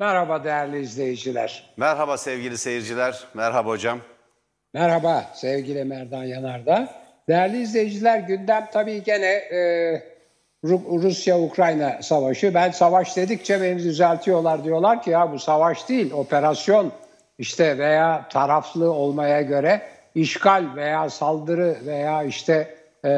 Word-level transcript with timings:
Merhaba 0.00 0.44
değerli 0.44 0.80
izleyiciler. 0.80 1.72
Merhaba 1.76 2.16
sevgili 2.16 2.58
seyirciler. 2.58 3.24
Merhaba 3.34 3.68
hocam. 3.68 3.98
Merhaba 4.74 5.24
sevgili 5.34 5.84
Merdan 5.84 6.24
Yanardağ. 6.24 6.88
Değerli 7.28 7.62
izleyiciler 7.62 8.18
gündem 8.18 8.68
tabii 8.72 9.02
gene 9.02 9.26
e, 9.26 10.02
Rusya-Ukrayna 10.64 12.02
savaşı. 12.02 12.54
Ben 12.54 12.70
savaş 12.70 13.16
dedikçe 13.16 13.62
beni 13.62 13.78
düzeltiyorlar. 13.78 14.64
Diyorlar 14.64 15.02
ki 15.02 15.10
ya 15.10 15.32
bu 15.32 15.38
savaş 15.38 15.88
değil 15.88 16.12
operasyon 16.12 16.92
işte 17.38 17.78
veya 17.78 18.28
taraflı 18.28 18.92
olmaya 18.92 19.42
göre 19.42 19.82
işgal 20.14 20.64
veya 20.76 21.10
saldırı 21.10 21.76
veya 21.86 22.22
işte 22.22 22.74
e, 23.04 23.10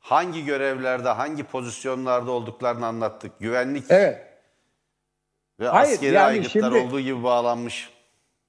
hangi 0.00 0.44
görevlerde, 0.44 1.08
hangi 1.08 1.44
pozisyonlarda 1.44 2.30
olduklarını 2.30 2.86
anlattık. 2.86 3.32
Güvenlik 3.40 3.84
evet. 3.88 4.18
ve 5.60 5.68
Hayır, 5.68 5.92
askeri 5.92 6.14
yani 6.14 6.26
aygıtlar 6.26 6.50
şimdi... 6.50 6.86
olduğu 6.86 7.00
gibi 7.00 7.22
bağlanmış. 7.22 7.90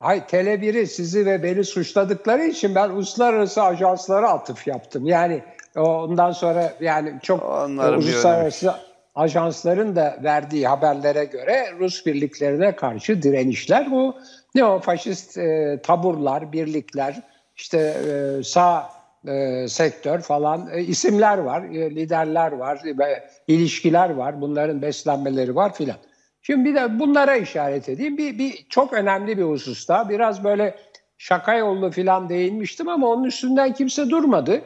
Hay 0.04 0.18
Tele1'i 0.18 0.88
sizi 0.88 1.26
ve 1.26 1.44
beni 1.44 1.64
suçladıkları 1.64 2.44
için 2.44 2.76
ben 2.76 2.90
uluslararası 2.90 3.64
ajanslara 3.64 4.30
atıf 4.30 4.68
yaptım. 4.68 5.06
Yani 5.06 5.44
ondan 5.76 6.32
sonra 6.32 6.74
yani 6.80 7.14
çok 7.22 7.44
Onların 7.44 8.00
uluslararası 8.00 8.74
ajansların 9.16 9.96
da 9.96 10.18
verdiği 10.24 10.68
haberlere 10.68 11.26
göre 11.26 11.66
Rus 11.80 12.06
birliklerine 12.06 12.76
karşı 12.76 13.22
direnişler 13.22 13.92
bu 13.92 14.16
neofaşist 14.56 15.38
e, 15.38 15.80
taburlar, 15.84 16.52
birlikler, 16.52 17.22
işte 17.56 17.78
e, 17.80 18.44
sağ 18.44 18.90
e, 19.28 19.68
sektör 19.68 20.20
falan 20.20 20.70
e, 20.74 20.82
isimler 20.82 21.38
var, 21.38 21.62
e, 21.62 21.96
liderler 21.96 22.52
var, 22.52 22.82
ve 22.86 23.30
ilişkiler 23.48 24.10
var, 24.10 24.42
bunların 24.42 24.82
beslenmeleri 24.82 25.56
var 25.56 25.74
filan. 25.74 25.98
Şimdi 26.44 26.70
bir 26.70 26.76
de 26.76 27.00
bunlara 27.00 27.36
işaret 27.36 27.90
edeyim. 27.90 28.18
Bir, 28.18 28.40
bir 28.40 28.66
çok 28.70 28.94
önemli 28.94 29.38
bir 29.38 29.44
hususta 29.44 30.10
biraz 30.10 30.44
böyle 30.44 30.76
şaka 31.18 31.56
yollu 31.56 31.92
falan 31.92 32.30
değinmiştim 32.30 32.90
ama 32.90 33.08
onun 33.08 33.24
üstünden 33.24 33.74
kimse 33.74 34.10
durmadı. 34.10 34.62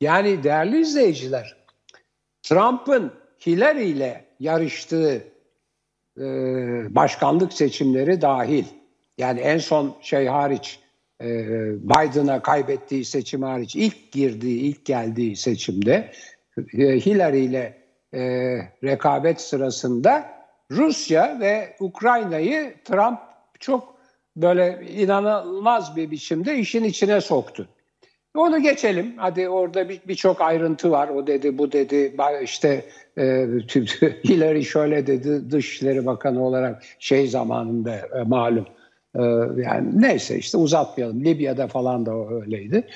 Yani 0.00 0.42
değerli 0.42 0.80
izleyiciler, 0.80 1.56
Trump'ın 2.42 3.12
Hillary 3.46 3.90
ile 3.90 4.24
yarıştığı 4.40 5.24
e, 6.18 6.24
başkanlık 6.94 7.52
seçimleri 7.52 8.20
dahil, 8.20 8.64
yani 9.18 9.40
en 9.40 9.58
son 9.58 9.96
şey 10.00 10.26
hariç, 10.26 10.80
e, 11.20 11.26
Biden'a 11.82 12.42
kaybettiği 12.42 13.04
seçim 13.04 13.42
hariç, 13.42 13.76
ilk 13.76 14.12
girdiği, 14.12 14.60
ilk 14.60 14.84
geldiği 14.84 15.36
seçimde 15.36 16.12
e, 16.58 16.82
Hillary 16.82 17.44
ile 17.44 17.78
e, 18.14 18.20
rekabet 18.84 19.40
sırasında 19.40 20.37
Rusya 20.70 21.40
ve 21.40 21.76
Ukrayna'yı 21.80 22.74
Trump 22.84 23.18
çok 23.60 23.98
böyle 24.36 24.86
inanılmaz 24.96 25.96
bir 25.96 26.10
biçimde 26.10 26.58
işin 26.58 26.84
içine 26.84 27.20
soktu. 27.20 27.68
Onu 28.34 28.62
geçelim. 28.62 29.14
Hadi 29.16 29.48
orada 29.48 29.88
birçok 29.88 30.38
bir 30.38 30.44
ayrıntı 30.44 30.90
var. 30.90 31.08
O 31.08 31.26
dedi, 31.26 31.58
bu 31.58 31.72
dedi. 31.72 32.16
İşte 32.42 32.84
e, 33.18 33.22
Hillary 34.24 34.62
şöyle 34.62 35.06
dedi 35.06 35.50
Dışişleri 35.50 36.06
Bakanı 36.06 36.44
olarak 36.44 36.82
şey 36.98 37.28
zamanında 37.28 37.94
e, 37.94 38.22
malum. 38.26 38.66
E, 39.14 39.22
yani 39.62 40.02
neyse 40.02 40.38
işte 40.38 40.58
uzatmayalım. 40.58 41.24
Libya'da 41.24 41.66
falan 41.66 42.06
da 42.06 42.34
öyleydi. 42.34 42.86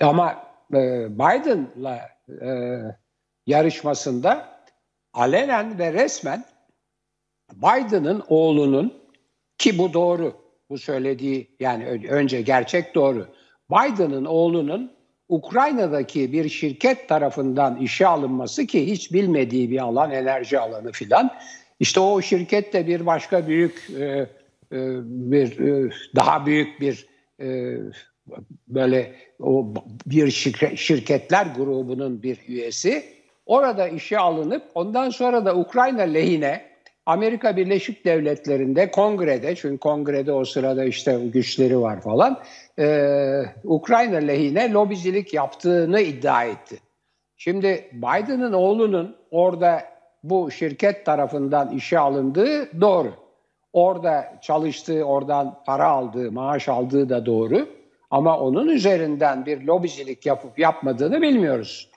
Ama 0.00 0.36
e, 0.74 1.08
Biden'la 1.18 2.00
e, 2.42 2.78
yarışmasında 3.46 4.48
alenen 5.12 5.78
ve 5.78 5.92
resmen 5.92 6.44
Biden'ın 7.56 8.22
oğlunun 8.28 8.92
ki 9.58 9.78
bu 9.78 9.92
doğru 9.92 10.34
bu 10.70 10.78
söylediği 10.78 11.56
yani 11.60 11.86
önce 12.08 12.42
gerçek 12.42 12.94
doğru. 12.94 13.26
Biden'ın 13.70 14.24
oğlunun 14.24 14.92
Ukrayna'daki 15.28 16.32
bir 16.32 16.48
şirket 16.48 17.08
tarafından 17.08 17.76
işe 17.76 18.06
alınması 18.06 18.66
ki 18.66 18.86
hiç 18.86 19.12
bilmediği 19.12 19.70
bir 19.70 19.78
alan 19.78 20.10
enerji 20.10 20.58
alanı 20.58 20.92
filan. 20.92 21.30
İşte 21.80 22.00
o 22.00 22.22
şirket 22.22 22.72
de 22.72 22.86
bir 22.86 23.06
başka 23.06 23.46
büyük 23.46 23.90
e, 23.98 24.04
e, 24.04 24.26
bir 25.04 25.58
e, 25.58 25.90
daha 26.16 26.46
büyük 26.46 26.80
bir 26.80 27.06
e, 27.40 27.76
böyle 28.68 29.14
o 29.40 29.74
bir 30.06 30.30
şirketler 30.76 31.46
grubunun 31.56 32.22
bir 32.22 32.38
üyesi. 32.48 33.04
Orada 33.46 33.88
işe 33.88 34.18
alınıp 34.18 34.62
ondan 34.74 35.10
sonra 35.10 35.44
da 35.44 35.56
Ukrayna 35.56 36.02
lehine 36.02 36.71
Amerika 37.06 37.56
Birleşik 37.56 38.04
Devletleri'nde 38.04 38.90
kongrede 38.90 39.54
çünkü 39.54 39.78
kongrede 39.78 40.32
o 40.32 40.44
sırada 40.44 40.84
işte 40.84 41.18
güçleri 41.32 41.80
var 41.80 42.00
falan 42.00 42.40
e, 42.78 43.42
Ukrayna 43.64 44.16
lehine 44.16 44.72
lobicilik 44.72 45.34
yaptığını 45.34 46.00
iddia 46.00 46.44
etti. 46.44 46.78
Şimdi 47.36 47.90
Biden'ın 47.92 48.52
oğlunun 48.52 49.16
orada 49.30 49.82
bu 50.22 50.50
şirket 50.50 51.06
tarafından 51.06 51.70
işe 51.70 51.98
alındığı 51.98 52.80
doğru. 52.80 53.12
Orada 53.72 54.38
çalıştığı, 54.42 55.04
oradan 55.04 55.58
para 55.66 55.86
aldığı, 55.86 56.32
maaş 56.32 56.68
aldığı 56.68 57.08
da 57.08 57.26
doğru. 57.26 57.68
Ama 58.10 58.38
onun 58.38 58.68
üzerinden 58.68 59.46
bir 59.46 59.62
lobicilik 59.62 60.26
yapıp 60.26 60.58
yapmadığını 60.58 61.22
bilmiyoruz. 61.22 61.91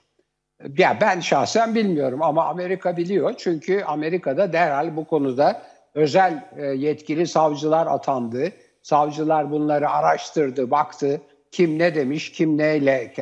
Ya 0.78 0.98
ben 1.00 1.20
şahsen 1.20 1.74
bilmiyorum 1.74 2.22
ama 2.22 2.44
Amerika 2.44 2.96
biliyor. 2.96 3.34
Çünkü 3.38 3.82
Amerika'da 3.82 4.52
derhal 4.52 4.96
bu 4.96 5.04
konuda 5.04 5.62
özel 5.94 6.44
e, 6.56 6.66
yetkili 6.66 7.26
savcılar 7.26 7.86
atandı. 7.86 8.52
Savcılar 8.82 9.50
bunları 9.50 9.90
araştırdı, 9.90 10.70
baktı. 10.70 11.20
Kim 11.50 11.78
ne 11.78 11.94
demiş, 11.94 12.32
kim 12.32 12.58
neyle 12.58 13.14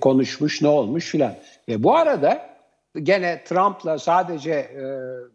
konuşmuş, 0.00 0.62
ne 0.62 0.68
olmuş 0.68 1.10
filan. 1.10 1.34
Ve 1.68 1.82
bu 1.82 1.96
arada 1.96 2.50
gene 3.02 3.44
Trump'la 3.44 3.98
sadece 3.98 4.50
e, 4.52 4.82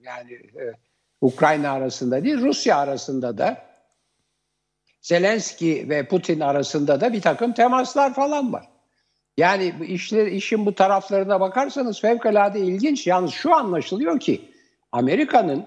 yani 0.04 0.34
e, 0.34 0.74
Ukrayna 1.22 1.72
arasında 1.72 2.24
değil, 2.24 2.42
Rusya 2.42 2.78
arasında 2.78 3.38
da 3.38 3.58
Zelenski 5.02 5.90
ve 5.90 6.08
Putin 6.08 6.40
arasında 6.40 7.02
da 7.02 7.14
bir 7.14 7.22
takım 7.22 7.54
temaslar 7.54 8.14
falan 8.14 8.54
var. 8.54 8.77
Yani 9.38 9.74
işler, 9.88 10.28
işin 10.28 10.66
bu 10.66 10.76
taraflarına 10.76 11.40
bakarsanız 11.40 12.02
fevkalade 12.02 12.60
ilginç. 12.60 13.08
Yalnız 13.08 13.32
şu 13.32 13.56
anlaşılıyor 13.56 14.20
ki 14.20 14.42
Amerika'nın 14.92 15.66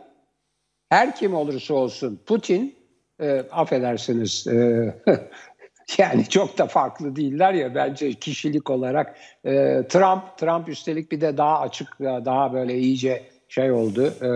her 0.88 1.16
kim 1.16 1.34
olursa 1.34 1.74
olsun 1.74 2.20
Putin 2.26 2.74
e, 3.20 3.44
affedersiniz 3.52 4.46
e, 4.46 4.94
yani 5.98 6.28
çok 6.28 6.58
da 6.58 6.66
farklı 6.66 7.16
değiller 7.16 7.54
ya 7.54 7.74
bence 7.74 8.12
kişilik 8.12 8.70
olarak 8.70 9.16
e, 9.44 9.82
Trump 9.88 10.38
Trump 10.38 10.68
üstelik 10.68 11.12
bir 11.12 11.20
de 11.20 11.36
daha 11.36 11.60
açık 11.60 12.00
daha 12.00 12.52
böyle 12.52 12.78
iyice 12.78 13.22
şey 13.48 13.72
oldu 13.72 14.14
e, 14.22 14.28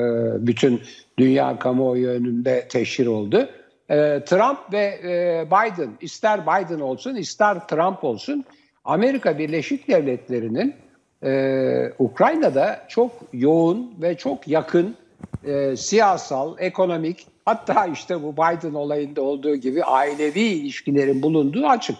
bütün 0.46 0.82
dünya 1.18 1.58
kamuoyu 1.58 2.08
önünde 2.08 2.68
teşhir 2.68 3.06
oldu. 3.06 3.48
E, 3.88 4.24
Trump 4.24 4.58
ve 4.72 4.84
e, 5.04 5.46
Biden 5.46 5.90
ister 6.00 6.42
Biden 6.42 6.80
olsun 6.80 7.14
ister 7.14 7.66
Trump 7.68 8.04
olsun 8.04 8.44
Amerika 8.84 9.38
Birleşik 9.38 9.88
Devletleri'nin 9.88 10.74
e, 11.22 11.92
Ukrayna'da 11.98 12.84
çok 12.88 13.12
yoğun 13.32 13.94
ve 14.02 14.16
çok 14.16 14.48
yakın 14.48 14.96
e, 15.44 15.76
siyasal, 15.76 16.54
ekonomik 16.58 17.26
hatta 17.44 17.86
işte 17.86 18.22
bu 18.22 18.32
Biden 18.32 18.74
olayında 18.74 19.22
olduğu 19.22 19.56
gibi 19.56 19.84
ailevi 19.84 20.40
ilişkilerin 20.40 21.22
bulunduğu 21.22 21.66
açık. 21.66 21.96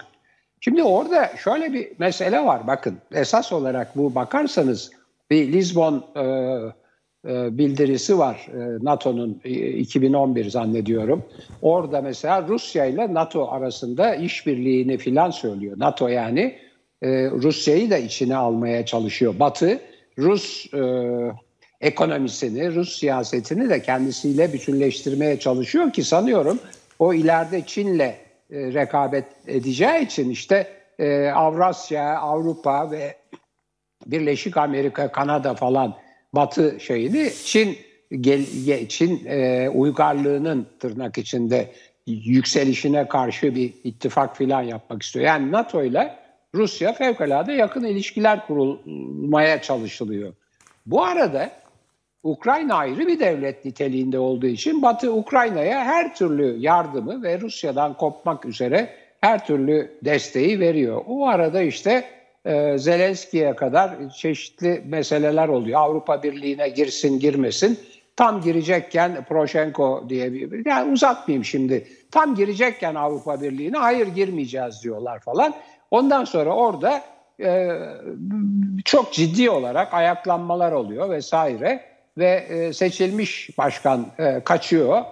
Şimdi 0.60 0.82
orada 0.82 1.30
şöyle 1.44 1.72
bir 1.72 1.88
mesele 1.98 2.44
var 2.44 2.66
bakın 2.66 2.98
esas 3.12 3.52
olarak 3.52 3.96
bu 3.96 4.14
bakarsanız 4.14 4.90
bir 5.30 5.52
Lisbon 5.52 6.04
e, 6.16 6.22
e, 7.28 7.58
bildirisi 7.58 8.18
var 8.18 8.46
e, 8.54 8.84
NATO'nun 8.84 9.40
e, 9.44 9.50
2011 9.50 10.50
zannediyorum. 10.50 11.24
Orada 11.62 12.00
mesela 12.00 12.48
Rusya 12.48 12.84
ile 12.84 13.14
NATO 13.14 13.50
arasında 13.50 14.14
işbirliğini 14.14 14.98
filan 14.98 15.30
söylüyor. 15.30 15.76
NATO 15.78 16.08
yani 16.08 16.58
e, 17.04 17.30
Rusya'yı 17.30 17.90
da 17.90 17.98
içine 17.98 18.36
almaya 18.36 18.86
çalışıyor. 18.86 19.34
Batı 19.38 19.80
Rus 20.18 20.74
e, 20.74 20.82
ekonomisini, 21.80 22.74
Rus 22.74 22.98
siyasetini 22.98 23.70
de 23.70 23.82
kendisiyle 23.82 24.52
bütünleştirmeye 24.52 25.38
çalışıyor 25.38 25.92
ki 25.92 26.04
sanıyorum 26.04 26.58
o 26.98 27.14
ileride 27.14 27.62
Çin'le 27.66 27.98
e, 27.98 28.16
rekabet 28.50 29.24
edeceği 29.46 30.04
için 30.04 30.30
işte 30.30 30.68
e, 30.98 31.28
Avrasya, 31.28 32.18
Avrupa 32.18 32.90
ve 32.90 33.16
Birleşik 34.06 34.56
Amerika, 34.56 35.12
Kanada 35.12 35.54
falan 35.54 35.96
Batı 36.32 36.80
şeyini 36.80 37.30
Çin 37.44 37.78
gel, 38.20 38.46
Çin 38.88 39.26
e, 39.26 39.68
uygarlığının 39.68 40.66
tırnak 40.80 41.18
içinde 41.18 41.68
yükselişine 42.06 43.08
karşı 43.08 43.54
bir 43.54 43.72
ittifak 43.84 44.36
filan 44.36 44.62
yapmak 44.62 45.02
istiyor. 45.02 45.24
Yani 45.24 45.52
NATO 45.52 45.84
ile 45.84 46.23
Rusya 46.54 46.92
fevkalade 46.92 47.52
yakın 47.52 47.84
ilişkiler 47.84 48.46
kurulmaya 48.46 49.62
çalışılıyor. 49.62 50.32
Bu 50.86 51.04
arada 51.04 51.50
Ukrayna 52.22 52.74
ayrı 52.74 53.06
bir 53.06 53.20
devlet 53.20 53.64
niteliğinde 53.64 54.18
olduğu 54.18 54.46
için 54.46 54.82
Batı 54.82 55.12
Ukrayna'ya 55.12 55.84
her 55.84 56.14
türlü 56.14 56.56
yardımı 56.58 57.22
ve 57.22 57.40
Rusya'dan 57.40 57.96
kopmak 57.96 58.44
üzere 58.44 58.90
her 59.20 59.46
türlü 59.46 59.98
desteği 60.04 60.60
veriyor. 60.60 61.02
O 61.06 61.26
arada 61.26 61.62
işte 61.62 62.04
e, 62.44 62.78
Zelenski'ye 62.78 63.56
kadar 63.56 64.10
çeşitli 64.16 64.82
meseleler 64.86 65.48
oluyor. 65.48 65.80
Avrupa 65.80 66.22
Birliği'ne 66.22 66.68
girsin 66.68 67.18
girmesin. 67.18 67.78
Tam 68.16 68.40
girecekken 68.40 69.24
Proşenko 69.28 70.04
diye 70.08 70.32
bir 70.32 70.66
yani 70.66 70.92
uzatmayayım 70.92 71.44
şimdi. 71.44 71.88
Tam 72.10 72.34
girecekken 72.34 72.94
Avrupa 72.94 73.42
Birliği'ne 73.42 73.76
hayır 73.76 74.06
girmeyeceğiz 74.06 74.82
diyorlar 74.82 75.20
falan. 75.20 75.54
Ondan 75.90 76.24
sonra 76.24 76.50
orada 76.50 77.02
e, 77.40 77.68
çok 78.84 79.12
ciddi 79.12 79.50
olarak 79.50 79.94
ayaklanmalar 79.94 80.72
oluyor 80.72 81.10
vesaire 81.10 81.84
ve 82.18 82.30
e, 82.30 82.72
seçilmiş 82.72 83.58
başkan 83.58 84.06
e, 84.18 84.40
kaçıyor. 84.44 85.02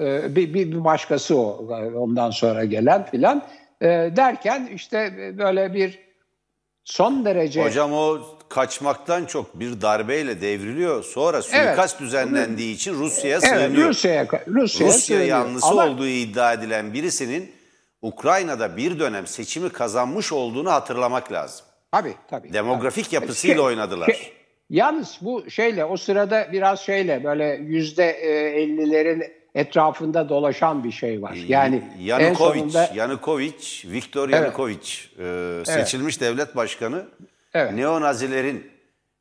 E, 0.00 0.36
bir, 0.36 0.54
bir, 0.54 0.84
başkası 0.84 1.38
o 1.38 1.68
ondan 1.96 2.30
sonra 2.30 2.64
gelen 2.64 3.06
filan 3.06 3.42
e, 3.80 3.86
derken 3.88 4.70
işte 4.74 5.12
böyle 5.38 5.74
bir 5.74 5.98
son 6.84 7.24
derece... 7.24 7.64
Hocam 7.64 7.92
o 7.92 8.18
kaçmaktan 8.48 9.24
çok 9.24 9.60
bir 9.60 9.80
darbeyle 9.80 10.40
devriliyor. 10.40 11.04
Sonra 11.04 11.42
suikast 11.42 11.94
evet, 11.94 12.00
düzenlendiği 12.00 12.74
için 12.74 12.94
Rusya'ya 12.94 13.38
evet, 13.38 13.48
sığınıyor. 13.48 13.88
Rusya'ya 13.88 14.26
Rusya 14.46 14.86
Rusya 14.86 15.24
yanlısı 15.24 15.66
Ama... 15.66 15.86
olduğu 15.86 16.06
iddia 16.06 16.52
edilen 16.52 16.94
birisinin 16.94 17.52
Ukrayna'da 18.02 18.76
bir 18.76 18.98
dönem 18.98 19.26
seçimi 19.26 19.70
kazanmış 19.70 20.32
olduğunu 20.32 20.70
hatırlamak 20.70 21.32
lazım. 21.32 21.66
Tabii 21.92 22.14
tabii. 22.30 22.52
Demografik 22.52 23.04
tabii. 23.04 23.14
yapısıyla 23.14 23.56
şey, 23.56 23.64
oynadılar. 23.64 24.06
Şey, 24.06 24.32
yalnız 24.70 25.18
bu 25.20 25.50
şeyle 25.50 25.84
o 25.84 25.96
sırada 25.96 26.48
biraz 26.52 26.80
şeyle 26.80 27.24
böyle 27.24 27.44
yüzde 27.62 28.10
e, 28.10 28.60
ellilerin 28.62 29.24
etrafında 29.54 30.28
dolaşan 30.28 30.84
bir 30.84 30.92
şey 30.92 31.22
var. 31.22 31.34
Yani 31.48 31.82
Yanukovic, 32.00 32.60
sonunda... 32.60 32.90
Yanukovic, 32.94 33.82
Viktor 33.84 34.28
Yanukovic 34.28 34.98
evet. 35.18 35.68
e, 35.68 35.72
seçilmiş 35.72 36.18
evet. 36.18 36.30
devlet 36.30 36.56
başkanı. 36.56 37.06
Evet. 37.54 37.72
Neonazilerin, 37.72 38.70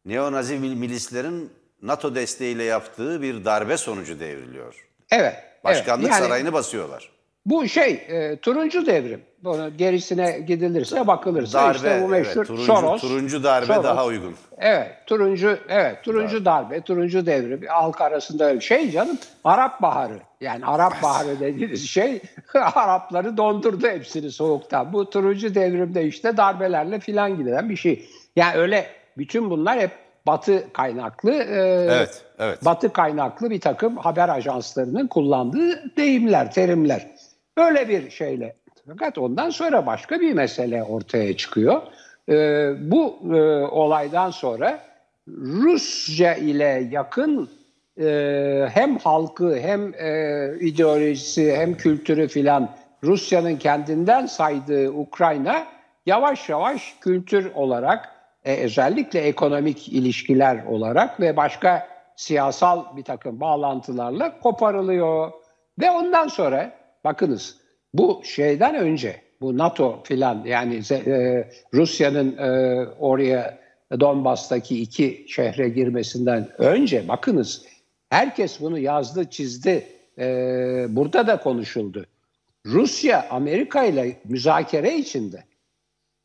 neonazi 0.05 0.55
milislerin 0.55 1.51
NATO 1.81 2.15
desteğiyle 2.15 2.63
yaptığı 2.63 3.21
bir 3.21 3.45
darbe 3.45 3.77
sonucu 3.77 4.19
devriliyor. 4.19 4.87
Evet. 5.11 5.35
Başkanlık 5.63 6.05
evet. 6.05 6.13
Yani, 6.13 6.23
sarayını 6.23 6.53
basıyorlar. 6.53 7.09
Bu 7.45 7.67
şey 7.67 7.91
e, 7.91 8.35
turuncu 8.35 8.85
devrim. 8.85 9.21
Bunu 9.43 9.77
gerisine 9.77 10.39
gidilirse 10.47 11.07
bakılırsa 11.07 11.59
darbe, 11.59 11.75
işte 11.75 12.01
bu 12.03 12.07
meşhur 12.07 12.35
evet, 12.37 12.47
turuncu, 12.47 12.65
Soros. 12.65 13.01
Turuncu 13.01 13.43
darbe 13.43 13.65
Soros, 13.65 13.83
daha 13.83 14.05
uygun. 14.05 14.35
Evet, 14.57 14.91
turuncu 15.07 15.57
evet, 15.69 16.03
turuncu 16.03 16.45
darbe, 16.45 16.69
darbe 16.69 16.81
turuncu 16.81 17.25
devrim 17.25 17.61
halk 17.67 18.01
arasında 18.01 18.45
öyle 18.45 18.61
şey 18.61 18.91
canım. 18.91 19.17
Arap 19.43 19.81
Baharı. 19.81 20.19
Yani 20.41 20.65
Arap 20.65 21.03
Baharı 21.03 21.39
dediğiniz 21.39 21.89
şey 21.89 22.21
Arapları 22.75 23.37
dondurdu 23.37 23.87
hepsini 23.87 24.31
soğukta. 24.31 24.93
Bu 24.93 25.09
turuncu 25.09 25.55
devrimde 25.55 26.05
işte 26.05 26.37
darbelerle 26.37 26.99
filan 26.99 27.37
giden 27.37 27.69
bir 27.69 27.75
şey. 27.75 28.05
Yani 28.35 28.57
öyle 28.57 28.85
bütün 29.17 29.49
bunlar 29.49 29.79
hep 29.79 29.91
Batı 30.27 30.73
kaynaklı, 30.73 31.31
e, 31.31 31.87
evet, 31.89 32.21
evet. 32.39 32.65
Batı 32.65 32.93
kaynaklı 32.93 33.49
bir 33.49 33.61
takım 33.61 33.97
haber 33.97 34.29
ajanslarının 34.29 35.07
kullandığı 35.07 35.97
deyimler, 35.97 36.51
terimler. 36.51 37.07
Böyle 37.61 37.89
bir 37.89 38.09
şeyle. 38.09 38.55
Fakat 38.87 39.17
ondan 39.17 39.49
sonra 39.49 39.85
başka 39.85 40.19
bir 40.19 40.33
mesele 40.33 40.83
ortaya 40.83 41.37
çıkıyor. 41.37 41.81
E, 42.29 42.33
bu 42.91 43.19
e, 43.35 43.39
olaydan 43.65 44.31
sonra 44.31 44.79
Rusya 45.37 46.35
ile 46.35 46.87
yakın 46.91 47.49
e, 48.01 48.67
hem 48.73 48.97
halkı 48.97 49.55
hem 49.55 49.93
e, 49.93 50.59
ideolojisi 50.59 51.55
hem 51.55 51.77
kültürü 51.77 52.27
filan 52.27 52.69
Rusya'nın 53.03 53.55
kendinden 53.55 54.25
saydığı 54.25 54.91
Ukrayna 54.91 55.67
yavaş 56.05 56.49
yavaş 56.49 56.95
kültür 57.01 57.51
olarak 57.55 58.09
e, 58.45 58.63
özellikle 58.63 59.19
ekonomik 59.19 59.89
ilişkiler 59.89 60.65
olarak 60.65 61.19
ve 61.19 61.37
başka 61.37 61.87
siyasal 62.15 62.97
bir 62.97 63.03
takım 63.03 63.39
bağlantılarla 63.39 64.39
koparılıyor. 64.39 65.31
Ve 65.79 65.91
ondan 65.91 66.27
sonra 66.27 66.80
bakınız 67.03 67.57
bu 67.93 68.21
şeyden 68.23 68.75
önce 68.75 69.21
bu 69.41 69.57
NATO 69.57 70.03
filan 70.03 70.43
yani 70.45 70.81
e, 70.91 71.47
Rusya'nın 71.73 72.37
e, 72.37 72.85
oraya 72.99 73.59
Donbas'taki 73.99 74.81
iki 74.81 75.25
şehre 75.27 75.69
girmesinden 75.69 76.49
önce 76.57 77.07
bakınız 77.07 77.65
herkes 78.09 78.61
bunu 78.61 78.79
yazdı 78.79 79.29
çizdi 79.29 79.85
e, 80.19 80.25
burada 80.89 81.27
da 81.27 81.39
konuşuldu. 81.39 82.05
Rusya 82.65 83.27
Amerika 83.29 83.83
ile 83.83 84.17
müzakere 84.25 84.97
içinde. 84.97 85.43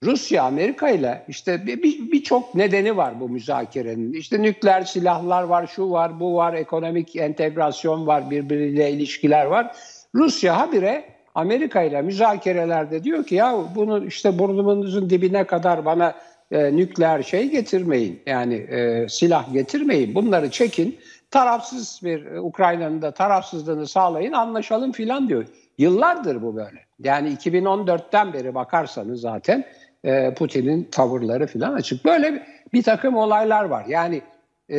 Rusya 0.05 0.43
Amerika 0.43 0.89
ile 0.91 1.25
işte 1.29 1.67
birçok 2.13 2.55
bir, 2.55 2.59
nedeni 2.59 2.97
var 2.97 3.21
bu 3.21 3.29
müzakerenin. 3.29 4.13
İşte 4.13 4.43
nükleer 4.43 4.83
silahlar 4.83 5.43
var, 5.43 5.67
şu 5.67 5.91
var, 5.91 6.21
bu 6.21 6.35
var, 6.35 6.55
ekonomik 6.55 7.17
entegrasyon 7.17 8.07
var, 8.07 8.31
birbiriyle 8.31 8.91
ilişkiler 8.91 9.45
var. 9.45 9.77
Rusya 10.17 10.59
habire 10.59 11.05
Amerika 11.35 11.83
ile 11.83 12.03
müzakerelerde 12.03 13.05
diyor 13.05 13.25
ki 13.25 13.35
ya 13.35 13.57
bunu 13.75 14.07
işte 14.07 14.39
burnumunuzun 14.39 15.11
dibine 15.11 15.45
kadar 15.45 15.85
bana 15.85 16.15
e, 16.51 16.77
nükleer 16.77 17.23
şey 17.23 17.51
getirmeyin. 17.51 18.23
Yani 18.27 18.55
e, 18.55 19.07
silah 19.09 19.53
getirmeyin. 19.53 20.15
Bunları 20.15 20.51
çekin. 20.51 20.99
Tarafsız 21.31 22.01
bir 22.05 22.27
e, 22.27 22.41
Ukrayna'nın 22.41 23.03
da 23.03 23.11
tarafsızlığını 23.11 23.87
sağlayın 23.87 24.33
anlaşalım 24.33 24.93
filan 24.93 25.29
diyor. 25.29 25.45
Yıllardır 25.79 26.43
bu 26.43 26.57
böyle. 26.57 26.79
Yani 27.05 27.29
2014'ten 27.29 28.33
beri 28.33 28.55
bakarsanız 28.55 29.21
zaten 29.21 29.65
e, 30.05 30.35
Putin'in 30.35 30.89
tavırları 30.93 31.47
filan 31.47 31.73
açık. 31.73 32.05
Böyle 32.05 32.47
bir, 32.73 32.83
takım 32.83 33.17
olaylar 33.17 33.65
var. 33.65 33.85
Yani 33.89 34.23
e, 34.71 34.79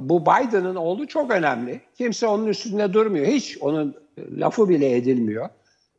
bu 0.00 0.22
Biden'ın 0.22 0.76
oğlu 0.76 1.06
çok 1.06 1.30
önemli. 1.30 1.80
Kimse 1.94 2.26
onun 2.26 2.46
üstünde 2.46 2.92
durmuyor. 2.92 3.26
Hiç 3.26 3.58
onun 3.60 4.01
lafı 4.18 4.68
bile 4.68 4.96
edilmiyor. 4.96 5.48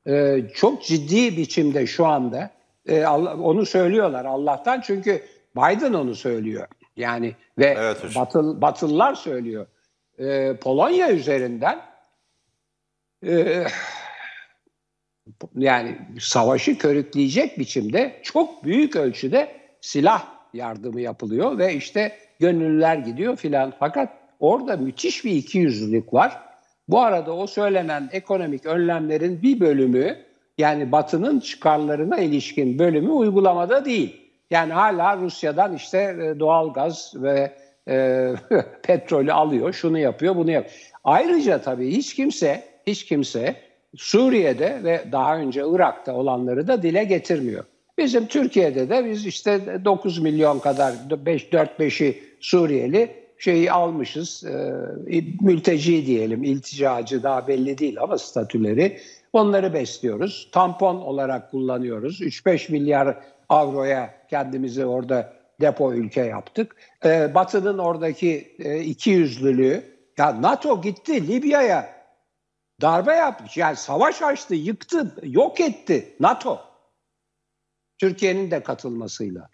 E, 0.08 0.42
çok 0.54 0.84
ciddi 0.84 1.38
biçimde 1.38 1.88
şu 1.88 2.06
anda 2.06 2.52
e, 2.86 3.04
Allah, 3.04 3.38
onu 3.38 3.66
söylüyorlar 3.66 4.26
Allah'tan 4.26 4.82
çünkü 4.82 5.22
Biden 5.56 5.94
onu 5.94 6.16
söylüyor. 6.16 6.68
Yani 6.98 7.36
ve 7.58 7.76
evet 7.80 8.16
Batıl, 8.16 8.62
Batılılar 8.62 9.16
söylüyor. 9.16 9.66
E, 10.20 10.56
Polonya 10.56 11.12
üzerinden 11.12 11.80
e, 13.26 13.64
yani 15.56 15.98
savaşı 16.20 16.78
körükleyecek 16.78 17.60
biçimde 17.60 18.20
çok 18.24 18.64
büyük 18.64 18.96
ölçüde 18.96 19.56
silah 19.82 20.26
yardımı 20.54 21.02
yapılıyor 21.02 21.58
ve 21.58 21.74
işte 21.74 22.18
gönüllüler 22.40 22.98
gidiyor 22.98 23.36
filan. 23.36 23.74
Fakat 23.80 24.10
orada 24.40 24.78
müthiş 24.78 25.26
bir 25.26 25.32
ikiyüzlülük 25.32 26.14
var. 26.14 26.53
Bu 26.88 27.00
arada 27.00 27.34
o 27.36 27.48
söylenen 27.48 28.10
ekonomik 28.12 28.66
önlemlerin 28.66 29.42
bir 29.42 29.60
bölümü 29.60 30.18
yani 30.58 30.92
Batı'nın 30.92 31.40
çıkarlarına 31.40 32.18
ilişkin 32.18 32.80
bölümü 32.80 33.10
uygulamada 33.10 33.86
değil. 33.86 34.24
Yani 34.52 34.74
hala 34.74 35.18
Rusya'dan 35.18 35.76
işte 35.76 36.18
e, 36.22 36.40
doğal 36.40 36.74
gaz 36.74 37.14
ve 37.16 37.52
e, 37.88 38.34
petrolü 38.84 39.34
alıyor, 39.34 39.74
şunu 39.74 40.00
yapıyor, 40.00 40.36
bunu 40.36 40.52
yapıyor. 40.52 40.76
Ayrıca 41.04 41.62
tabii 41.62 41.92
hiç 41.92 42.16
kimse, 42.16 42.64
hiç 42.88 43.06
kimse 43.06 43.56
Suriye'de 43.96 44.80
ve 44.84 45.04
daha 45.12 45.38
önce 45.38 45.64
Irak'ta 45.68 46.14
olanları 46.14 46.68
da 46.68 46.84
dile 46.84 47.04
getirmiyor. 47.04 47.64
Bizim 47.98 48.28
Türkiye'de 48.28 48.90
de 48.90 49.06
biz 49.06 49.26
işte 49.26 49.86
9 49.86 50.20
milyon 50.20 50.60
kadar 50.60 50.94
5 51.26 51.52
4 51.52 51.80
5'i 51.80 52.24
Suriyeli 52.40 53.23
şeyi 53.44 53.72
almışız. 53.72 54.44
E, 54.44 55.24
mülteci 55.42 56.06
diyelim, 56.06 56.44
ilticacı 56.44 57.24
daha 57.24 57.48
belli 57.48 57.78
değil 57.78 58.02
ama 58.02 58.18
statüleri. 58.18 59.00
Onları 59.34 59.74
besliyoruz. 59.74 60.50
Tampon 60.52 60.96
olarak 60.96 61.52
kullanıyoruz. 61.52 62.22
3-5 62.22 62.72
milyar 62.72 63.18
avroya 63.50 64.14
kendimizi 64.30 64.86
orada 64.86 65.34
depo 65.62 65.94
ülke 65.94 66.22
yaptık. 66.22 66.76
E, 67.06 67.36
Batı'nın 67.36 67.78
oradaki 67.78 68.56
e, 68.60 68.80
iki 68.80 69.10
yüzlülüğü 69.10 69.84
ya 70.18 70.42
NATO 70.42 70.82
gitti 70.82 71.28
Libya'ya 71.28 71.90
darbe 72.82 73.14
yapmış. 73.14 73.58
Yani 73.58 73.76
savaş 73.76 74.22
açtı, 74.22 74.56
yıktı, 74.56 75.16
yok 75.24 75.60
etti 75.60 76.16
NATO. 76.20 76.62
Türkiye'nin 77.98 78.52
de 78.52 78.64
katılmasıyla. 78.64 79.50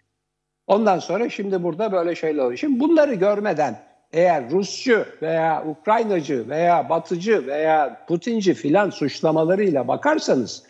Ondan 0.70 0.98
sonra 0.98 1.30
şimdi 1.30 1.62
burada 1.62 1.92
böyle 1.92 2.14
şeyler 2.14 2.42
oluyor. 2.42 2.58
Şimdi 2.58 2.80
bunları 2.80 3.14
görmeden 3.14 3.80
eğer 4.12 4.50
Rusçu 4.50 5.04
veya 5.22 5.64
Ukraynacı 5.66 6.48
veya 6.48 6.88
Batıcı 6.88 7.46
veya 7.46 8.04
Putinci 8.08 8.54
filan 8.54 8.90
suçlamalarıyla 8.90 9.88
bakarsanız 9.88 10.62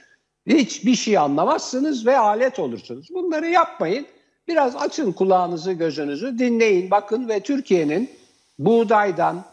hiçbir 0.47 0.95
şey 0.95 1.19
anlamazsınız 1.19 2.07
ve 2.07 2.19
alet 2.19 2.59
olursunuz. 2.59 3.09
Bunları 3.15 3.47
yapmayın. 3.47 4.07
Biraz 4.49 4.77
açın 4.77 5.13
kulağınızı, 5.13 5.73
gözünüzü, 5.73 6.39
dinleyin, 6.39 6.91
bakın 6.91 7.29
ve 7.29 7.41
Türkiye'nin 7.41 8.11
buğdaydan 8.59 9.45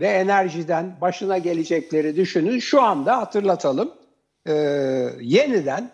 ve 0.00 0.06
enerjiden 0.06 0.96
başına 1.00 1.38
gelecekleri 1.38 2.16
düşünün. 2.16 2.58
Şu 2.58 2.82
anda 2.82 3.16
hatırlatalım. 3.16 3.92
Ee, 4.46 4.52
yeniden 5.20 5.90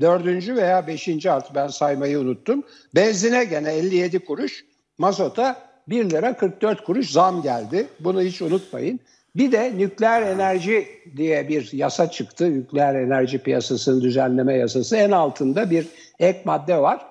dördüncü 0.00 0.56
veya 0.56 0.86
beşinci 0.86 1.30
artı 1.30 1.54
ben 1.54 1.66
saymayı 1.66 2.18
unuttum. 2.18 2.62
Benzine 2.94 3.44
gene 3.44 3.72
57 3.72 4.18
kuruş, 4.18 4.64
mazota 4.98 5.56
1 5.88 6.10
lira 6.10 6.36
44 6.36 6.84
kuruş 6.84 7.10
zam 7.10 7.42
geldi. 7.42 7.86
Bunu 8.00 8.22
hiç 8.22 8.42
unutmayın. 8.42 9.00
Bir 9.36 9.52
de 9.52 9.78
nükleer 9.78 10.22
enerji 10.22 10.88
diye 11.16 11.48
bir 11.48 11.72
yasa 11.72 12.10
çıktı. 12.10 12.54
Nükleer 12.54 12.94
enerji 12.94 13.38
piyasasını 13.38 14.02
düzenleme 14.02 14.54
yasası. 14.54 14.96
En 14.96 15.10
altında 15.10 15.70
bir 15.70 15.86
ek 16.18 16.40
madde 16.44 16.76
var. 16.76 17.06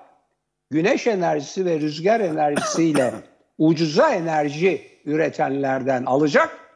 Güneş 0.70 1.06
enerjisi 1.06 1.64
ve 1.66 1.80
rüzgar 1.80 2.20
enerjisiyle 2.20 3.12
ucuza 3.58 4.10
enerji 4.10 4.82
üretenlerden 5.04 6.04
alacak. 6.04 6.69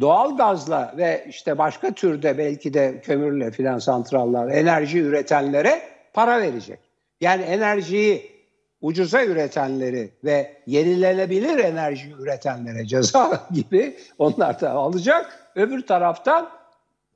Doğal 0.00 0.36
gazla 0.36 0.94
ve 0.96 1.24
işte 1.28 1.58
başka 1.58 1.90
türde 1.90 2.38
belki 2.38 2.74
de 2.74 3.00
kömürle 3.00 3.50
filan 3.50 3.78
santrallar 3.78 4.48
enerji 4.48 4.98
üretenlere 4.98 5.82
para 6.12 6.40
verecek. 6.40 6.78
Yani 7.20 7.42
enerjiyi 7.42 8.32
ucuza 8.80 9.24
üretenleri 9.24 10.10
ve 10.24 10.56
yenilenebilir 10.66 11.58
enerji 11.58 12.12
üretenlere 12.18 12.86
ceza 12.86 13.46
gibi 13.50 13.96
onlar 14.18 14.60
da 14.60 14.70
alacak. 14.70 15.50
Öbür 15.54 15.86
taraftan 15.86 16.50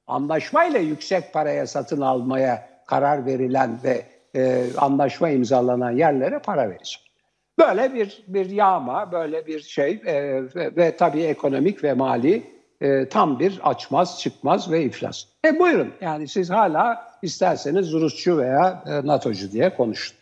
anlaşmayla 0.07 0.81
yüksek 0.81 1.33
paraya 1.33 1.67
satın 1.67 2.01
almaya 2.01 2.69
karar 2.87 3.27
verilen 3.27 3.79
ve 3.85 4.03
e, 4.37 4.65
anlaşma 4.79 5.29
imzalanan 5.29 5.91
yerlere 5.91 6.39
para 6.39 6.71
verecek. 6.71 7.13
Böyle 7.59 7.95
bir 7.95 8.25
bir 8.27 8.51
yağma, 8.51 9.13
böyle 9.13 9.47
bir 9.47 9.61
şey 9.61 10.01
e, 10.07 10.15
ve, 10.55 10.77
ve 10.77 10.97
tabii 10.97 11.23
ekonomik 11.23 11.85
ve 11.85 11.93
mali 11.93 12.56
e, 12.81 13.09
tam 13.09 13.39
bir 13.39 13.71
açmaz, 13.71 14.21
çıkmaz 14.21 14.71
ve 14.71 14.85
iflas. 14.85 15.25
E 15.45 15.59
buyurun 15.59 15.93
yani 16.01 16.29
siz 16.29 16.51
hala 16.51 17.13
isterseniz 17.23 17.93
Rusçu 17.93 18.39
veya 18.39 18.85
e, 18.87 19.07
NATO'cu 19.07 19.53
diye 19.53 19.75
konuşun. 19.75 20.17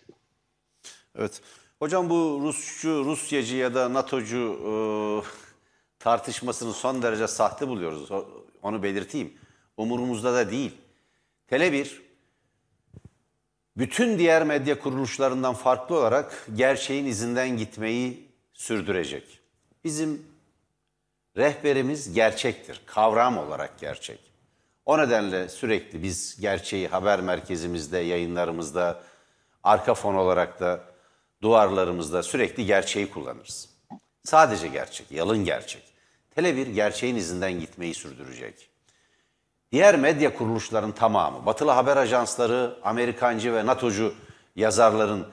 Evet. 1.18 1.40
Hocam 1.78 2.10
bu 2.10 2.40
Rusçu, 2.42 3.04
Rusyacı 3.04 3.56
ya 3.56 3.74
da 3.74 3.92
NATO'cu 3.92 4.58
e, 4.68 4.72
tartışmasını 5.98 6.72
son 6.72 7.02
derece 7.02 7.28
sahte 7.28 7.68
buluyoruz. 7.68 8.10
Onu 8.62 8.82
belirteyim. 8.82 9.32
Umurumuzda 9.76 10.34
da 10.34 10.50
değil. 10.50 10.72
Tele1 11.50 12.04
bütün 13.76 14.18
diğer 14.18 14.44
medya 14.44 14.80
kuruluşlarından 14.80 15.54
farklı 15.54 15.98
olarak 15.98 16.46
gerçeğin 16.54 17.04
izinden 17.04 17.56
gitmeyi 17.56 18.28
sürdürecek. 18.52 19.40
Bizim 19.84 20.22
rehberimiz 21.36 22.12
gerçektir. 22.12 22.80
Kavram 22.86 23.38
olarak 23.38 23.78
gerçek. 23.78 24.20
O 24.86 24.98
nedenle 24.98 25.48
sürekli 25.48 26.02
biz 26.02 26.40
gerçeği 26.40 26.88
haber 26.88 27.20
merkezimizde, 27.20 27.98
yayınlarımızda, 27.98 29.02
arka 29.62 29.94
fon 29.94 30.14
olarak 30.14 30.60
da 30.60 30.84
duvarlarımızda 31.42 32.22
sürekli 32.22 32.66
gerçeği 32.66 33.10
kullanırız. 33.10 33.68
Sadece 34.24 34.68
gerçek, 34.68 35.10
yalın 35.10 35.44
gerçek. 35.44 35.82
Tele1 36.36 36.70
gerçeğin 36.70 37.16
izinden 37.16 37.60
gitmeyi 37.60 37.94
sürdürecek. 37.94 38.68
Diğer 39.72 39.96
medya 39.96 40.34
kuruluşların 40.34 40.92
tamamı, 40.92 41.46
batılı 41.46 41.70
haber 41.70 41.96
ajansları, 41.96 42.78
Amerikancı 42.82 43.54
ve 43.54 43.66
NATO'cu 43.66 44.14
yazarların 44.56 45.26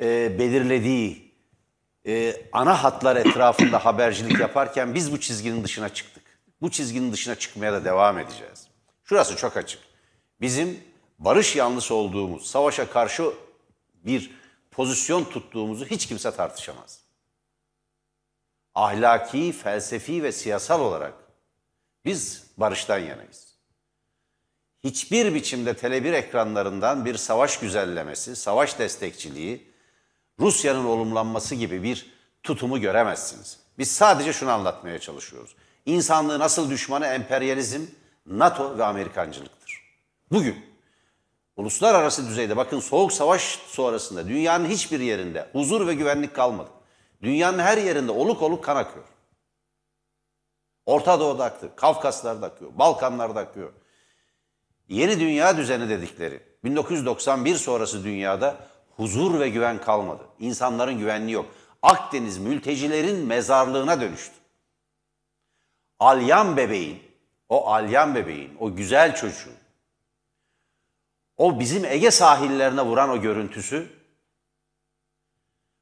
e, 0.00 0.38
belirlediği 0.38 1.29
e, 2.06 2.42
ana 2.52 2.84
hatlar 2.84 3.16
etrafında 3.16 3.84
habercilik 3.84 4.40
yaparken 4.40 4.94
biz 4.94 5.12
bu 5.12 5.20
çizginin 5.20 5.64
dışına 5.64 5.88
çıktık. 5.88 6.22
Bu 6.60 6.70
çizginin 6.70 7.12
dışına 7.12 7.34
çıkmaya 7.34 7.72
da 7.72 7.84
devam 7.84 8.18
edeceğiz. 8.18 8.68
Şurası 9.04 9.36
çok 9.36 9.56
açık. 9.56 9.80
Bizim 10.40 10.80
barış 11.18 11.56
yanlısı 11.56 11.94
olduğumuz, 11.94 12.46
savaşa 12.46 12.90
karşı 12.90 13.24
bir 13.94 14.30
pozisyon 14.70 15.24
tuttuğumuzu 15.24 15.86
hiç 15.86 16.06
kimse 16.06 16.30
tartışamaz. 16.30 17.00
Ahlaki, 18.74 19.52
felsefi 19.52 20.22
ve 20.22 20.32
siyasal 20.32 20.80
olarak 20.80 21.14
biz 22.04 22.46
barıştan 22.56 22.98
yanayız. 22.98 23.50
Hiçbir 24.84 25.34
biçimde 25.34 25.70
Tele1 25.70 26.14
ekranlarından 26.14 27.04
bir 27.04 27.16
savaş 27.16 27.58
güzellemesi, 27.58 28.36
savaş 28.36 28.78
destekçiliği, 28.78 29.69
Rusya'nın 30.40 30.84
olumlanması 30.84 31.54
gibi 31.54 31.82
bir 31.82 32.12
tutumu 32.42 32.80
göremezsiniz. 32.80 33.58
Biz 33.78 33.90
sadece 33.90 34.32
şunu 34.32 34.50
anlatmaya 34.50 34.98
çalışıyoruz. 34.98 35.56
İnsanlığın 35.86 36.40
asıl 36.40 36.70
düşmanı 36.70 37.06
emperyalizm, 37.06 37.82
NATO 38.26 38.78
ve 38.78 38.84
Amerikancılıktır. 38.84 39.82
Bugün 40.32 40.70
Uluslararası 41.60 42.28
düzeyde 42.28 42.56
bakın 42.56 42.80
soğuk 42.80 43.12
savaş 43.12 43.58
sonrasında 43.66 44.28
dünyanın 44.28 44.68
hiçbir 44.68 45.00
yerinde 45.00 45.48
huzur 45.52 45.86
ve 45.86 45.94
güvenlik 45.94 46.34
kalmadı. 46.34 46.70
Dünyanın 47.22 47.58
her 47.58 47.78
yerinde 47.78 48.12
oluk 48.12 48.42
oluk 48.42 48.64
kan 48.64 48.76
akıyor. 48.76 49.04
Orta 50.86 51.20
Doğu'da 51.20 51.44
aktı, 51.44 51.70
Kafkaslar'da 51.76 52.46
akıyor, 52.46 52.70
Balkanlar'da 52.74 53.40
akıyor. 53.40 53.72
Yeni 54.88 55.20
dünya 55.20 55.56
düzeni 55.56 55.88
dedikleri 55.88 56.42
1991 56.64 57.54
sonrası 57.54 58.04
dünyada 58.04 58.56
huzur 59.00 59.40
ve 59.40 59.48
güven 59.48 59.80
kalmadı. 59.80 60.22
İnsanların 60.38 60.98
güvenliği 60.98 61.34
yok. 61.34 61.46
Akdeniz 61.82 62.38
mültecilerin 62.38 63.26
mezarlığına 63.26 64.00
dönüştü. 64.00 64.34
Alyan 65.98 66.56
bebeğin, 66.56 67.02
o 67.48 67.66
alyan 67.66 68.14
bebeğin, 68.14 68.56
o 68.60 68.76
güzel 68.76 69.16
çocuğun 69.16 69.60
o 71.36 71.60
bizim 71.60 71.84
Ege 71.84 72.10
sahillerine 72.10 72.82
vuran 72.82 73.10
o 73.10 73.20
görüntüsü 73.20 73.88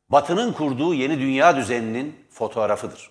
Batı'nın 0.08 0.52
kurduğu 0.52 0.94
yeni 0.94 1.20
dünya 1.20 1.56
düzeninin 1.56 2.26
fotoğrafıdır. 2.30 3.10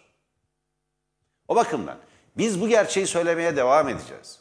O 1.48 1.56
bakımdan 1.56 1.98
biz 2.38 2.62
bu 2.62 2.68
gerçeği 2.68 3.08
söylemeye 3.08 3.56
devam 3.56 3.90
edeceğiz. 3.90 4.40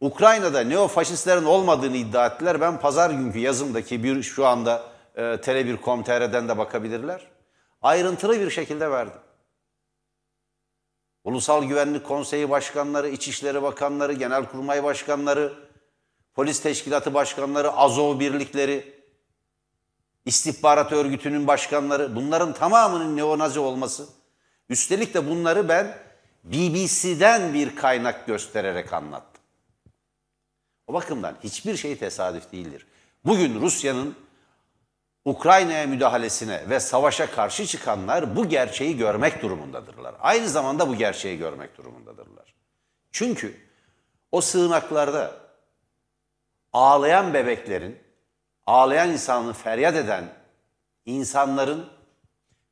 Ukrayna'da 0.00 0.60
neofaşistlerin 0.60 1.44
olmadığını 1.44 1.96
iddia 1.96 2.26
ettiler. 2.26 2.60
Ben 2.60 2.80
pazar 2.80 3.10
günkü 3.10 3.38
yazımdaki 3.38 4.04
bir 4.04 4.22
şu 4.22 4.46
anda 4.46 4.82
e, 5.18 5.22
Tele1.com.tr'den 5.22 6.48
de 6.48 6.58
bakabilirler. 6.58 7.26
Ayrıntılı 7.82 8.40
bir 8.40 8.50
şekilde 8.50 8.90
verdim. 8.90 9.20
Ulusal 11.24 11.64
Güvenlik 11.64 12.04
Konseyi 12.04 12.50
başkanları, 12.50 13.08
İçişleri 13.08 13.62
Bakanları, 13.62 14.12
Genelkurmay 14.12 14.84
Başkanları, 14.84 15.54
Polis 16.34 16.60
Teşkilatı 16.60 17.14
Başkanları, 17.14 17.70
Azov 17.70 18.20
birlikleri, 18.20 18.94
istihbarat 20.24 20.92
örgütünün 20.92 21.46
başkanları 21.46 22.16
bunların 22.16 22.52
tamamının 22.52 23.16
neonazi 23.16 23.60
olması. 23.60 24.08
Üstelik 24.68 25.14
de 25.14 25.30
bunları 25.30 25.68
ben 25.68 25.98
BBC'den 26.44 27.54
bir 27.54 27.76
kaynak 27.76 28.26
göstererek 28.26 28.92
anlattım. 28.92 29.42
O 30.86 30.92
bakımdan 30.92 31.36
hiçbir 31.44 31.76
şey 31.76 31.98
tesadüf 31.98 32.52
değildir. 32.52 32.86
Bugün 33.24 33.60
Rusya'nın 33.60 34.14
Ukrayna'ya 35.28 35.86
müdahalesine 35.86 36.70
ve 36.70 36.80
savaşa 36.80 37.30
karşı 37.30 37.66
çıkanlar 37.66 38.36
bu 38.36 38.48
gerçeği 38.48 38.96
görmek 38.96 39.42
durumundadırlar. 39.42 40.14
Aynı 40.20 40.48
zamanda 40.48 40.88
bu 40.88 40.96
gerçeği 40.96 41.38
görmek 41.38 41.78
durumundadırlar. 41.78 42.54
Çünkü 43.12 43.56
o 44.32 44.40
sığınaklarda 44.40 45.40
ağlayan 46.72 47.34
bebeklerin, 47.34 47.98
ağlayan 48.66 49.10
insanı 49.10 49.52
feryat 49.52 49.96
eden 49.96 50.34
insanların 51.06 51.90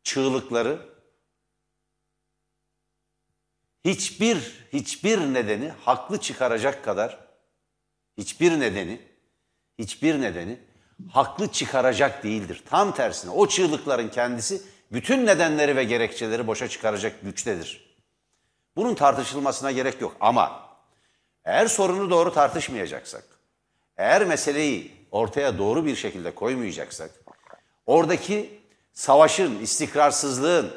çığlıkları 0.03 0.79
hiçbir 3.85 4.67
hiçbir 4.73 5.19
nedeni 5.19 5.69
haklı 5.69 6.21
çıkaracak 6.21 6.85
kadar 6.85 7.19
hiçbir 8.19 8.61
nedeni 8.61 9.01
hiçbir 9.79 10.21
nedeni 10.21 10.66
haklı 11.11 11.53
çıkaracak 11.53 12.25
değildir. 12.25 12.63
Tam 12.71 12.95
tersine 12.95 13.31
o 13.31 13.49
çığlıkların 13.49 14.09
kendisi 14.09 14.63
bütün 14.93 15.27
nedenleri 15.27 15.77
ve 15.77 15.85
gerekçeleri 15.85 16.47
boşa 16.47 16.69
çıkaracak 16.69 17.23
güçtedir. 17.23 17.97
Bunun 18.77 18.95
tartışılmasına 18.95 19.73
gerek 19.73 20.01
yok 20.01 20.17
ama 20.21 20.67
eğer 21.45 21.67
sorunu 21.67 22.11
doğru 22.11 22.33
tartışmayacaksak, 22.33 23.25
eğer 23.97 24.25
meseleyi 24.25 24.93
ortaya 25.11 25.59
doğru 25.59 25.87
bir 25.87 25.97
şekilde 25.97 26.35
koymayacaksak, 26.35 27.11
oradaki 27.87 28.61
savaşın, 28.93 29.61
istikrarsızlığın, 29.61 30.73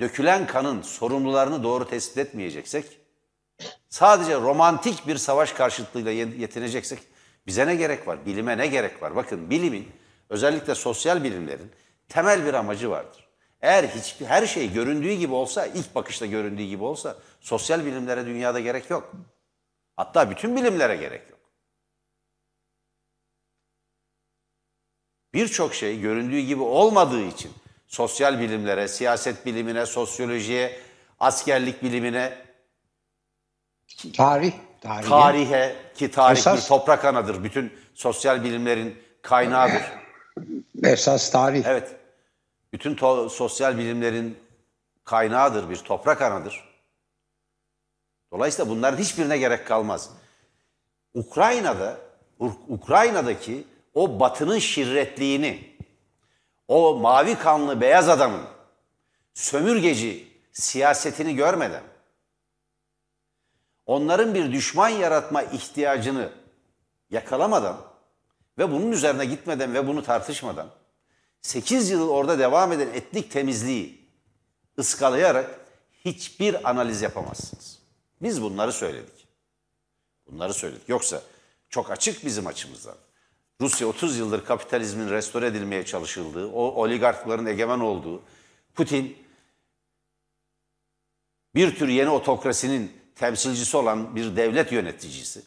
dökülen 0.00 0.46
kanın 0.46 0.82
sorumlularını 0.82 1.62
doğru 1.62 1.88
tespit 1.88 2.18
etmeyeceksek, 2.18 3.00
sadece 3.88 4.34
romantik 4.34 5.06
bir 5.06 5.16
savaş 5.16 5.52
karşıtlığıyla 5.52 6.12
yetineceksek 6.12 7.09
bize 7.50 7.66
ne 7.66 7.74
gerek 7.74 8.08
var? 8.08 8.26
Bilime 8.26 8.58
ne 8.58 8.66
gerek 8.66 9.02
var? 9.02 9.16
Bakın 9.16 9.50
bilimin, 9.50 9.92
özellikle 10.28 10.74
sosyal 10.74 11.24
bilimlerin 11.24 11.70
temel 12.08 12.46
bir 12.46 12.54
amacı 12.54 12.90
vardır. 12.90 13.28
Eğer 13.60 13.84
hiçbir 13.84 14.26
her 14.26 14.46
şey 14.46 14.72
göründüğü 14.72 15.12
gibi 15.12 15.34
olsa, 15.34 15.66
ilk 15.66 15.94
bakışta 15.94 16.26
göründüğü 16.26 16.62
gibi 16.62 16.84
olsa 16.84 17.16
sosyal 17.40 17.86
bilimlere 17.86 18.26
dünyada 18.26 18.60
gerek 18.60 18.90
yok. 18.90 19.12
Hatta 19.96 20.30
bütün 20.30 20.56
bilimlere 20.56 20.96
gerek 20.96 21.30
yok. 21.30 21.40
Birçok 25.34 25.74
şey 25.74 26.00
göründüğü 26.00 26.40
gibi 26.40 26.62
olmadığı 26.62 27.22
için 27.22 27.52
sosyal 27.86 28.40
bilimlere, 28.40 28.88
siyaset 28.88 29.46
bilimine, 29.46 29.86
sosyolojiye, 29.86 30.80
askerlik 31.20 31.82
bilimine, 31.82 32.38
tarih, 34.16 34.52
tarihe, 34.80 35.08
tarihe 35.08 35.76
ki 35.94 36.10
tarih 36.10 36.38
Esas, 36.38 36.62
bir 36.62 36.68
toprak 36.68 37.04
anadır. 37.04 37.44
Bütün 37.44 37.72
sosyal 37.94 38.44
bilimlerin 38.44 38.98
kaynağıdır. 39.22 39.82
Esas 40.84 41.30
tarih. 41.30 41.64
Evet. 41.66 41.96
Bütün 42.72 42.96
sosyal 43.28 43.78
bilimlerin 43.78 44.38
kaynağıdır, 45.04 45.70
bir 45.70 45.76
toprak 45.76 46.22
anadır. 46.22 46.70
Dolayısıyla 48.32 48.70
bunların 48.70 48.98
hiçbirine 48.98 49.38
gerek 49.38 49.66
kalmaz. 49.66 50.10
Ukrayna'da, 51.14 51.98
Ukrayna'daki 52.68 53.64
o 53.94 54.20
batının 54.20 54.58
şirretliğini, 54.58 55.76
o 56.68 56.94
mavi 56.94 57.34
kanlı 57.34 57.80
beyaz 57.80 58.08
adamın 58.08 58.42
sömürgeci 59.34 60.28
siyasetini 60.52 61.34
görmeden, 61.34 61.82
onların 63.90 64.34
bir 64.34 64.52
düşman 64.52 64.88
yaratma 64.88 65.42
ihtiyacını 65.42 66.32
yakalamadan 67.10 67.80
ve 68.58 68.72
bunun 68.72 68.92
üzerine 68.92 69.24
gitmeden 69.24 69.74
ve 69.74 69.86
bunu 69.86 70.02
tartışmadan 70.02 70.70
8 71.40 71.90
yıl 71.90 72.08
orada 72.08 72.38
devam 72.38 72.72
eden 72.72 72.88
etnik 72.88 73.30
temizliği 73.30 74.08
ıskalayarak 74.78 75.60
hiçbir 76.04 76.70
analiz 76.70 77.02
yapamazsınız. 77.02 77.78
Biz 78.22 78.42
bunları 78.42 78.72
söyledik. 78.72 79.26
Bunları 80.26 80.54
söyledik. 80.54 80.88
Yoksa 80.88 81.22
çok 81.68 81.90
açık 81.90 82.24
bizim 82.24 82.46
açımızdan. 82.46 82.96
Rusya 83.60 83.86
30 83.86 84.18
yıldır 84.18 84.44
kapitalizmin 84.44 85.10
restore 85.10 85.46
edilmeye 85.46 85.84
çalışıldığı, 85.84 86.46
o 86.46 86.62
oligarkların 86.62 87.46
egemen 87.46 87.80
olduğu, 87.80 88.22
Putin 88.74 89.18
bir 91.54 91.76
tür 91.76 91.88
yeni 91.88 92.10
otokrasinin 92.10 92.99
temsilcisi 93.20 93.76
olan 93.76 94.16
bir 94.16 94.36
devlet 94.36 94.72
yöneticisi, 94.72 95.42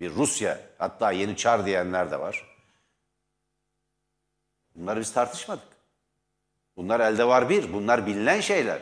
bir 0.00 0.10
Rusya, 0.10 0.60
hatta 0.78 1.12
yeni 1.12 1.36
Çar 1.36 1.66
diyenler 1.66 2.10
de 2.10 2.20
var. 2.20 2.56
Bunları 4.74 5.00
biz 5.00 5.12
tartışmadık. 5.12 5.68
Bunlar 6.76 7.00
elde 7.00 7.24
var 7.24 7.48
bir, 7.48 7.72
bunlar 7.72 8.06
bilinen 8.06 8.40
şeyler. 8.40 8.78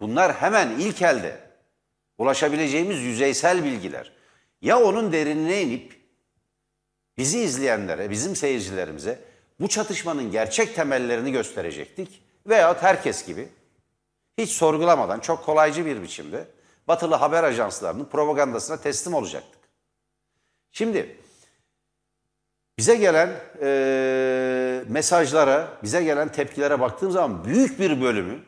Bunlar 0.00 0.32
hemen 0.32 0.70
ilk 0.70 1.02
elde 1.02 1.40
ulaşabileceğimiz 2.18 2.98
yüzeysel 3.00 3.64
bilgiler. 3.64 4.12
Ya 4.62 4.80
onun 4.82 5.12
derinine 5.12 5.62
inip 5.62 6.00
bizi 7.16 7.40
izleyenlere, 7.40 8.10
bizim 8.10 8.36
seyircilerimize 8.36 9.18
bu 9.60 9.68
çatışmanın 9.68 10.30
gerçek 10.30 10.74
temellerini 10.74 11.32
gösterecektik. 11.32 12.22
Veyahut 12.46 12.82
herkes 12.82 13.26
gibi 13.26 13.48
hiç 14.38 14.50
sorgulamadan 14.50 15.20
çok 15.20 15.44
kolaycı 15.44 15.86
bir 15.86 16.02
biçimde 16.02 16.55
batılı 16.88 17.14
haber 17.14 17.44
ajanslarının 17.44 18.04
propagandasına 18.04 18.76
teslim 18.76 19.14
olacaktık. 19.14 19.60
Şimdi 20.72 21.16
bize 22.78 22.96
gelen 22.96 23.30
e, 23.62 24.84
mesajlara, 24.88 25.78
bize 25.82 26.04
gelen 26.04 26.32
tepkilere 26.32 26.80
baktığım 26.80 27.10
zaman 27.10 27.44
büyük 27.44 27.80
bir 27.80 28.00
bölümü, 28.00 28.38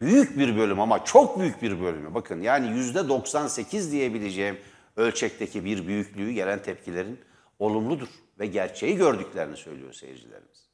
büyük 0.00 0.38
bir 0.38 0.56
bölüm 0.56 0.80
ama 0.80 1.04
çok 1.04 1.40
büyük 1.40 1.62
bir 1.62 1.80
bölümü, 1.80 2.14
bakın 2.14 2.40
yani 2.40 2.76
yüzde 2.76 3.08
98 3.08 3.92
diyebileceğim 3.92 4.58
ölçekteki 4.96 5.64
bir 5.64 5.86
büyüklüğü 5.86 6.30
gelen 6.30 6.62
tepkilerin 6.62 7.20
olumludur 7.58 8.08
ve 8.38 8.46
gerçeği 8.46 8.96
gördüklerini 8.96 9.56
söylüyor 9.56 9.92
seyircilerimiz. 9.92 10.68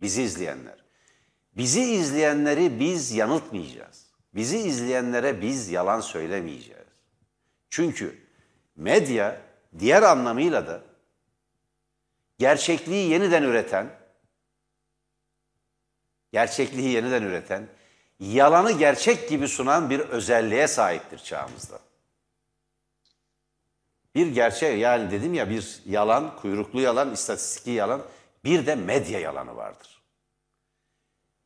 Bizi 0.00 0.22
izleyenler. 0.22 0.84
Bizi 1.56 1.82
izleyenleri 1.82 2.80
biz 2.80 3.12
yanıltmayacağız. 3.12 4.03
Bizi 4.34 4.58
izleyenlere 4.58 5.40
biz 5.40 5.68
yalan 5.68 6.00
söylemeyeceğiz. 6.00 6.84
Çünkü 7.70 8.18
medya 8.76 9.40
diğer 9.78 10.02
anlamıyla 10.02 10.66
da 10.66 10.82
gerçekliği 12.38 13.10
yeniden 13.10 13.42
üreten, 13.42 13.90
gerçekliği 16.32 16.88
yeniden 16.88 17.22
üreten, 17.22 17.68
yalanı 18.20 18.72
gerçek 18.72 19.28
gibi 19.28 19.48
sunan 19.48 19.90
bir 19.90 20.00
özelliğe 20.00 20.68
sahiptir 20.68 21.18
çağımızda. 21.18 21.78
Bir 24.14 24.26
gerçek 24.26 24.80
yani 24.80 25.10
dedim 25.10 25.34
ya 25.34 25.50
bir 25.50 25.82
yalan, 25.86 26.36
kuyruklu 26.36 26.80
yalan, 26.80 27.12
istatistiki 27.12 27.70
yalan, 27.70 28.02
bir 28.44 28.66
de 28.66 28.74
medya 28.74 29.20
yalanı 29.20 29.56
vardır. 29.56 30.02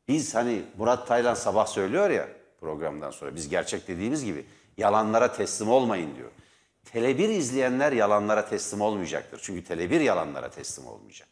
Biz 0.08 0.34
hani 0.34 0.62
Murat 0.78 1.08
Taylan 1.08 1.34
sabah 1.34 1.66
söylüyor 1.66 2.10
ya 2.10 2.37
programdan 2.60 3.10
sonra 3.10 3.34
biz 3.34 3.48
gerçek 3.48 3.88
dediğimiz 3.88 4.24
gibi 4.24 4.46
yalanlara 4.76 5.32
teslim 5.32 5.70
olmayın 5.70 6.16
diyor. 6.16 6.30
Tele1 6.94 7.30
izleyenler 7.32 7.92
yalanlara 7.92 8.48
teslim 8.48 8.80
olmayacaktır. 8.80 9.40
Çünkü 9.42 9.74
Tele1 9.74 10.02
yalanlara 10.02 10.50
teslim 10.50 10.86
olmayacak. 10.86 11.28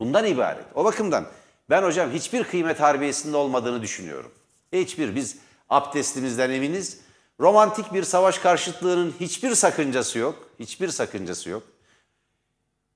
Bundan 0.00 0.26
ibaret. 0.26 0.64
O 0.74 0.84
bakımdan 0.84 1.26
ben 1.70 1.82
hocam 1.82 2.10
hiçbir 2.10 2.44
kıymet 2.44 2.80
harbiyesinde 2.80 3.36
olmadığını 3.36 3.82
düşünüyorum. 3.82 4.32
Hiçbir. 4.72 5.16
Biz 5.16 5.38
abdestimizden 5.70 6.50
eminiz. 6.50 7.00
Romantik 7.40 7.92
bir 7.92 8.02
savaş 8.02 8.38
karşıtlığının 8.38 9.14
hiçbir 9.20 9.54
sakıncası 9.54 10.18
yok. 10.18 10.48
Hiçbir 10.60 10.88
sakıncası 10.88 11.50
yok. 11.50 11.62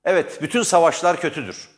Evet, 0.03 0.39
bütün 0.41 0.63
savaşlar 0.63 1.21
kötüdür. 1.21 1.69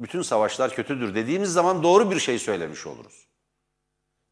Bütün 0.00 0.22
savaşlar 0.22 0.74
kötüdür 0.74 1.14
dediğimiz 1.14 1.52
zaman 1.52 1.82
doğru 1.82 2.10
bir 2.10 2.20
şey 2.20 2.38
söylemiş 2.38 2.86
oluruz. 2.86 3.27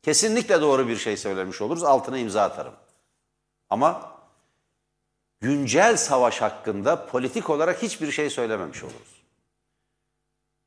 Kesinlikle 0.07 0.61
doğru 0.61 0.89
bir 0.89 0.97
şey 0.97 1.17
söylemiş 1.17 1.61
oluruz. 1.61 1.85
Altına 1.85 2.19
imza 2.19 2.43
atarım. 2.43 2.75
Ama 3.71 4.13
güncel 5.41 5.97
savaş 5.97 6.43
hakkında 6.43 7.07
politik 7.07 7.51
olarak 7.51 7.83
hiçbir 7.83 8.13
şey 8.13 8.31
söylememiş 8.31 8.83
oluruz. 8.83 9.23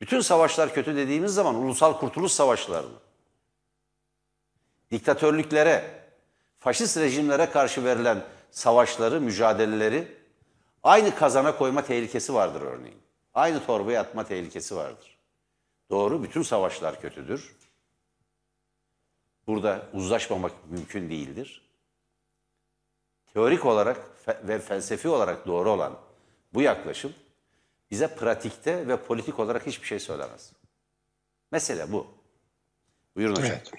Bütün 0.01 0.21
savaşlar 0.21 0.73
kötü 0.73 0.95
dediğimiz 0.95 1.33
zaman 1.33 1.55
ulusal 1.55 1.99
kurtuluş 1.99 2.31
savaşları 2.31 2.87
mı? 2.87 2.99
diktatörlüklere, 4.91 6.03
faşist 6.59 6.97
rejimlere 6.97 7.49
karşı 7.49 7.85
verilen 7.85 8.23
savaşları, 8.51 9.21
mücadeleleri 9.21 10.17
aynı 10.83 11.15
kazana 11.15 11.57
koyma 11.57 11.85
tehlikesi 11.85 12.33
vardır 12.33 12.61
örneğin. 12.61 13.01
Aynı 13.33 13.65
torbaya 13.65 14.01
atma 14.01 14.23
tehlikesi 14.23 14.75
vardır. 14.75 15.17
Doğru, 15.89 16.23
bütün 16.23 16.41
savaşlar 16.41 17.01
kötüdür. 17.01 17.58
Burada 19.49 19.81
uzlaşmamak 19.93 20.51
mümkün 20.69 21.09
değildir. 21.09 21.61
Teorik 23.33 23.65
olarak 23.65 23.97
ve 24.43 24.59
felsefi 24.59 25.07
olarak 25.07 25.47
doğru 25.47 25.71
olan 25.71 25.97
bu 26.53 26.61
yaklaşım 26.61 27.13
bize 27.91 28.07
pratikte 28.07 28.87
ve 28.87 28.97
politik 28.97 29.39
olarak 29.39 29.67
hiçbir 29.67 29.87
şey 29.87 29.99
söylemez. 29.99 30.51
Mesele 31.51 31.91
bu. 31.91 32.07
Buyurun 33.15 33.35
hocam. 33.35 33.51
Evet. 33.51 33.71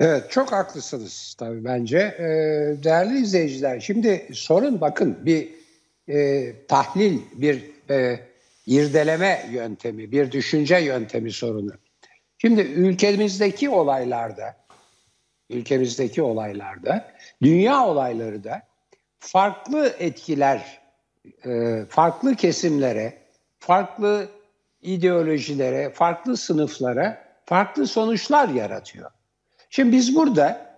Evet 0.00 0.30
çok 0.30 0.52
haklısınız 0.52 1.34
tabii 1.38 1.64
bence. 1.64 1.98
Ee, 1.98 2.22
değerli 2.84 3.18
izleyiciler 3.18 3.80
şimdi 3.80 4.28
sorun 4.32 4.80
bakın 4.80 5.26
bir 5.26 5.48
e, 6.08 6.52
tahlil, 6.66 7.20
bir 7.32 7.70
e, 7.90 8.20
irdeleme 8.66 9.48
yöntemi, 9.52 10.12
bir 10.12 10.32
düşünce 10.32 10.76
yöntemi 10.76 11.32
sorunu. 11.32 11.72
Şimdi 12.44 12.60
ülkemizdeki 12.60 13.70
olaylarda, 13.70 14.56
ülkemizdeki 15.50 16.22
olaylarda, 16.22 17.12
dünya 17.42 17.86
olayları 17.86 18.44
da 18.44 18.62
farklı 19.18 19.94
etkiler, 19.98 20.80
e, 21.46 21.80
farklı 21.88 22.34
kesimlere, 22.34 23.18
farklı 23.58 24.28
ideolojilere, 24.82 25.90
farklı 25.90 26.36
sınıflara 26.36 27.24
farklı 27.44 27.86
sonuçlar 27.86 28.48
yaratıyor. 28.48 29.10
Şimdi 29.70 29.92
biz 29.92 30.16
burada 30.16 30.76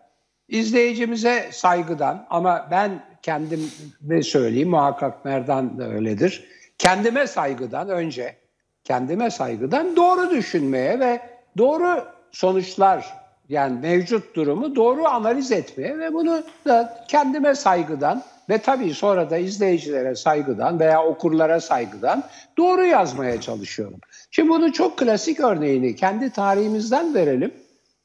izleyicimize 0.49 1.49
saygıdan 1.53 2.27
ama 2.31 2.69
ben 2.71 3.05
kendime 3.23 4.23
söyleyeyim 4.23 4.71
muhakkak 4.71 5.25
Merdan 5.25 5.79
da 5.79 5.89
öyledir. 5.89 6.49
Kendime 6.79 7.27
saygıdan 7.27 7.89
önce 7.89 8.37
kendime 8.85 9.31
saygıdan 9.31 9.97
doğru 9.97 10.31
düşünmeye 10.31 11.01
ve 11.01 11.36
doğru 11.59 12.05
sonuçlar 12.33 13.15
yani 13.49 13.81
mevcut 13.81 14.37
durumu 14.37 14.77
doğru 14.77 15.07
analiz 15.07 15.53
etmeye 15.53 15.99
ve 15.99 16.15
bunu 16.15 16.43
da 16.67 17.05
kendime 17.09 17.55
saygıdan 17.55 18.23
ve 18.49 18.59
tabii 18.59 18.95
sonra 18.95 19.31
da 19.31 19.37
izleyicilere 19.37 20.15
saygıdan 20.15 20.81
veya 20.81 21.05
okurlara 21.05 21.61
saygıdan 21.61 22.25
doğru 22.59 22.87
yazmaya 22.87 23.41
çalışıyorum. 23.41 23.99
Şimdi 24.31 24.49
bunu 24.49 24.73
çok 24.73 24.99
klasik 24.99 25.41
örneğini 25.41 25.97
kendi 25.97 26.31
tarihimizden 26.31 27.15
verelim. 27.15 27.55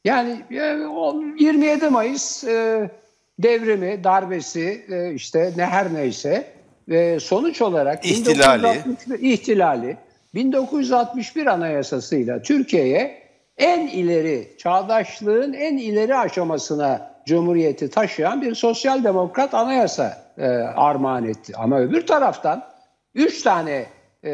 Yani 0.06 0.42
27 1.40 1.86
e, 1.86 1.90
Mayıs 1.90 2.44
e, 2.44 2.90
devrimi, 3.40 4.04
darbesi 4.04 4.86
e, 4.90 5.14
işte 5.14 5.54
ne 5.58 5.66
her 5.66 5.94
neyse 5.94 6.48
sonuç 7.20 7.62
olarak 7.62 8.06
ihtilali. 8.06 8.64
1961, 8.64 9.20
ihtilali 9.20 9.98
1961 10.36 11.46
Anayasası'yla 11.46 12.42
Türkiye'ye 12.42 13.21
en 13.58 13.88
ileri, 13.88 14.58
çağdaşlığın 14.58 15.54
en 15.54 15.78
ileri 15.78 16.18
aşamasına 16.18 17.12
Cumhuriyeti 17.26 17.90
taşıyan 17.90 18.42
bir 18.42 18.56
sosyal 18.56 19.04
demokrat 19.04 19.54
anayasa 19.54 20.18
e, 20.38 20.48
armağan 20.76 21.26
etti. 21.26 21.54
Ama 21.58 21.80
öbür 21.80 22.08
taraftan 22.08 22.66
üç 23.16 23.42
tane 23.42 23.86
e, 24.24 24.30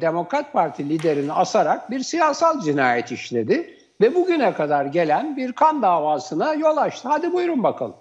Demokrat 0.00 0.52
Parti 0.52 0.88
liderini 0.88 1.32
asarak 1.32 1.90
bir 1.90 2.00
siyasal 2.00 2.60
cinayet 2.60 3.12
işledi 3.12 3.78
ve 4.00 4.14
bugüne 4.14 4.54
kadar 4.54 4.84
gelen 4.84 5.36
bir 5.36 5.52
kan 5.52 5.82
davasına 5.82 6.54
yol 6.54 6.76
açtı. 6.76 7.08
Hadi 7.08 7.32
buyurun 7.32 7.62
bakalım. 7.62 7.96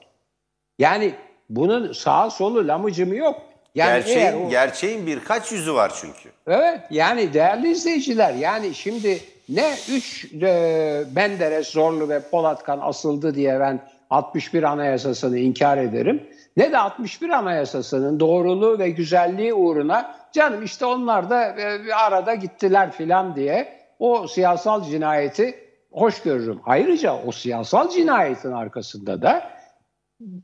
Yani 0.80 1.13
bunun 1.49 1.93
sağ 1.93 2.30
solu 2.30 2.67
lamıcımı 2.67 3.15
yok. 3.15 3.41
Yani 3.75 4.04
gerçeğin, 4.06 4.45
o... 4.45 4.49
gerçeğin 4.49 5.08
birkaç 5.08 5.51
yüzü 5.51 5.73
var 5.73 5.91
çünkü. 6.01 6.30
Evet 6.47 6.80
yani 6.89 7.34
değerli 7.34 7.71
izleyiciler 7.71 8.34
yani 8.34 8.73
şimdi 8.73 9.19
ne 9.49 9.73
üç 9.89 10.34
e, 10.34 11.03
Menderes, 11.15 11.67
Zorlu 11.67 12.10
ve 12.10 12.19
Polatkan 12.19 12.79
asıldı 12.81 13.36
diye 13.36 13.60
ben 13.60 13.79
61 14.10 14.63
Anayasası'nı 14.63 15.38
inkar 15.38 15.77
ederim. 15.77 16.23
Ne 16.58 16.71
de 16.71 16.77
61 16.77 17.29
Anayasası'nın 17.29 18.19
doğruluğu 18.19 18.79
ve 18.79 18.89
güzelliği 18.89 19.53
uğruna 19.53 20.15
canım 20.31 20.63
işte 20.63 20.86
onlar 20.86 21.29
da 21.29 21.45
e, 21.45 21.93
arada 21.93 22.36
gittiler 22.36 22.91
filan 22.91 23.36
diye 23.36 23.79
o 23.99 24.27
siyasal 24.27 24.84
cinayeti 24.84 25.60
hoş 25.91 26.21
görürüm. 26.21 26.60
Ayrıca 26.65 27.23
o 27.25 27.31
siyasal 27.31 27.89
cinayetin 27.89 28.51
arkasında 28.51 29.21
da 29.21 29.51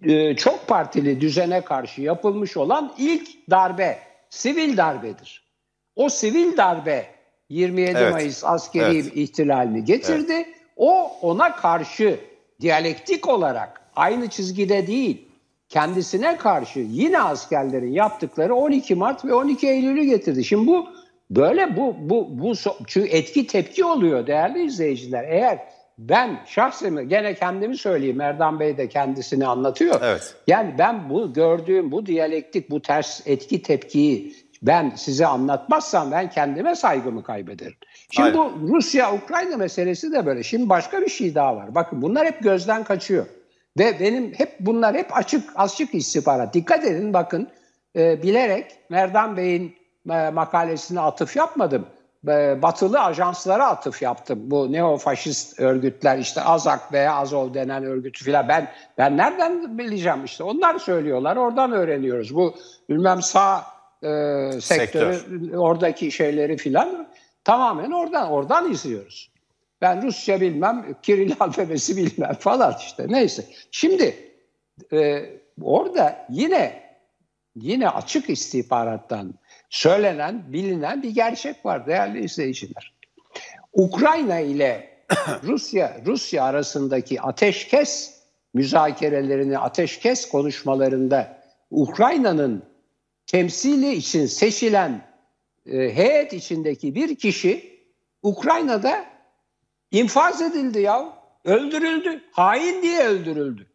e, 0.03 0.35
çok 0.35 0.67
partili 0.67 1.21
düzene 1.21 1.61
karşı 1.61 2.01
yapılmış 2.01 2.57
olan 2.57 2.93
ilk 2.97 3.49
darbe, 3.49 3.99
sivil 4.29 4.77
darbedir. 4.77 5.51
O 5.95 6.09
sivil 6.09 6.57
darbe 6.57 7.05
27 7.51 7.97
evet. 7.97 8.13
Mayıs 8.13 8.43
askeri 8.45 8.97
evet. 8.97 9.17
ihtilalini 9.17 9.85
getirdi. 9.85 10.33
Evet. 10.33 10.47
O 10.77 11.11
ona 11.21 11.55
karşı 11.55 12.19
diyalektik 12.61 13.27
olarak 13.27 13.81
aynı 13.95 14.27
çizgide 14.27 14.87
değil, 14.87 15.27
kendisine 15.69 16.37
karşı 16.37 16.79
yine 16.79 17.21
askerlerin 17.21 17.91
yaptıkları 17.91 18.55
12 18.55 18.95
Mart 18.95 19.25
ve 19.25 19.33
12 19.33 19.67
Eylül'ü 19.67 20.03
getirdi. 20.03 20.43
Şimdi 20.43 20.67
bu 20.67 20.87
böyle 21.29 21.77
bu 21.77 21.95
bu 21.99 22.27
bu 22.31 22.53
çünkü 22.87 23.09
etki 23.09 23.47
tepki 23.47 23.85
oluyor 23.85 24.27
değerli 24.27 24.65
izleyiciler. 24.65 25.23
Eğer 25.23 25.59
ben 25.97 26.39
şahsen 26.45 27.09
gene 27.09 27.35
kendimi 27.35 27.77
söyleyeyim 27.77 28.21
Erdan 28.21 28.59
Bey 28.59 28.77
de 28.77 28.89
kendisini 28.89 29.47
anlatıyor. 29.47 29.99
Evet. 30.03 30.35
Yani 30.47 30.75
ben 30.77 31.09
bu 31.09 31.33
gördüğüm 31.33 31.91
bu 31.91 32.05
diyalektik 32.05 32.69
bu 32.69 32.81
ters 32.81 33.27
etki 33.27 33.61
tepkiyi 33.61 34.35
ben 34.61 34.93
size 34.95 35.27
anlatmazsam 35.27 36.11
ben 36.11 36.29
kendime 36.29 36.75
saygımı 36.75 37.23
kaybederim. 37.23 37.75
Şimdi 38.11 38.39
Aynen. 38.39 38.61
bu 38.61 38.75
Rusya-Ukrayna 38.75 39.57
meselesi 39.57 40.11
de 40.11 40.25
böyle. 40.25 40.43
Şimdi 40.43 40.69
başka 40.69 41.01
bir 41.01 41.09
şey 41.09 41.35
daha 41.35 41.55
var. 41.55 41.75
Bakın 41.75 42.01
bunlar 42.01 42.27
hep 42.27 42.43
gözden 42.43 42.83
kaçıyor. 42.83 43.25
Ve 43.79 43.99
benim 43.99 44.33
hep 44.33 44.55
bunlar 44.59 44.95
hep 44.95 45.17
açık 45.17 45.49
açık 45.55 45.95
istihbarat. 45.95 46.53
Dikkat 46.53 46.85
edin 46.85 47.13
bakın 47.13 47.47
e, 47.95 48.23
bilerek 48.23 48.75
Merdan 48.89 49.37
Bey'in 49.37 49.75
e, 50.09 50.29
makalesine 50.29 50.99
atıf 50.99 51.35
yapmadım. 51.35 51.85
E, 52.27 52.61
batılı 52.61 53.01
ajanslara 53.01 53.67
atıf 53.67 54.01
yaptım. 54.01 54.39
Bu 54.43 54.71
neofaşist 54.71 55.59
örgütler 55.59 56.17
işte 56.17 56.41
Azak 56.41 56.93
veya 56.93 57.15
Azov 57.15 57.53
denen 57.53 57.83
örgütü 57.83 58.25
filan. 58.25 58.47
Ben 58.47 58.67
ben 58.97 59.17
nereden 59.17 59.77
bileceğim 59.77 60.25
işte. 60.25 60.43
Onlar 60.43 60.79
söylüyorlar. 60.79 61.35
Oradan 61.35 61.71
öğreniyoruz. 61.71 62.35
Bu 62.35 62.55
bilmem 62.89 63.21
sağ 63.21 63.63
e, 64.03 64.51
sektörü 64.61 65.15
Sektör. 65.15 65.53
oradaki 65.57 66.11
şeyleri 66.11 66.57
filan 66.57 67.07
tamamen 67.43 67.91
oradan 67.91 68.29
oradan 68.31 68.71
izliyoruz. 68.71 69.31
Ben 69.81 70.01
Rusça 70.01 70.41
bilmem, 70.41 70.95
Kiril 71.03 71.33
alfabesi 71.39 71.97
bilmem 71.97 72.33
falan 72.39 72.75
işte 72.79 73.05
neyse. 73.09 73.45
Şimdi 73.71 74.15
e, 74.93 75.25
orada 75.61 76.25
yine 76.29 76.81
yine 77.55 77.89
açık 77.89 78.29
istihbarattan 78.29 79.33
söylenen, 79.69 80.53
bilinen 80.53 81.03
bir 81.03 81.09
gerçek 81.09 81.65
var 81.65 81.87
değerli 81.87 82.23
izleyiciler. 82.23 82.93
Ukrayna 83.73 84.39
ile 84.39 84.89
Rusya 85.43 86.01
Rusya 86.05 86.43
arasındaki 86.43 87.21
ateşkes 87.21 88.21
müzakerelerini, 88.53 89.57
ateşkes 89.57 90.29
konuşmalarında 90.29 91.41
Ukrayna'nın 91.71 92.70
temsili 93.27 93.93
için 93.93 94.25
seçilen 94.25 95.11
e, 95.65 95.95
heyet 95.95 96.33
içindeki 96.33 96.95
bir 96.95 97.15
kişi 97.15 97.79
Ukrayna'da 98.23 99.05
infaz 99.91 100.41
edildi 100.41 100.79
ya. 100.79 101.21
Öldürüldü. 101.45 102.21
Hain 102.31 102.81
diye 102.81 103.03
öldürüldü. 103.03 103.67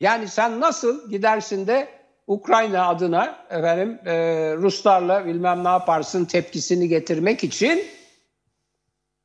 Yani 0.00 0.28
sen 0.28 0.60
nasıl 0.60 1.10
gidersin 1.10 1.66
de 1.66 1.88
Ukrayna 2.26 2.88
adına 2.88 3.46
efendim 3.50 3.98
e, 4.06 4.14
Ruslarla 4.56 5.26
bilmem 5.26 5.64
ne 5.64 5.68
yaparsın 5.68 6.24
tepkisini 6.24 6.88
getirmek 6.88 7.44
için 7.44 7.84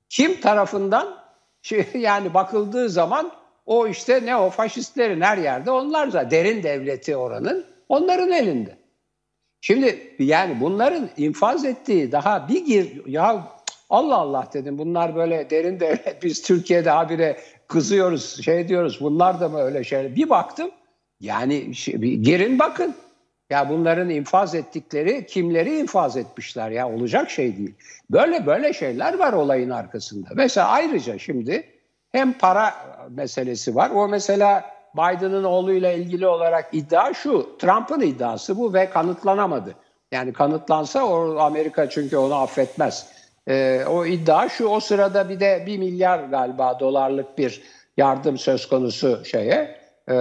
kim 0.09 0.41
tarafından 0.41 1.17
yani 1.93 2.33
bakıldığı 2.33 2.89
zaman 2.89 3.31
o 3.65 3.87
işte 3.87 4.25
ne 4.25 4.35
o 4.35 4.49
faşistlerin 4.49 5.21
her 5.21 5.37
yerde 5.37 5.71
onlar 5.71 6.13
da 6.13 6.31
derin 6.31 6.63
devleti 6.63 7.17
oranın 7.17 7.65
onların 7.89 8.31
elinde. 8.31 8.77
Şimdi 9.61 10.15
yani 10.19 10.57
bunların 10.61 11.09
infaz 11.17 11.65
ettiği 11.65 12.11
daha 12.11 12.47
bir 12.47 12.65
gir 12.65 13.05
ya 13.05 13.57
Allah 13.89 14.15
Allah 14.15 14.49
dedim 14.53 14.77
bunlar 14.77 15.15
böyle 15.15 15.49
derin 15.49 15.79
devlet 15.79 16.17
biz 16.23 16.41
Türkiye'de 16.41 16.89
habire 16.89 17.39
kızıyoruz 17.67 18.43
şey 18.43 18.67
diyoruz 18.67 18.97
bunlar 19.01 19.39
da 19.39 19.49
mı 19.49 19.59
öyle 19.59 19.83
şey 19.83 20.15
bir 20.15 20.29
baktım 20.29 20.71
yani 21.19 21.71
girin 22.21 22.59
bakın 22.59 22.95
ya 23.49 23.69
bunların 23.69 24.09
infaz 24.09 24.55
ettikleri 24.55 25.25
kimleri 25.25 25.79
infaz 25.79 26.17
etmişler 26.17 26.71
ya 26.71 26.89
olacak 26.89 27.29
şey 27.29 27.57
değil. 27.57 27.73
Böyle 28.11 28.45
böyle 28.45 28.73
şeyler 28.73 29.17
var 29.17 29.33
olayın 29.33 29.69
arkasında. 29.69 30.27
Mesela 30.33 30.67
ayrıca 30.67 31.19
şimdi 31.19 31.63
hem 32.11 32.33
para 32.33 32.73
meselesi 33.09 33.75
var. 33.75 33.89
O 33.89 34.07
mesela 34.07 34.76
Biden'ın 34.95 35.43
oğluyla 35.43 35.91
ilgili 35.91 36.27
olarak 36.27 36.69
iddia 36.71 37.13
şu. 37.13 37.57
Trump'ın 37.59 38.01
iddiası 38.01 38.57
bu 38.57 38.73
ve 38.73 38.89
kanıtlanamadı. 38.89 39.75
Yani 40.11 40.33
kanıtlansa 40.33 41.05
o 41.05 41.37
Amerika 41.39 41.89
çünkü 41.89 42.17
onu 42.17 42.35
affetmez. 42.35 43.09
Ee, 43.47 43.85
o 43.89 44.05
iddia 44.05 44.49
şu 44.49 44.67
o 44.67 44.79
sırada 44.79 45.29
bir 45.29 45.39
de 45.39 45.63
bir 45.65 45.77
milyar 45.77 46.19
galiba 46.19 46.79
dolarlık 46.79 47.37
bir 47.37 47.61
yardım 47.97 48.37
söz 48.37 48.69
konusu 48.69 49.25
şeye 49.25 49.77
e, 50.09 50.15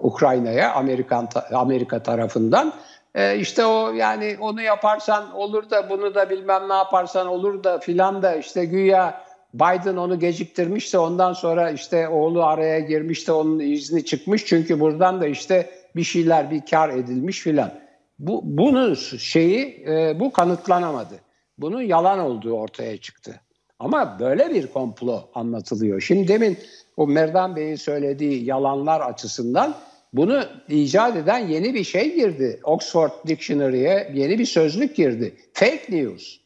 Ukrayna'ya 0.00 0.72
Amerikan 0.72 1.28
Amerika 1.52 2.02
tarafından. 2.02 2.72
E, 3.14 3.36
işte 3.36 3.66
o 3.66 3.92
yani 3.92 4.36
onu 4.40 4.62
yaparsan 4.62 5.34
olur 5.34 5.70
da 5.70 5.90
bunu 5.90 6.14
da 6.14 6.30
bilmem 6.30 6.68
ne 6.68 6.74
yaparsan 6.74 7.26
olur 7.26 7.64
da 7.64 7.78
filan 7.78 8.22
da 8.22 8.34
işte 8.34 8.64
güya 8.64 9.24
Biden 9.54 9.96
onu 9.96 10.18
geciktirmişse 10.18 10.98
ondan 10.98 11.32
sonra 11.32 11.70
işte 11.70 12.08
oğlu 12.08 12.44
araya 12.44 12.80
girmiş 12.80 13.28
de 13.28 13.32
onun 13.32 13.60
izni 13.60 14.04
çıkmış. 14.04 14.44
Çünkü 14.46 14.80
buradan 14.80 15.20
da 15.20 15.26
işte 15.26 15.70
bir 15.96 16.04
şeyler 16.04 16.50
bir 16.50 16.62
kar 16.70 16.88
edilmiş 16.88 17.40
filan. 17.40 17.74
Bu, 18.18 18.40
bunun 18.44 18.94
şeyi 19.18 19.84
e, 19.88 20.20
bu 20.20 20.32
kanıtlanamadı. 20.32 21.14
Bunun 21.58 21.82
yalan 21.82 22.18
olduğu 22.18 22.52
ortaya 22.52 22.96
çıktı. 22.96 23.40
Ama 23.78 24.16
böyle 24.20 24.54
bir 24.54 24.66
komplo 24.66 25.28
anlatılıyor. 25.34 26.00
Şimdi 26.00 26.28
demin 26.28 26.58
o 26.96 27.06
Merdan 27.06 27.56
Bey'in 27.56 27.76
söylediği 27.76 28.44
yalanlar 28.44 29.00
açısından 29.00 29.74
bunu 30.12 30.44
icat 30.68 31.16
eden 31.16 31.38
yeni 31.38 31.74
bir 31.74 31.84
şey 31.84 32.14
girdi. 32.14 32.60
Oxford 32.64 33.10
Dictionary'e 33.26 34.12
yeni 34.14 34.38
bir 34.38 34.46
sözlük 34.46 34.96
girdi. 34.96 35.34
Fake 35.52 35.86
news. 35.88 36.36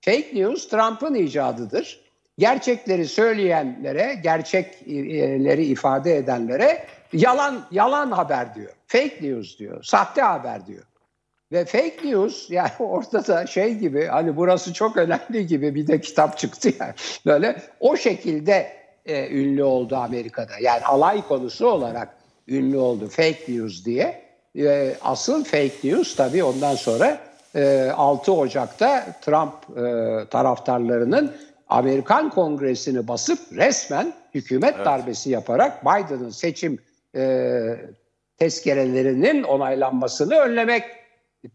Fake 0.00 0.30
news 0.34 0.68
Trump'ın 0.68 1.14
icadıdır. 1.14 2.07
Gerçekleri 2.38 3.08
söyleyenlere, 3.08 4.20
gerçekleri 4.22 5.64
ifade 5.64 6.16
edenlere 6.16 6.86
yalan 7.12 7.66
yalan 7.70 8.10
haber 8.10 8.54
diyor. 8.54 8.72
Fake 8.86 9.18
news 9.22 9.58
diyor. 9.58 9.82
Sahte 9.82 10.22
haber 10.22 10.66
diyor. 10.66 10.82
Ve 11.52 11.64
fake 11.64 11.96
news 12.04 12.50
yani 12.50 12.70
ortada 12.78 13.46
şey 13.46 13.74
gibi 13.74 14.06
hani 14.06 14.36
burası 14.36 14.72
çok 14.72 14.96
önemli 14.96 15.46
gibi 15.46 15.74
bir 15.74 15.86
de 15.86 16.00
kitap 16.00 16.38
çıktı 16.38 16.70
yani. 16.80 16.92
Böyle 17.26 17.62
o 17.80 17.96
şekilde 17.96 18.72
e, 19.06 19.28
ünlü 19.28 19.62
oldu 19.62 19.96
Amerika'da. 19.96 20.52
Yani 20.60 20.84
alay 20.84 21.28
konusu 21.28 21.66
olarak 21.66 22.08
ünlü 22.48 22.76
oldu 22.76 23.08
fake 23.08 23.44
news 23.48 23.84
diye. 23.84 24.22
E, 24.58 24.94
asıl 25.02 25.44
fake 25.44 25.78
news 25.84 26.16
tabii 26.16 26.44
ondan 26.44 26.74
sonra 26.74 27.18
e, 27.54 27.90
6 27.96 28.32
Ocak'ta 28.32 29.06
Trump 29.20 29.54
e, 29.78 30.24
taraftarlarının 30.28 31.32
Amerikan 31.68 32.30
Kongresi'ni 32.30 33.08
basıp 33.08 33.38
resmen 33.52 34.12
hükümet 34.34 34.74
evet. 34.76 34.86
darbesi 34.86 35.30
yaparak 35.30 35.84
Biden'ın 35.84 36.30
seçim 36.30 36.78
e, 37.16 37.60
tezkerelerinin 38.38 39.42
onaylanmasını 39.42 40.34
önlemek 40.34 40.84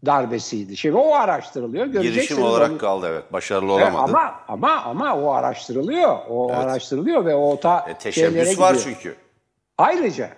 darbesiydi. 0.06 0.76
Şimdi 0.76 0.96
o 0.96 1.14
araştırılıyor. 1.14 1.86
Girişim 1.86 2.42
olarak 2.42 2.70
onu. 2.70 2.78
kaldı 2.78 3.06
evet. 3.10 3.32
Başarılı 3.32 3.72
olamadı. 3.72 3.92
Evet, 3.94 4.14
ama 4.14 4.34
ama 4.48 4.82
ama 4.82 5.16
o 5.16 5.30
araştırılıyor. 5.30 6.18
O 6.28 6.48
evet. 6.50 6.64
araştırılıyor 6.64 7.24
ve 7.24 7.34
o 7.34 7.60
ta 7.60 7.86
e, 7.88 7.94
teşebbüs 7.94 8.58
var 8.58 8.76
çünkü. 8.84 9.16
Ayrıca 9.78 10.30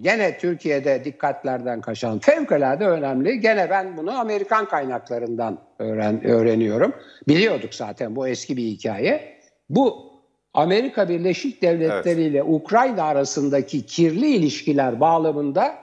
gene 0.00 0.38
Türkiye'de 0.38 1.04
dikkatlerden 1.04 1.80
kaçan 1.80 2.18
fevkalade 2.18 2.86
önemli. 2.86 3.40
Gene 3.40 3.70
ben 3.70 3.96
bunu 3.96 4.18
Amerikan 4.18 4.68
kaynaklarından 4.68 5.58
öğren, 5.78 6.26
öğreniyorum. 6.26 6.94
Biliyorduk 7.28 7.74
zaten 7.74 8.16
bu 8.16 8.28
eski 8.28 8.56
bir 8.56 8.64
hikaye. 8.64 9.40
Bu 9.70 10.12
Amerika 10.54 11.08
Birleşik 11.08 11.62
Devletleri 11.62 12.20
evet. 12.20 12.30
ile 12.30 12.42
Ukrayna 12.42 13.02
arasındaki 13.02 13.86
kirli 13.86 14.28
ilişkiler 14.28 15.00
bağlamında 15.00 15.74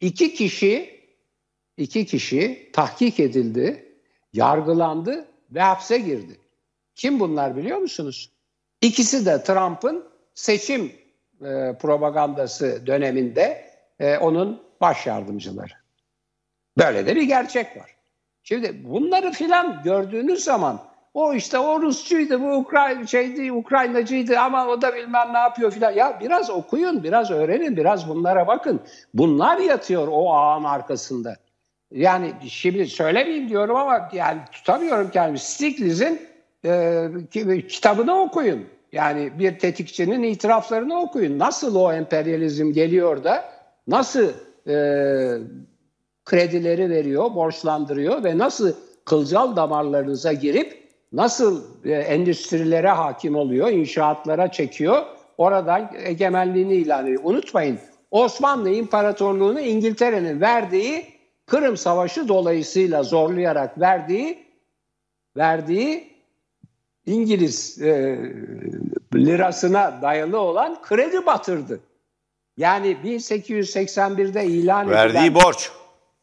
iki 0.00 0.34
kişi 0.34 0.98
iki 1.76 2.06
kişi 2.06 2.70
tahkik 2.72 3.20
edildi, 3.20 3.84
yargılandı 4.32 5.28
ve 5.50 5.60
hapse 5.60 5.98
girdi. 5.98 6.38
Kim 6.94 7.20
bunlar 7.20 7.56
biliyor 7.56 7.78
musunuz? 7.78 8.32
İkisi 8.80 9.26
de 9.26 9.42
Trump'ın 9.42 10.04
seçim 10.34 10.92
e, 11.42 11.78
propagandası 11.78 12.86
döneminde 12.86 13.64
e, 14.00 14.16
onun 14.16 14.62
baş 14.80 15.06
yardımcıları. 15.06 15.72
Böyle 16.78 17.06
de 17.06 17.16
bir 17.16 17.22
gerçek 17.22 17.76
var. 17.76 17.94
Şimdi 18.42 18.84
bunları 18.84 19.30
filan 19.30 19.80
gördüğünüz 19.84 20.44
zaman 20.44 20.80
o 21.14 21.34
işte 21.34 21.58
o 21.58 21.82
Rusçuydu, 21.82 22.42
bu 22.42 22.56
Ukrayna 22.56 23.06
şeydi, 23.06 23.52
Ukraynacıydı 23.52 24.38
ama 24.38 24.66
o 24.66 24.82
da 24.82 24.94
bilmem 24.94 25.28
ne 25.32 25.38
yapıyor 25.38 25.70
filan. 25.70 25.92
Ya 25.92 26.18
biraz 26.20 26.50
okuyun, 26.50 27.02
biraz 27.02 27.30
öğrenin, 27.30 27.76
biraz 27.76 28.08
bunlara 28.08 28.46
bakın. 28.46 28.80
Bunlar 29.14 29.58
yatıyor 29.58 30.08
o 30.10 30.32
ağın 30.34 30.64
arkasında. 30.64 31.36
Yani 31.92 32.32
şimdi 32.48 32.86
söylemeyeyim 32.86 33.48
diyorum 33.48 33.76
ama 33.76 34.08
yani 34.12 34.40
tutamıyorum 34.52 35.10
kendimi. 35.10 35.38
Stiglitz'in 35.38 36.28
e, 36.64 37.66
kitabını 37.68 38.20
okuyun. 38.20 38.66
Yani 38.92 39.38
bir 39.38 39.58
tetikçinin 39.58 40.22
itiraflarını 40.22 41.00
okuyun. 41.00 41.38
Nasıl 41.38 41.74
o 41.74 41.92
emperyalizm 41.92 42.72
geliyor 42.72 43.24
da 43.24 43.44
nasıl 43.86 44.28
e, 44.66 44.76
kredileri 46.24 46.90
veriyor, 46.90 47.34
borçlandırıyor 47.34 48.24
ve 48.24 48.38
nasıl 48.38 48.72
kılcal 49.04 49.56
damarlarınıza 49.56 50.32
girip 50.32 50.88
nasıl 51.12 51.62
e, 51.84 51.92
endüstrilere 51.92 52.88
hakim 52.88 53.36
oluyor, 53.36 53.68
inşaatlara 53.68 54.52
çekiyor, 54.52 55.02
oradan 55.38 55.90
egemenliğini 56.04 56.74
ilan 56.74 57.06
ediyor. 57.06 57.20
Unutmayın 57.24 57.78
Osmanlı 58.10 58.70
İmparatorluğu'nu 58.70 59.60
İngiltere'nin 59.60 60.40
verdiği 60.40 61.06
Kırım 61.46 61.76
Savaşı 61.76 62.28
dolayısıyla 62.28 63.02
zorlayarak 63.02 63.80
verdiği 63.80 64.38
verdiği 65.36 66.17
İngiliz 67.08 67.82
e, 67.82 68.18
lirasına 69.14 69.98
dayalı 70.02 70.40
olan 70.40 70.82
kredi 70.82 71.26
batırdı. 71.26 71.80
Yani 72.56 72.96
1881'de 73.04 74.44
ilan 74.44 74.90
verdiği 74.90 75.18
edilen... 75.18 75.34
borç. 75.34 75.70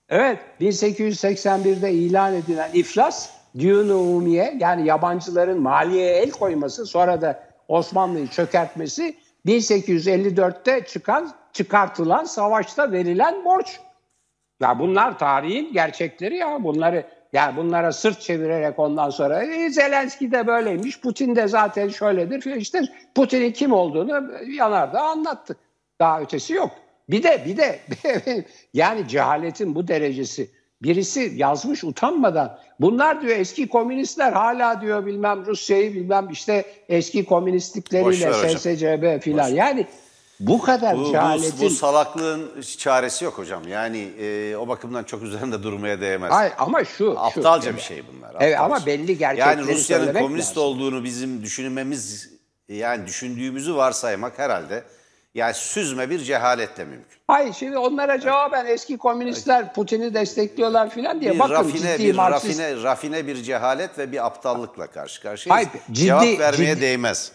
Evet, 0.10 0.39
1881'de 0.62 1.91
ilan 1.91 2.34
edilen 2.34 2.69
iflas, 2.74 3.30
düğün 3.60 3.89
umumiye 3.89 4.58
yani 4.60 4.88
yabancıların 4.88 5.62
maliyeye 5.62 6.15
el 6.15 6.32
koyması 6.32 6.86
sonra 6.86 7.21
da 7.21 7.43
Osmanlı'yı 7.67 8.28
çökertmesi 8.28 9.15
1854'te 9.45 10.86
çıkan 10.86 11.34
çıkartılan 11.54 12.24
savaşta 12.24 12.91
verilen 12.91 13.45
borç. 13.45 13.80
Ya 14.62 14.80
bunlar 14.80 15.19
tarihin 15.19 15.74
gerçekleri 15.74 16.38
ya. 16.38 16.63
Bunları 16.63 17.06
ya 17.36 17.54
bunlara 17.58 17.91
sırt 17.91 18.21
çevirerek 18.21 18.80
ondan 18.80 19.10
sonra 19.10 19.43
e, 19.43 19.69
Zelenski 19.69 20.32
de 20.32 20.48
böyleymiş, 20.48 21.00
Putin 21.00 21.36
de 21.36 21.48
zaten 21.48 21.89
şöyledir. 21.89 22.56
İşte 22.56 22.82
Putin'in 23.15 23.52
kim 23.52 23.74
olduğunu 23.74 24.32
yanarda 24.58 25.02
anlattı. 25.02 25.56
Daha 26.00 26.21
ötesi 26.21 26.54
yok. 26.54 26.71
Bir 27.10 27.24
de 27.24 27.43
bir 27.45 27.58
de 27.58 27.80
yani 28.74 29.08
cehaletin 29.08 29.76
bu 29.76 29.88
derecesi. 29.88 30.50
Birisi 30.84 31.32
yazmış 31.36 31.84
utanmadan. 31.84 32.58
Bunlar 32.80 33.21
diyor 33.21 33.38
eski 33.38 33.67
komünistler 33.67 34.32
hala 34.32 34.82
diyor 34.82 35.06
bilmem 35.06 35.45
Rusya'yı 35.45 35.93
bilmem 35.93 36.30
işte 36.32 36.65
eski 36.89 37.26
komünistlikleriyle 37.26 38.34
SSCB 38.34 39.21
filan. 39.21 39.48
Yani 39.48 39.88
bu 40.39 40.62
kadar 40.62 40.98
bu, 40.98 41.12
cehaletin... 41.12 41.60
Bu, 41.60 41.63
bu 41.63 41.69
salaklığın 41.69 42.62
çaresi 42.78 43.26
yok 43.26 43.38
hocam. 43.38 43.67
Yani 43.67 43.98
e, 44.19 44.56
o 44.58 44.67
bakımdan 44.67 45.04
çok 45.04 45.24
üzerinde 45.24 45.63
durmaya 45.63 46.02
değmez. 46.02 46.32
Hayır 46.32 46.54
ama 46.58 46.86
şu... 46.86 47.19
Aptalca 47.19 47.71
şu, 47.71 47.78
bir 47.78 47.82
şey 47.82 48.04
bunlar. 48.08 48.28
Aptalca. 48.28 48.48
Evet 48.48 48.60
ama 48.60 48.86
belli 48.86 49.17
gerçekleri 49.17 49.60
Yani 49.60 49.74
Rusya'nın 49.74 50.13
komünist 50.13 50.50
lazım. 50.50 50.63
olduğunu 50.63 51.04
bizim 51.04 51.43
düşünmemiz, 51.43 52.30
yani 52.69 53.08
düşündüğümüzü 53.08 53.76
varsaymak 53.76 54.39
herhalde... 54.39 54.84
Yani 55.36 55.54
süzme 55.54 56.10
bir 56.10 56.19
cehaletle 56.19 56.86
mümkün. 56.86 57.17
Hayır 57.28 57.54
şimdi 57.54 57.78
onlara 57.78 58.19
cevaben 58.19 58.65
eski 58.65 58.98
komünistler 58.98 59.74
Putin'i 59.74 60.13
destekliyorlar 60.13 60.89
filan 60.89 61.21
diye. 61.21 61.34
Bir 61.34 61.39
Bakın 61.39 61.54
rafine, 61.54 61.98
ciddi 61.98 62.08
bir 62.08 62.15
Marksist... 62.15 62.60
rafine, 62.60 62.84
rafine 62.84 63.28
bir 63.28 63.43
cehalet 63.43 63.98
ve 63.98 64.12
bir 64.12 64.26
aptallıkla 64.26 64.88
karşı 64.88 65.21
karşıyayız. 65.21 65.69
Hayır, 65.74 65.84
ciddi, 65.91 66.06
Cevap 66.06 66.24
vermeye 66.24 66.76
ciddi, 66.76 66.82
değmez 66.82 67.32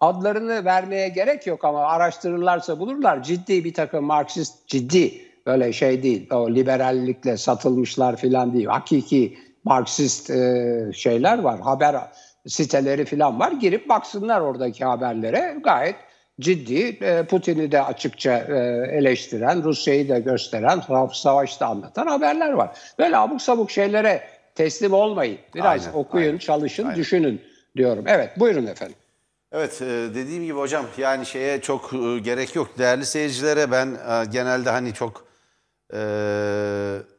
adlarını 0.00 0.64
vermeye 0.64 1.08
gerek 1.08 1.46
yok 1.46 1.64
ama 1.64 1.84
araştırırlarsa 1.84 2.78
bulurlar. 2.78 3.22
Ciddi 3.22 3.64
bir 3.64 3.74
takım 3.74 4.04
Marksist 4.04 4.68
ciddi 4.68 5.12
böyle 5.46 5.72
şey 5.72 6.02
değil. 6.02 6.30
O 6.32 6.50
liberallikle 6.50 7.36
satılmışlar 7.36 8.16
filan 8.16 8.52
değil. 8.54 8.66
Hakiki 8.66 9.38
Marksist 9.64 10.30
e, 10.30 10.90
şeyler 10.94 11.38
var. 11.38 11.60
Haber 11.60 11.96
siteleri 12.46 13.04
filan 13.04 13.40
var. 13.40 13.52
Girip 13.52 13.88
baksınlar 13.88 14.40
oradaki 14.40 14.84
haberlere. 14.84 15.56
Gayet 15.64 15.96
ciddi 16.40 16.98
e, 17.04 17.24
Putin'i 17.24 17.72
de 17.72 17.82
açıkça 17.82 18.32
e, 18.32 18.56
eleştiren, 18.96 19.64
Rusya'yı 19.64 20.08
da 20.08 20.18
gösteren, 20.18 20.82
savaşı 21.12 21.60
da 21.60 21.66
anlatan 21.66 22.06
haberler 22.06 22.52
var. 22.52 22.70
Böyle 22.98 23.16
abuk 23.16 23.42
sabuk 23.42 23.70
şeylere 23.70 24.22
teslim 24.54 24.92
olmayın. 24.92 25.38
Biraz 25.54 25.86
aynen, 25.86 25.98
okuyun, 25.98 26.26
aynen, 26.26 26.38
çalışın, 26.38 26.84
aynen. 26.84 26.96
düşünün 26.96 27.40
diyorum. 27.76 28.04
Evet 28.08 28.30
buyurun 28.40 28.66
efendim. 28.66 28.96
Evet 29.58 29.82
e, 29.82 29.86
dediğim 30.14 30.44
gibi 30.44 30.58
hocam 30.58 30.86
yani 30.98 31.26
şeye 31.26 31.60
çok 31.60 31.92
e, 31.94 32.18
gerek 32.18 32.56
yok. 32.56 32.78
Değerli 32.78 33.06
seyircilere 33.06 33.70
ben 33.70 33.86
e, 33.86 34.24
genelde 34.24 34.70
hani 34.70 34.94
çok 34.94 35.24
e, 35.94 35.98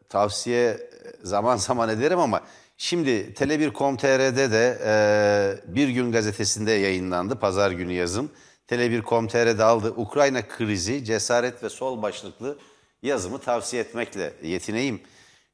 tavsiye 0.10 0.90
zaman 1.24 1.56
zaman 1.68 1.90
ederim 1.90 2.20
ama 2.20 2.42
şimdi 2.78 3.34
Tele1.com.tr'de 3.34 4.52
de 4.52 4.78
e, 4.86 5.76
Bir 5.76 5.90
Gün 5.90 6.12
gazetesinde 6.12 6.72
yayınlandı 6.72 7.40
pazar 7.40 7.72
günü 7.72 7.94
yazım. 7.94 8.32
Tele1.com.tr'de 8.68 9.64
aldı 9.64 9.94
Ukrayna 9.96 10.48
krizi 10.48 11.06
cesaret 11.06 11.64
ve 11.64 11.70
sol 11.70 12.02
başlıklı 12.02 12.58
yazımı 13.04 13.40
tavsiye 13.40 13.82
etmekle 13.82 14.34
yetineyim. 14.44 15.02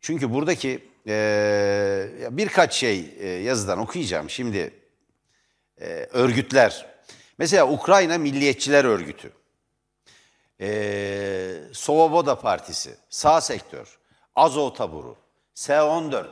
Çünkü 0.01 0.33
buradaki 0.33 0.79
e, 1.07 2.09
birkaç 2.31 2.73
şey 2.73 3.13
e, 3.19 3.27
yazıdan 3.27 3.79
okuyacağım. 3.79 4.29
Şimdi 4.29 4.82
e, 5.81 5.86
örgütler. 6.12 6.93
Mesela 7.38 7.71
Ukrayna 7.71 8.17
Milliyetçiler 8.17 8.86
Örgütü, 8.86 9.31
e, 10.62 11.59
Sovoboda 11.73 12.39
Partisi, 12.39 12.95
Sağ 13.09 13.41
Sektör, 13.41 13.99
Azov 14.36 14.73
Taburu, 14.73 15.17
S-14, 15.53 16.27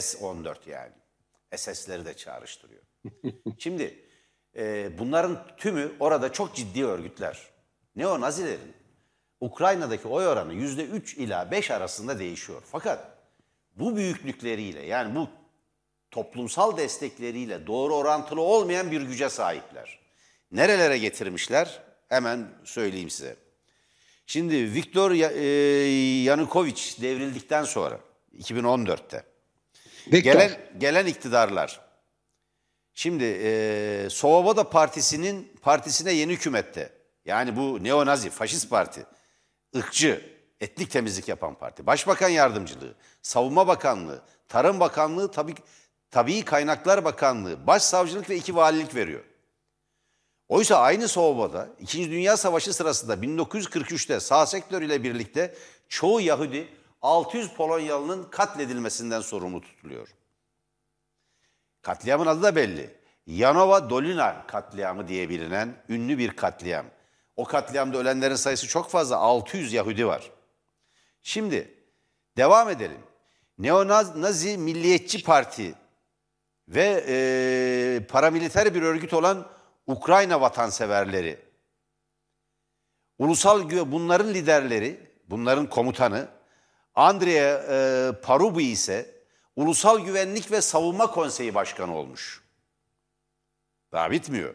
S-14 0.00 0.56
yani. 0.70 0.92
SS'leri 1.56 2.04
de 2.04 2.14
çağrıştırıyor. 2.14 2.82
Şimdi 3.58 4.04
e, 4.56 4.98
bunların 4.98 5.56
tümü 5.56 5.92
orada 6.00 6.32
çok 6.32 6.54
ciddi 6.54 6.86
örgütler. 6.86 7.50
Neo-Nazilerin 7.96 8.72
Ukrayna'daki 9.40 10.08
oy 10.08 10.26
oranı 10.26 10.54
yüzde 10.54 10.84
üç 10.84 11.14
ila 11.14 11.50
beş 11.50 11.70
arasında 11.70 12.18
değişiyor. 12.18 12.62
Fakat 12.66 13.18
bu 13.76 13.96
büyüklükleriyle 13.96 14.86
yani 14.86 15.14
bu 15.14 15.28
toplumsal 16.12 16.76
destekleriyle 16.76 17.66
doğru 17.66 17.94
orantılı 17.94 18.40
olmayan 18.40 18.90
bir 18.90 19.02
güce 19.02 19.28
sahipler. 19.28 19.98
Nerelere 20.52 20.98
getirmişler? 20.98 21.82
Hemen 22.08 22.48
söyleyeyim 22.64 23.10
size. 23.10 23.36
Şimdi 24.26 24.74
Viktor 24.74 25.10
e, 25.10 25.46
Yanukovych 26.22 27.02
devrildikten 27.02 27.64
sonra 27.64 28.00
2014'te 28.38 29.24
Victor. 30.06 30.32
gelen 30.32 30.50
gelen 30.78 31.06
iktidarlar 31.06 31.80
şimdi 32.94 33.24
e, 33.24 34.08
Svoboda 34.10 34.70
Partisi'nin 34.70 35.52
partisine 35.62 36.12
yeni 36.12 36.32
hükümette 36.32 36.92
yani 37.24 37.56
bu 37.56 37.84
neonazi 37.84 38.30
faşist 38.30 38.70
parti 38.70 39.06
ırkçı 39.76 40.32
etnik 40.60 40.90
temizlik 40.90 41.28
yapan 41.28 41.54
parti 41.54 41.86
başbakan 41.86 42.28
yardımcılığı 42.28 42.94
savunma 43.22 43.66
bakanlığı 43.66 44.22
tarım 44.48 44.80
bakanlığı 44.80 45.30
tabii 45.30 45.54
Tabii 46.12 46.44
Kaynaklar 46.44 47.04
Bakanlığı, 47.04 47.66
Başsavcılık 47.66 48.30
ve 48.30 48.36
iki 48.36 48.56
valilik 48.56 48.94
veriyor. 48.94 49.24
Oysa 50.48 50.76
aynı 50.76 51.08
Soğuba'da 51.08 51.68
İkinci 51.80 52.10
Dünya 52.10 52.36
Savaşı 52.36 52.72
sırasında 52.74 53.14
1943'te 53.14 54.20
sağ 54.20 54.46
sektör 54.46 54.82
ile 54.82 55.02
birlikte 55.02 55.54
çoğu 55.88 56.20
Yahudi 56.20 56.68
600 57.02 57.52
Polonyalı'nın 57.52 58.24
katledilmesinden 58.24 59.20
sorumlu 59.20 59.60
tutuluyor. 59.60 60.08
Katliamın 61.82 62.26
adı 62.26 62.42
da 62.42 62.56
belli. 62.56 62.94
Yanova 63.26 63.90
Dolina 63.90 64.46
katliamı 64.46 65.08
diye 65.08 65.28
bilinen 65.28 65.74
ünlü 65.88 66.18
bir 66.18 66.30
katliam. 66.36 66.86
O 67.36 67.44
katliamda 67.44 67.98
ölenlerin 67.98 68.34
sayısı 68.34 68.68
çok 68.68 68.90
fazla 68.90 69.16
600 69.16 69.72
Yahudi 69.72 70.06
var. 70.06 70.30
Şimdi 71.22 71.74
devam 72.36 72.68
edelim. 72.68 73.00
Neonazi 73.58 74.58
Milliyetçi 74.58 75.24
Parti 75.24 75.74
ve 76.68 77.04
e, 77.08 78.06
paramiliter 78.06 78.74
bir 78.74 78.82
örgüt 78.82 79.12
olan 79.12 79.46
Ukrayna 79.86 80.40
vatanseverleri. 80.40 81.38
Ulusal 83.18 83.70
bunların 83.92 84.34
liderleri, 84.34 85.00
bunların 85.30 85.70
komutanı 85.70 86.28
Andrei 86.94 87.36
e, 87.36 88.12
Parubi 88.22 88.64
ise 88.64 89.22
Ulusal 89.56 89.98
Güvenlik 90.00 90.50
ve 90.50 90.60
Savunma 90.60 91.06
Konseyi 91.06 91.54
Başkanı 91.54 91.96
olmuş. 91.96 92.42
Daha 93.92 94.10
bitmiyor. 94.10 94.54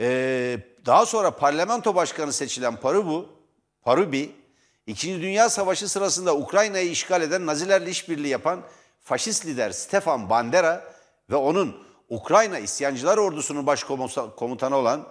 Ee, 0.00 0.58
daha 0.86 1.06
sonra 1.06 1.36
parlamento 1.36 1.94
başkanı 1.94 2.32
seçilen 2.32 2.76
Parubu, 2.76 3.28
Parubi, 3.82 4.32
İkinci 4.86 5.22
Dünya 5.22 5.48
Savaşı 5.48 5.88
sırasında 5.88 6.36
Ukrayna'yı 6.36 6.90
işgal 6.90 7.22
eden 7.22 7.46
Nazilerle 7.46 7.90
işbirliği 7.90 8.28
yapan 8.28 8.62
faşist 9.08 9.46
lider 9.46 9.70
Stefan 9.70 10.30
Bandera 10.30 10.94
ve 11.30 11.36
onun 11.36 11.86
Ukrayna 12.08 12.58
İsyancılar 12.58 13.18
Ordusu'nun 13.18 13.66
başkomutanı 13.66 14.76
olan 14.76 15.08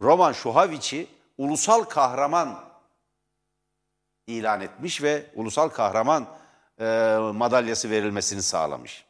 Roman 0.00 0.32
Şuhaviç'i 0.32 1.06
ulusal 1.38 1.84
kahraman 1.84 2.64
ilan 4.26 4.60
etmiş 4.60 5.02
ve 5.02 5.26
ulusal 5.34 5.68
kahraman 5.68 6.26
e, 6.80 6.84
madalyası 7.34 7.90
verilmesini 7.90 8.42
sağlamış. 8.42 9.04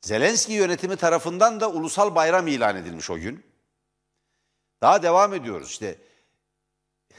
Zelenski 0.00 0.52
yönetimi 0.52 0.96
tarafından 0.96 1.60
da 1.60 1.70
ulusal 1.70 2.14
bayram 2.14 2.46
ilan 2.46 2.76
edilmiş 2.76 3.10
o 3.10 3.18
gün. 3.18 3.46
Daha 4.80 5.02
devam 5.02 5.34
ediyoruz 5.34 5.70
işte. 5.70 5.98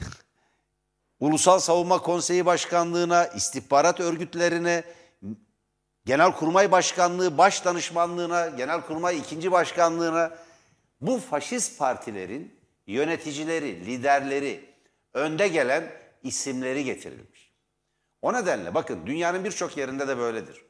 Ulusal 1.20 1.58
Savunma 1.58 2.02
Konseyi 2.02 2.46
Başkanlığı'na, 2.46 3.26
istihbarat 3.26 4.00
örgütlerine, 4.00 4.84
Genelkurmay 6.06 6.72
Başkanlığı 6.72 7.38
Baş 7.38 7.64
Danışmanlığına, 7.64 8.48
Genelkurmay 8.48 9.18
İkinci 9.18 9.52
Başkanlığına 9.52 10.38
bu 11.00 11.18
faşist 11.18 11.78
partilerin 11.78 12.60
yöneticileri, 12.86 13.86
liderleri, 13.86 14.64
önde 15.14 15.48
gelen 15.48 15.92
isimleri 16.22 16.84
getirilmiş. 16.84 17.52
O 18.22 18.32
nedenle 18.32 18.74
bakın 18.74 19.06
dünyanın 19.06 19.44
birçok 19.44 19.76
yerinde 19.76 20.08
de 20.08 20.18
böyledir. 20.18 20.64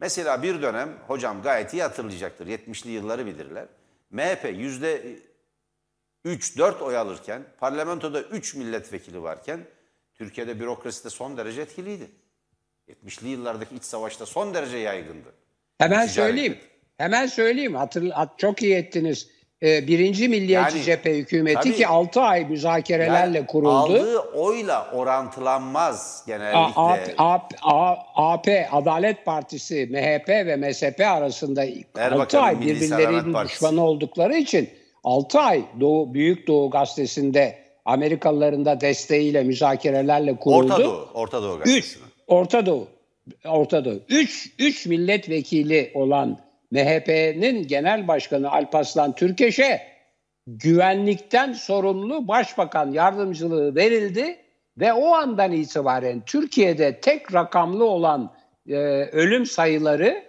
Mesela 0.00 0.42
bir 0.42 0.62
dönem 0.62 0.98
hocam 1.06 1.42
gayet 1.42 1.74
iyi 1.74 1.82
hatırlayacaktır. 1.82 2.46
70'li 2.46 2.90
yılları 2.90 3.26
bilirler. 3.26 3.68
MHP 4.10 4.44
yüzde 4.54 5.18
3-4 6.24 6.80
oy 6.80 6.96
alırken, 6.96 7.42
parlamentoda 7.58 8.22
3 8.22 8.54
milletvekili 8.54 9.22
varken 9.22 9.60
Türkiye'de 10.14 10.60
bürokraside 10.60 11.10
son 11.10 11.36
derece 11.36 11.62
etkiliydi. 11.62 12.10
70'li 12.90 13.28
yıllardaki 13.28 13.74
iç 13.74 13.84
savaşta 13.84 14.26
son 14.26 14.54
derece 14.54 14.78
yaygındı. 14.78 15.28
Hemen 15.78 16.06
Ticaret. 16.06 16.10
söyleyeyim. 16.10 16.58
Hemen 16.98 17.26
söyleyeyim. 17.26 17.74
Hatır, 17.74 18.12
çok 18.38 18.62
iyi 18.62 18.74
ettiniz. 18.74 19.28
Ee, 19.62 19.86
birinci 19.86 20.28
Milliyetçi 20.28 20.76
yani, 20.76 20.84
Cephe 20.84 21.18
hükümeti 21.18 21.60
tabii, 21.60 21.76
ki 21.76 21.86
6 21.86 22.20
ay 22.20 22.44
müzakerelerle 22.44 23.38
yani 23.38 23.46
kuruldu. 23.46 23.70
Aldığı 23.70 24.18
oyla 24.18 24.90
orantılanmaz 24.92 26.24
genellikle. 26.26 26.72
AP, 26.76 27.14
AP, 27.18 27.54
AP, 28.14 28.48
Adalet 28.72 29.24
Partisi, 29.24 29.88
MHP 29.90 30.28
ve 30.28 30.56
MSP 30.56 31.00
arasında 31.00 31.64
6 32.20 32.40
ay 32.40 32.60
birbirlerinin 32.60 33.34
düşmanı 33.44 33.84
oldukları 33.84 34.36
için 34.36 34.70
6 35.04 35.40
ay 35.40 35.64
Doğu, 35.80 36.14
Büyük 36.14 36.46
Doğu 36.46 36.70
Gazetesi'nde 36.70 37.58
Amerikalıların 37.84 38.64
da 38.64 38.80
desteğiyle 38.80 39.42
müzakerelerle 39.42 40.36
kuruldu. 40.36 40.72
Orta 40.72 40.84
Doğu, 40.84 41.08
Orta 41.14 41.42
Doğu 41.42 41.58
Gazetesi'ne. 41.58 42.09
Orta 42.30 42.66
Doğu. 42.66 42.88
Orta 43.44 43.84
Doğu. 43.84 44.00
Üç, 44.08 44.50
üç 44.58 44.86
milletvekili 44.86 45.90
olan 45.94 46.38
MHP'nin 46.70 47.66
genel 47.66 48.08
başkanı 48.08 48.50
Alparslan 48.50 49.14
Türkeş'e 49.14 49.82
güvenlikten 50.46 51.52
sorumlu 51.52 52.28
başbakan 52.28 52.92
yardımcılığı 52.92 53.74
verildi 53.74 54.36
ve 54.78 54.92
o 54.92 55.14
andan 55.14 55.52
itibaren 55.52 56.22
Türkiye'de 56.26 57.00
tek 57.00 57.34
rakamlı 57.34 57.84
olan 57.84 58.32
e, 58.68 58.76
ölüm 59.12 59.46
sayıları 59.46 60.24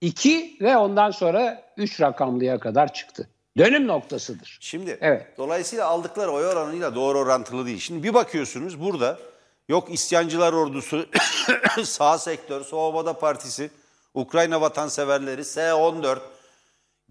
iki 0.00 0.56
ve 0.60 0.76
ondan 0.76 1.10
sonra 1.10 1.62
üç 1.76 2.00
rakamlıya 2.00 2.58
kadar 2.58 2.92
çıktı. 2.92 3.28
Dönüm 3.58 3.86
noktasıdır. 3.86 4.58
Şimdi 4.60 4.98
evet. 5.00 5.26
dolayısıyla 5.38 5.86
aldıkları 5.86 6.30
oy 6.30 6.46
oranıyla 6.46 6.94
doğru 6.94 7.18
orantılı 7.18 7.66
değil. 7.66 7.78
Şimdi 7.78 8.02
bir 8.02 8.14
bakıyorsunuz 8.14 8.80
burada 8.80 9.18
Yok 9.70 9.90
isyancılar 9.90 10.52
ordusu, 10.52 11.06
sağ 11.84 12.18
sektör, 12.18 12.64
Svoboda 12.64 13.18
Partisi, 13.18 13.70
Ukrayna 14.14 14.60
vatanseverleri, 14.60 15.44
S-14 15.44 16.18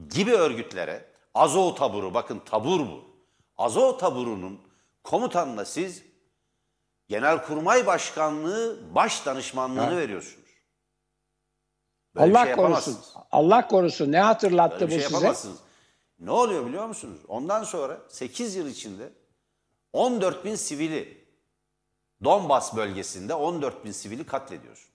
gibi 0.09 0.33
örgütlere 0.33 1.05
Azov 1.33 1.75
taburu, 1.75 2.13
bakın 2.13 2.41
tabur 2.45 2.79
bu. 2.79 3.03
Azov 3.57 3.97
taburunun 3.97 4.61
komutanına 5.03 5.65
siz 5.65 6.03
Genelkurmay 7.07 7.85
Başkanlığı 7.85 8.95
baş 8.95 9.25
danışmanlığını 9.25 9.81
ha. 9.81 9.97
veriyorsunuz. 9.97 10.49
Böyle 12.15 12.37
Allah 12.37 12.45
şey 12.45 12.55
korusun. 12.55 12.97
Allah 13.31 13.67
korusun. 13.67 14.11
Ne 14.11 14.19
hatırlattı 14.19 14.79
Böyle 14.79 14.85
bu 14.85 14.91
şey 14.91 15.01
size? 15.01 15.13
Yapamazsınız. 15.13 15.57
Ne 16.19 16.31
oluyor 16.31 16.65
biliyor 16.65 16.87
musunuz? 16.87 17.19
Ondan 17.27 17.63
sonra 17.63 17.97
8 18.09 18.55
yıl 18.55 18.67
içinde 18.67 19.13
14 19.93 20.45
bin 20.45 20.55
sivili 20.55 21.18
Donbas 22.23 22.75
bölgesinde 22.75 23.33
14 23.33 23.85
bin 23.85 23.91
sivili 23.91 24.25
katlediyorsunuz. 24.25 24.89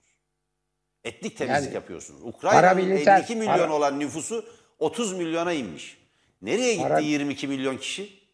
Etnik 1.03 1.37
temizlik 1.37 1.65
yani, 1.65 1.73
yapıyorsunuz. 1.75 2.21
Ukrayna'nın 2.23 2.91
52 2.91 3.35
milyon 3.35 3.57
para, 3.57 3.73
olan 3.73 3.99
nüfusu 3.99 4.45
30 4.79 5.13
milyona 5.13 5.53
inmiş. 5.53 5.97
Nereye 6.41 6.73
gitti 6.73 6.87
para, 6.87 6.99
22 6.99 7.47
milyon 7.47 7.77
kişi? 7.77 8.25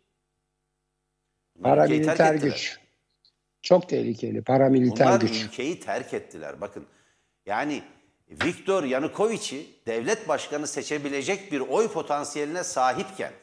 Paramiliter 1.64 2.36
güç. 2.36 2.80
Çok 3.62 3.89
tehlikeli 3.89 4.42
paramiliter 4.42 5.08
Bunlar 5.08 5.22
güç. 5.22 5.44
ülkeyi 5.44 5.80
terk 5.80 6.14
ettiler. 6.14 6.62
Bakın 6.62 6.88
yani 7.46 7.84
Viktor 8.30 8.84
Yanukovic'i 8.84 9.68
devlet 9.88 10.28
başkanı 10.28 10.68
seçebilecek 10.68 11.52
bir 11.52 11.60
oy 11.60 11.88
potansiyeline 11.88 12.64
sahipken 12.64 13.34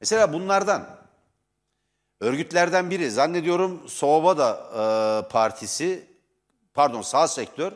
mesela 0.00 0.32
bunlardan 0.32 0.99
örgütlerden 2.20 2.90
biri 2.90 3.10
zannediyorum 3.10 3.88
Soğuba 3.88 4.32
e, 4.72 4.82
partisi 5.28 6.06
pardon 6.74 7.02
sağ 7.02 7.28
sektör 7.28 7.72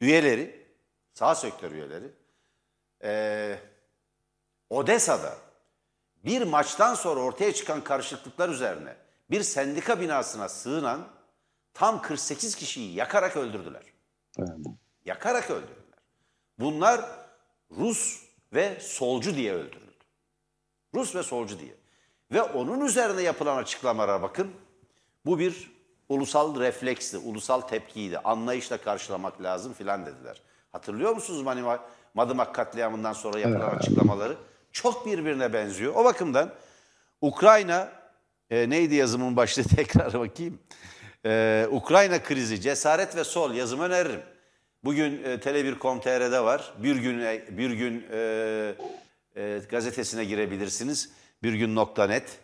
üyeleri 0.00 0.66
sağ 1.14 1.34
sektör 1.34 1.72
üyeleri 1.72 2.12
e, 3.04 3.58
Odessa'da 4.70 5.34
bir 6.24 6.42
maçtan 6.42 6.94
sonra 6.94 7.20
ortaya 7.20 7.54
çıkan 7.54 7.84
karışıklıklar 7.84 8.48
üzerine 8.48 8.96
bir 9.30 9.42
sendika 9.42 10.00
binasına 10.00 10.48
sığınan 10.48 11.08
tam 11.74 12.02
48 12.02 12.54
kişiyi 12.54 12.94
yakarak 12.94 13.36
öldürdüler. 13.36 13.82
Evet. 14.38 14.66
Yakarak 15.04 15.50
öldürdüler. 15.50 15.98
Bunlar 16.58 17.00
Rus 17.70 18.22
ve 18.52 18.80
solcu 18.80 19.36
diye 19.36 19.52
öldürüldü. 19.52 20.04
Rus 20.94 21.14
ve 21.14 21.22
solcu 21.22 21.60
diye. 21.60 21.83
Ve 22.34 22.42
onun 22.42 22.80
üzerine 22.80 23.22
yapılan 23.22 23.56
açıklamalara 23.56 24.22
bakın. 24.22 24.50
Bu 25.26 25.38
bir 25.38 25.70
ulusal 26.08 26.60
refleksi, 26.60 27.18
ulusal 27.18 27.60
tepkiydi. 27.60 28.18
Anlayışla 28.18 28.76
karşılamak 28.76 29.42
lazım 29.42 29.72
filan 29.72 30.06
dediler. 30.06 30.42
Hatırlıyor 30.72 31.14
musunuz 31.14 31.68
Madımak 32.14 32.54
katliamından 32.54 33.12
sonra 33.12 33.38
yapılan 33.38 33.70
evet. 33.70 33.80
açıklamaları? 33.80 34.36
Çok 34.72 35.06
birbirine 35.06 35.52
benziyor. 35.52 35.94
O 35.94 36.04
bakımdan 36.04 36.50
Ukrayna, 37.20 37.92
e, 38.50 38.70
neydi 38.70 38.94
yazımın 38.94 39.36
başlığı 39.36 39.62
tekrar 39.76 40.12
bakayım. 40.12 40.58
E, 41.26 41.66
Ukrayna 41.70 42.22
krizi, 42.22 42.60
cesaret 42.60 43.16
ve 43.16 43.24
sol 43.24 43.54
yazım 43.54 43.80
öneririm. 43.80 44.22
Bugün 44.84 45.22
e, 45.24 45.34
Tele1.com.tr'de 45.34 46.40
var. 46.40 46.74
Bir 46.78 46.96
gün 46.96 47.20
e, 47.20 47.44
bir 47.50 47.70
gün 47.70 48.06
e, 48.12 48.74
e, 49.36 49.60
gazetesine 49.70 50.24
girebilirsiniz. 50.24 51.10
Bir 51.44 51.52
gün 51.52 51.76
net. 51.76 52.38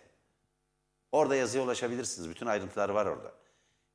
Orada 1.12 1.36
yazıya 1.36 1.64
ulaşabilirsiniz. 1.64 2.30
Bütün 2.30 2.46
ayrıntılar 2.46 2.88
var 2.88 3.06
orada. 3.06 3.32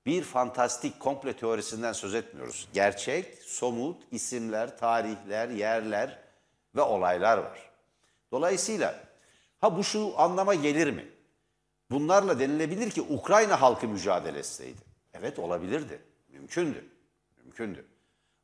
Bir 0.05 0.23
fantastik 0.23 0.99
komple 0.99 1.33
teorisinden 1.33 1.93
söz 1.93 2.13
etmiyoruz. 2.13 2.67
Gerçek, 2.73 3.37
somut, 3.37 4.01
isimler, 4.11 4.77
tarihler, 4.77 5.49
yerler 5.49 6.19
ve 6.75 6.81
olaylar 6.81 7.37
var. 7.37 7.69
Dolayısıyla 8.31 9.03
ha 9.59 9.77
bu 9.77 9.83
şu 9.83 10.19
anlama 10.19 10.55
gelir 10.55 10.91
mi? 10.91 11.07
Bunlarla 11.91 12.39
denilebilir 12.39 12.91
ki 12.91 13.01
Ukrayna 13.01 13.61
halkı 13.61 13.87
mücadele 13.87 14.39
etseydi. 14.39 14.81
Evet 15.13 15.39
olabilirdi. 15.39 16.01
Mümkündü. 16.29 16.85
Mümkündü. 17.43 17.85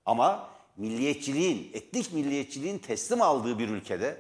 Ama 0.06 0.50
milliyetçiliğin, 0.78 1.72
etnik 1.74 2.14
milliyetçiliğin 2.14 2.78
teslim 2.78 3.22
aldığı 3.22 3.60
bir 3.60 3.70
ülkede, 3.70 4.18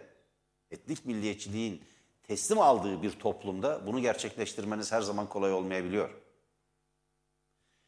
etnik 0.72 1.06
milliyetçiliğin 1.06 1.91
teslim 2.32 2.60
aldığı 2.60 3.04
bir 3.04 3.12
toplumda 3.12 3.88
bunu 3.88 4.00
gerçekleştirmeniz 4.02 4.92
her 4.92 5.02
zaman 5.02 5.30
kolay 5.30 5.54
olmayabiliyor. 5.54 6.10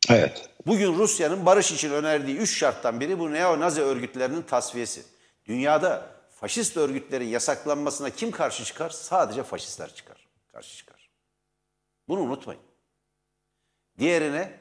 Evet. 0.09 0.49
Bugün 0.67 0.93
Rusya'nın 0.93 1.45
barış 1.45 1.71
için 1.71 1.91
önerdiği 1.91 2.37
üç 2.37 2.57
şarttan 2.57 2.99
biri 2.99 3.19
bu 3.19 3.33
neo-nazi 3.33 3.81
örgütlerinin 3.81 4.41
tasfiyesi. 4.41 5.03
Dünyada 5.45 6.09
faşist 6.29 6.77
örgütlerin 6.77 7.27
yasaklanmasına 7.27 8.09
kim 8.09 8.31
karşı 8.31 8.65
çıkar? 8.65 8.89
Sadece 8.89 9.43
faşistler 9.43 9.93
çıkar. 9.93 10.27
Karşı 10.51 10.77
çıkar. 10.77 11.09
Bunu 12.07 12.19
unutmayın. 12.19 12.61
Diğerine 13.99 14.59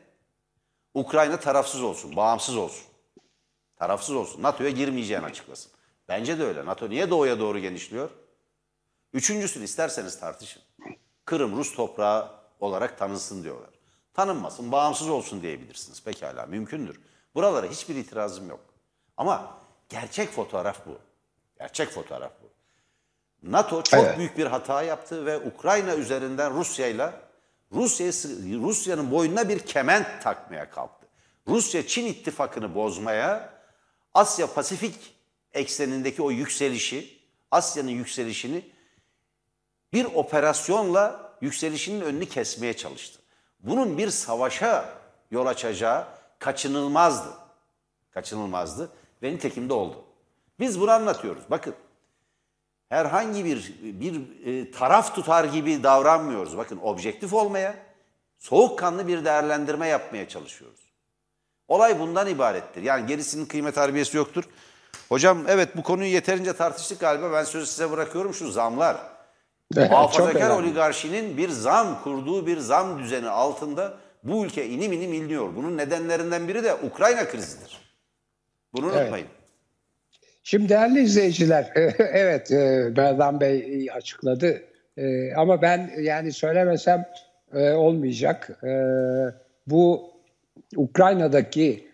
Ukrayna 0.94 1.40
tarafsız 1.40 1.82
olsun, 1.82 2.16
bağımsız 2.16 2.56
olsun. 2.56 2.86
Tarafsız 3.76 4.14
olsun. 4.14 4.42
NATO'ya 4.42 4.70
girmeyeceğini 4.70 5.24
açıklasın. 5.24 5.72
Bence 6.08 6.38
de 6.38 6.44
öyle. 6.44 6.66
NATO 6.66 6.90
niye 6.90 7.10
doğuya 7.10 7.38
doğru 7.38 7.58
genişliyor? 7.58 8.10
Üçüncüsünü 9.12 9.64
isterseniz 9.64 10.20
tartışın. 10.20 10.62
Kırım 11.24 11.56
Rus 11.56 11.74
toprağı 11.74 12.30
olarak 12.60 12.98
tanınsın 12.98 13.44
diyorlar. 13.44 13.70
Tanınmasın, 14.14 14.72
bağımsız 14.72 15.08
olsun 15.08 15.42
diyebilirsiniz. 15.42 16.02
Pekala, 16.02 16.46
mümkündür. 16.46 17.00
Buralara 17.34 17.66
hiçbir 17.66 17.96
itirazım 17.96 18.48
yok. 18.48 18.60
Ama 19.16 19.58
gerçek 19.88 20.30
fotoğraf 20.30 20.86
bu. 20.86 20.98
Gerçek 21.58 21.90
fotoğraf 21.90 22.32
bu. 22.42 22.52
NATO 23.42 23.82
çok 23.82 24.00
evet. 24.00 24.18
büyük 24.18 24.38
bir 24.38 24.46
hata 24.46 24.82
yaptı 24.82 25.26
ve 25.26 25.38
Ukrayna 25.38 25.94
üzerinden 25.94 26.54
Rusya'yla 26.54 27.20
Rusya 27.72 28.06
Rusya'nın 28.60 29.10
boynuna 29.10 29.48
bir 29.48 29.58
kement 29.58 30.22
takmaya 30.22 30.70
kalktı. 30.70 31.06
Rusya 31.48 31.86
Çin 31.86 32.06
ittifakını 32.06 32.74
bozmaya, 32.74 33.52
Asya 34.14 34.46
Pasifik 34.46 35.14
eksenindeki 35.52 36.22
o 36.22 36.30
yükselişi, 36.30 37.18
Asya'nın 37.50 37.90
yükselişini 37.90 38.71
bir 39.92 40.04
operasyonla 40.04 41.32
yükselişinin 41.40 42.00
önünü 42.00 42.26
kesmeye 42.26 42.76
çalıştı. 42.76 43.18
Bunun 43.60 43.98
bir 43.98 44.10
savaşa 44.10 44.88
yol 45.30 45.46
açacağı 45.46 46.06
kaçınılmazdı. 46.38 47.28
Kaçınılmazdı 48.10 48.90
ve 49.22 49.32
nitekim 49.32 49.68
de 49.68 49.72
oldu. 49.72 50.04
Biz 50.60 50.80
bunu 50.80 50.90
anlatıyoruz. 50.90 51.42
Bakın 51.50 51.74
herhangi 52.88 53.44
bir 53.44 53.74
bir 53.82 54.46
e, 54.46 54.70
taraf 54.70 55.14
tutar 55.14 55.44
gibi 55.44 55.82
davranmıyoruz. 55.82 56.56
Bakın 56.56 56.78
objektif 56.82 57.32
olmaya, 57.32 57.74
soğukkanlı 58.38 59.08
bir 59.08 59.24
değerlendirme 59.24 59.88
yapmaya 59.88 60.28
çalışıyoruz. 60.28 60.80
Olay 61.68 62.00
bundan 62.00 62.28
ibarettir. 62.28 62.82
Yani 62.82 63.06
gerisinin 63.06 63.46
kıymet 63.46 63.76
harbiyesi 63.76 64.16
yoktur. 64.16 64.44
Hocam 65.08 65.44
evet 65.48 65.76
bu 65.76 65.82
konuyu 65.82 66.10
yeterince 66.10 66.52
tartıştık 66.52 67.00
galiba. 67.00 67.32
Ben 67.32 67.44
sözü 67.44 67.66
size 67.66 67.90
bırakıyorum 67.90 68.34
şu 68.34 68.50
zamlar. 68.50 69.11
Muhafazakar 69.76 70.50
oligarşinin 70.50 71.36
bir 71.36 71.48
zam 71.48 72.02
kurduğu 72.02 72.46
bir 72.46 72.58
zam 72.58 72.98
düzeni 72.98 73.28
altında 73.28 73.94
bu 74.24 74.46
ülke 74.46 74.66
inim 74.66 74.92
inim 74.92 75.12
inliyor. 75.12 75.56
Bunun 75.56 75.76
nedenlerinden 75.76 76.48
biri 76.48 76.64
de 76.64 76.74
Ukrayna 76.74 77.24
krizidir. 77.28 77.78
Bunu 78.72 78.86
unutmayın. 78.86 79.14
Evet. 79.14 79.42
Şimdi 80.42 80.68
değerli 80.68 81.02
izleyiciler, 81.02 81.70
evet 81.98 82.50
e, 82.50 82.92
Berdan 82.96 83.40
Bey 83.40 83.88
açıkladı. 83.94 84.62
E, 84.96 85.34
ama 85.34 85.62
ben 85.62 85.90
yani 86.00 86.32
söylemesem 86.32 87.06
e, 87.54 87.70
olmayacak. 87.70 88.62
Bu 89.66 90.12
Ukrayna'daki 90.76 91.88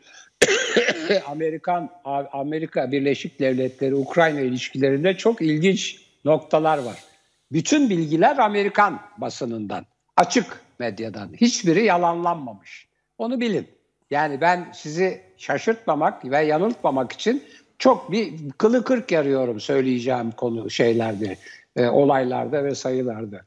Amerikan 1.26 1.90
Amerika 2.32 2.92
Birleşik 2.92 3.40
Devletleri 3.40 3.94
Ukrayna 3.94 4.40
ilişkilerinde 4.40 5.16
çok 5.16 5.42
ilginç 5.42 6.02
noktalar 6.24 6.78
var. 6.78 7.07
Bütün 7.52 7.90
bilgiler 7.90 8.38
Amerikan 8.38 9.00
basınından, 9.18 9.86
açık 10.16 10.60
medyadan. 10.78 11.32
Hiçbiri 11.32 11.84
yalanlanmamış. 11.84 12.88
Onu 13.18 13.40
bilin. 13.40 13.68
Yani 14.10 14.40
ben 14.40 14.70
sizi 14.74 15.20
şaşırtmamak 15.36 16.24
ve 16.30 16.38
yanıltmamak 16.38 17.12
için 17.12 17.42
çok 17.78 18.12
bir 18.12 18.50
kılı 18.58 18.84
kırk 18.84 19.12
yarıyorum 19.12 19.60
söyleyeceğim 19.60 20.30
konu 20.30 20.70
şeylerde, 20.70 21.36
e, 21.76 21.86
olaylarda 21.86 22.64
ve 22.64 22.74
sayılarda. 22.74 23.40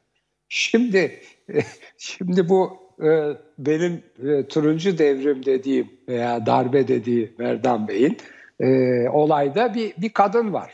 Şimdi 0.50 1.20
şimdi 1.98 2.50
bu 2.50 2.78
e, 3.04 3.38
benim 3.58 4.04
e, 4.28 4.48
turuncu 4.48 4.98
devrim 4.98 5.46
dediğim 5.46 5.92
veya 6.08 6.46
darbe 6.46 6.88
dediği 6.88 7.34
Merdan 7.38 7.88
Bey'in 7.88 8.18
e, 8.60 9.10
olayda 9.10 9.74
bir 9.74 9.94
bir 9.98 10.10
kadın 10.10 10.54
var. 10.54 10.72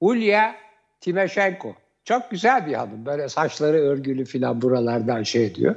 Ulya 0.00 0.56
Timeşenko. 1.00 1.74
Çok 2.04 2.30
güzel 2.30 2.66
bir 2.66 2.74
hanım. 2.74 3.06
Böyle 3.06 3.28
saçları 3.28 3.76
örgülü 3.76 4.24
filan 4.24 4.62
buralardan 4.62 5.22
şey 5.22 5.54
diyor. 5.54 5.76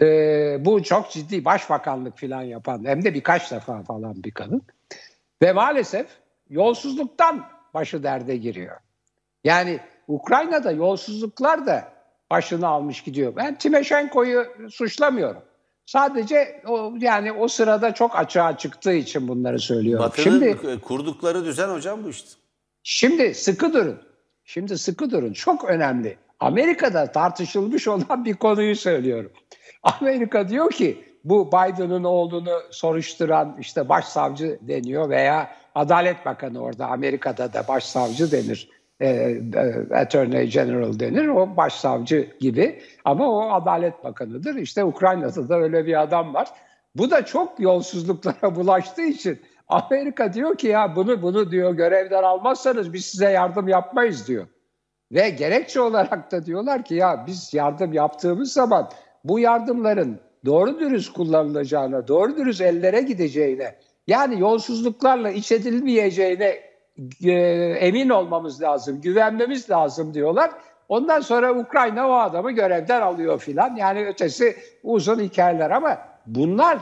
Ee, 0.00 0.56
bu 0.60 0.82
çok 0.82 1.10
ciddi 1.10 1.44
başbakanlık 1.44 2.18
filan 2.18 2.42
yapan 2.42 2.84
hem 2.84 3.04
de 3.04 3.14
birkaç 3.14 3.50
defa 3.50 3.82
falan 3.82 4.24
bir 4.24 4.30
kadın. 4.30 4.62
Ve 5.42 5.52
maalesef 5.52 6.06
yolsuzluktan 6.50 7.46
başı 7.74 8.02
derde 8.02 8.36
giriyor. 8.36 8.76
Yani 9.44 9.80
Ukrayna'da 10.08 10.72
yolsuzluklar 10.72 11.66
da 11.66 11.92
başını 12.30 12.66
almış 12.66 13.02
gidiyor. 13.02 13.36
Ben 13.36 13.58
Timeşenko'yu 13.58 14.46
suçlamıyorum. 14.70 15.42
Sadece 15.86 16.62
o 16.66 16.94
yani 17.00 17.32
o 17.32 17.48
sırada 17.48 17.94
çok 17.94 18.18
açığa 18.18 18.58
çıktığı 18.58 18.94
için 18.94 19.28
bunları 19.28 19.58
söylüyorum. 19.58 20.04
Batı'nın 20.04 20.24
şimdi 20.24 20.80
kurdukları 20.80 21.44
düzen 21.44 21.68
hocam 21.68 22.04
bu 22.04 22.08
işte. 22.08 22.28
Şimdi 22.82 23.34
sıkı 23.34 23.72
durun. 23.72 23.98
Şimdi 24.46 24.78
sıkı 24.78 25.10
durun. 25.10 25.32
Çok 25.32 25.64
önemli. 25.64 26.16
Amerika'da 26.40 27.12
tartışılmış 27.12 27.88
olan 27.88 28.24
bir 28.24 28.34
konuyu 28.34 28.76
söylüyorum. 28.76 29.32
Amerika 29.82 30.48
diyor 30.48 30.70
ki 30.70 31.04
bu 31.24 31.48
Biden'ın 31.48 32.04
olduğunu 32.04 32.60
soruşturan 32.70 33.56
işte 33.60 33.88
başsavcı 33.88 34.58
deniyor 34.62 35.10
veya 35.10 35.50
Adalet 35.74 36.26
Bakanı 36.26 36.62
orada 36.62 36.86
Amerika'da 36.86 37.52
da 37.52 37.68
başsavcı 37.68 38.32
denir. 38.32 38.70
E, 39.00 39.06
e, 39.08 39.40
Attorney 39.94 40.46
General 40.46 41.00
denir. 41.00 41.28
O 41.28 41.56
başsavcı 41.56 42.28
gibi 42.40 42.82
ama 43.04 43.30
o 43.30 43.50
Adalet 43.50 44.04
Bakanı'dır. 44.04 44.54
İşte 44.54 44.84
Ukrayna'da 44.84 45.48
da 45.48 45.56
öyle 45.56 45.86
bir 45.86 46.02
adam 46.02 46.34
var. 46.34 46.48
Bu 46.94 47.10
da 47.10 47.26
çok 47.26 47.60
yolsuzluklara 47.60 48.54
bulaştığı 48.56 49.02
için 49.02 49.40
Amerika 49.68 50.32
diyor 50.32 50.58
ki 50.58 50.66
ya 50.66 50.96
bunu 50.96 51.22
bunu 51.22 51.50
diyor 51.50 51.74
görevden 51.74 52.22
almazsanız 52.22 52.92
biz 52.92 53.04
size 53.04 53.30
yardım 53.30 53.68
yapmayız 53.68 54.28
diyor. 54.28 54.46
Ve 55.12 55.30
gerekçe 55.30 55.80
olarak 55.80 56.32
da 56.32 56.46
diyorlar 56.46 56.84
ki 56.84 56.94
ya 56.94 57.24
biz 57.26 57.54
yardım 57.54 57.92
yaptığımız 57.92 58.52
zaman 58.52 58.90
bu 59.24 59.38
yardımların 59.38 60.20
doğru 60.44 60.80
dürüst 60.80 61.12
kullanılacağına, 61.12 62.08
doğru 62.08 62.36
dürüst 62.36 62.60
ellere 62.60 63.00
gideceğine, 63.00 63.74
yani 64.06 64.40
yolsuzluklarla 64.40 65.30
iç 65.30 65.52
edilmeyeceğine 65.52 66.60
e, 67.24 67.32
emin 67.80 68.08
olmamız 68.08 68.62
lazım, 68.62 69.00
güvenmemiz 69.00 69.70
lazım 69.70 70.14
diyorlar. 70.14 70.50
Ondan 70.88 71.20
sonra 71.20 71.54
Ukrayna 71.54 72.08
o 72.08 72.12
adamı 72.12 72.52
görevden 72.52 73.00
alıyor 73.00 73.38
filan. 73.38 73.76
Yani 73.76 74.06
ötesi 74.06 74.56
uzun 74.82 75.20
hikayeler 75.20 75.70
ama 75.70 75.98
bunlar 76.26 76.78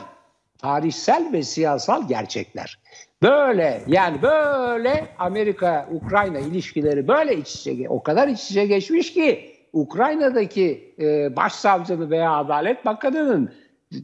tarihsel 0.57 1.33
ve 1.33 1.43
siyasal 1.43 2.07
gerçekler. 2.07 2.79
Böyle 3.21 3.81
yani 3.87 4.21
böyle 4.21 5.07
Amerika-Ukrayna 5.19 6.39
ilişkileri 6.39 7.07
böyle 7.07 7.37
iç 7.37 7.55
içe 7.55 7.89
o 7.89 8.03
kadar 8.03 8.27
iç 8.27 8.51
içe 8.51 8.65
geçmiş 8.65 9.13
ki 9.13 9.55
Ukrayna'daki 9.73 10.95
e, 10.99 11.35
başsavcının 11.35 12.09
veya 12.09 12.31
Adalet 12.31 12.85
Bakanı'nın 12.85 13.53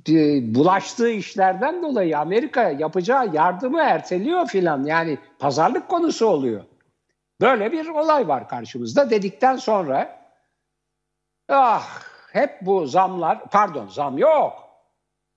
e, 0.10 0.56
bulaştığı 0.56 1.10
işlerden 1.10 1.84
dolayı 1.84 2.20
Amerika 2.20 2.70
yapacağı 2.70 3.34
yardımı 3.34 3.82
erteliyor 3.82 4.48
filan. 4.48 4.84
Yani 4.84 5.18
pazarlık 5.40 5.90
konusu 5.90 6.26
oluyor. 6.26 6.64
Böyle 7.42 7.72
bir 7.72 7.88
olay 7.88 8.28
var 8.28 8.48
karşımızda 8.48 9.10
dedikten 9.10 9.56
sonra 9.56 10.20
ah 11.50 12.02
hep 12.34 12.58
bu 12.62 12.88
zamlar 12.88 13.50
pardon 13.50 13.88
zam 13.88 14.18
yok. 14.18 14.61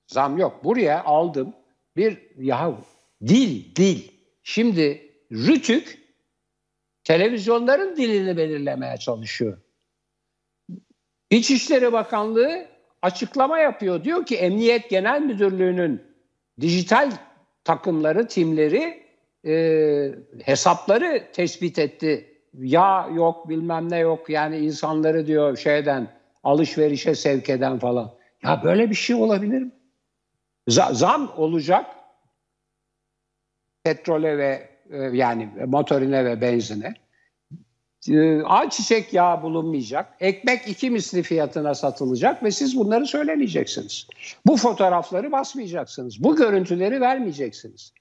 Zam 0.07 0.39
yok. 0.39 0.65
Buraya 0.65 1.05
aldım 1.05 1.55
bir 1.97 2.19
ya 2.39 2.77
dil 3.23 3.77
dil. 3.77 4.09
Şimdi 4.43 5.13
Rütük 5.33 5.99
televizyonların 7.05 7.97
dilini 7.97 8.37
belirlemeye 8.37 8.97
çalışıyor. 8.97 9.59
İçişleri 11.31 11.93
Bakanlığı 11.93 12.67
açıklama 13.03 13.59
yapıyor. 13.59 14.05
Diyor 14.05 14.27
ki 14.27 14.37
Emniyet 14.37 14.91
Genel 14.91 15.23
Müdürlüğü'nün 15.23 16.03
dijital 16.61 17.11
takımları, 17.65 18.29
timleri 18.29 19.05
e, 19.47 19.55
hesapları 20.45 21.29
tespit 21.33 21.79
etti. 21.79 22.31
Ya 22.59 23.09
yok 23.15 23.49
bilmem 23.49 23.91
ne 23.91 23.99
yok 23.99 24.31
yani 24.31 24.59
insanları 24.59 25.27
diyor 25.27 25.57
şeyden 25.57 26.09
alışverişe 26.45 27.15
sevk 27.15 27.51
eden 27.51 27.79
falan. 27.79 28.15
Ya 28.43 28.61
böyle 28.65 28.91
bir 28.91 28.95
şey 28.95 29.17
olabilir 29.17 29.63
mi? 29.63 29.71
Zam 30.69 31.33
olacak 31.37 31.87
petrole 33.85 34.39
ve 34.39 34.69
e, 34.91 34.97
yani 34.97 35.49
motorine 35.67 36.25
ve 36.25 36.41
benzine. 36.41 36.95
E, 38.11 38.43
ayçiçek 38.43 39.13
yağı 39.13 39.43
bulunmayacak. 39.43 40.15
Ekmek 40.21 40.69
iki 40.69 40.91
misli 40.91 41.23
fiyatına 41.23 41.75
satılacak 41.75 42.43
ve 42.43 42.51
siz 42.51 42.77
bunları 42.77 43.07
söylemeyeceksiniz. 43.07 44.09
Bu 44.47 44.57
fotoğrafları 44.57 45.33
basmayacaksınız. 45.33 46.25
Bu 46.25 46.37
görüntüleri 46.37 47.01
vermeyeceksiniz. 47.01 47.93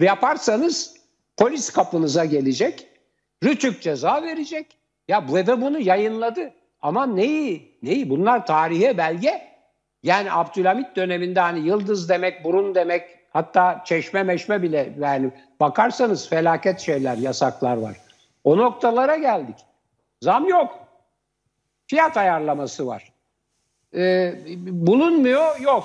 Yaparsanız 0.00 0.96
polis 1.36 1.70
kapınıza 1.70 2.24
gelecek. 2.24 2.88
Rütük 3.44 3.82
ceza 3.82 4.22
verecek. 4.22 4.78
Ya 5.08 5.26
ve 5.28 5.60
bunu 5.60 5.78
yayınladı. 5.78 6.52
Ama 6.80 7.06
neyi? 7.06 7.78
Neyi? 7.82 8.10
Bunlar 8.10 8.46
tarihe 8.46 8.98
belge. 8.98 9.51
Yani 10.02 10.32
Abdülhamit 10.32 10.96
döneminde 10.96 11.40
hani 11.40 11.66
yıldız 11.66 12.08
demek, 12.08 12.44
burun 12.44 12.74
demek, 12.74 13.02
hatta 13.30 13.82
çeşme 13.84 14.22
meşme 14.22 14.62
bile 14.62 14.92
yani 14.98 15.30
bakarsanız 15.60 16.28
felaket 16.28 16.80
şeyler, 16.80 17.16
yasaklar 17.16 17.76
var. 17.76 17.96
O 18.44 18.56
noktalara 18.56 19.16
geldik. 19.16 19.56
Zam 20.20 20.48
yok. 20.48 20.78
Fiyat 21.86 22.16
ayarlaması 22.16 22.86
var. 22.86 23.12
Ee, 23.94 24.34
bulunmuyor, 24.56 25.60
yok. 25.60 25.84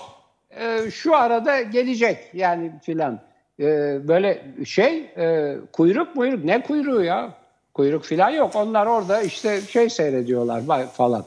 Ee, 0.60 0.92
şu 0.92 1.16
arada 1.16 1.62
gelecek 1.62 2.18
yani 2.34 2.72
filan. 2.84 3.20
Ee, 3.60 4.08
böyle 4.08 4.44
şey, 4.66 4.98
e, 5.18 5.56
kuyruk 5.74 6.16
muyruk, 6.16 6.44
ne 6.44 6.62
kuyruğu 6.62 7.04
ya? 7.04 7.34
Kuyruk 7.74 8.06
filan 8.06 8.30
yok. 8.30 8.56
Onlar 8.56 8.86
orada 8.86 9.22
işte 9.22 9.62
şey 9.62 9.90
seyrediyorlar 9.90 10.88
falan. 10.88 11.26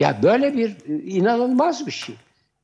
Ya 0.00 0.16
böyle 0.22 0.56
bir 0.56 0.76
inanılmaz 0.86 1.86
bir 1.86 1.92
şey. 1.92 2.14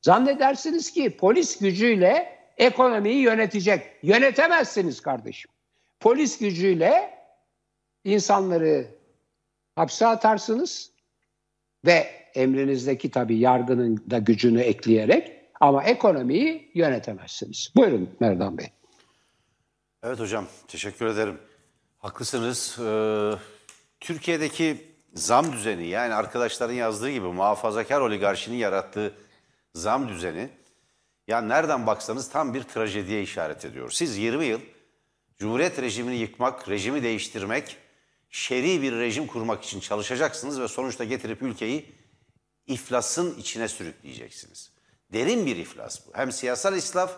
Zannedersiniz 0.05 0.91
ki 0.91 1.17
polis 1.17 1.59
gücüyle 1.59 2.39
ekonomiyi 2.57 3.21
yönetecek. 3.21 3.83
Yönetemezsiniz 4.03 5.01
kardeşim. 5.01 5.51
Polis 5.99 6.39
gücüyle 6.39 7.19
insanları 8.03 8.87
hapse 9.75 10.07
atarsınız 10.07 10.91
ve 11.85 12.07
emrinizdeki 12.35 13.11
tabii 13.11 13.39
yargının 13.39 14.03
da 14.09 14.17
gücünü 14.17 14.61
ekleyerek 14.61 15.31
ama 15.59 15.83
ekonomiyi 15.83 16.71
yönetemezsiniz. 16.73 17.71
Buyurun 17.75 18.09
Merdan 18.19 18.57
Bey. 18.57 18.67
Evet 20.03 20.19
hocam 20.19 20.47
teşekkür 20.67 21.05
ederim. 21.05 21.37
Haklısınız. 21.97 22.77
Ee, 22.79 23.31
Türkiye'deki 23.99 24.77
zam 25.13 25.51
düzeni 25.51 25.87
yani 25.87 26.13
arkadaşların 26.13 26.73
yazdığı 26.73 27.09
gibi 27.09 27.27
muhafazakar 27.27 28.01
oligarşinin 28.01 28.57
yarattığı 28.57 29.24
zam 29.75 30.09
düzeni 30.09 30.49
ya 31.27 31.41
nereden 31.41 31.87
baksanız 31.87 32.29
tam 32.29 32.53
bir 32.53 32.63
trajediye 32.63 33.21
işaret 33.21 33.65
ediyor. 33.65 33.91
Siz 33.91 34.17
20 34.17 34.45
yıl 34.45 34.59
Cumhuriyet 35.37 35.79
rejimini 35.79 36.15
yıkmak, 36.15 36.69
rejimi 36.69 37.03
değiştirmek, 37.03 37.77
şer'i 38.29 38.81
bir 38.81 38.91
rejim 38.91 39.27
kurmak 39.27 39.63
için 39.63 39.79
çalışacaksınız 39.79 40.61
ve 40.61 40.67
sonuçta 40.67 41.03
getirip 41.03 41.41
ülkeyi 41.41 41.93
iflasın 42.67 43.37
içine 43.37 43.67
sürükleyeceksiniz. 43.67 44.71
Derin 45.13 45.45
bir 45.45 45.55
iflas 45.55 46.07
bu. 46.07 46.11
Hem 46.13 46.31
siyasal 46.31 46.75
islaf, 46.75 47.17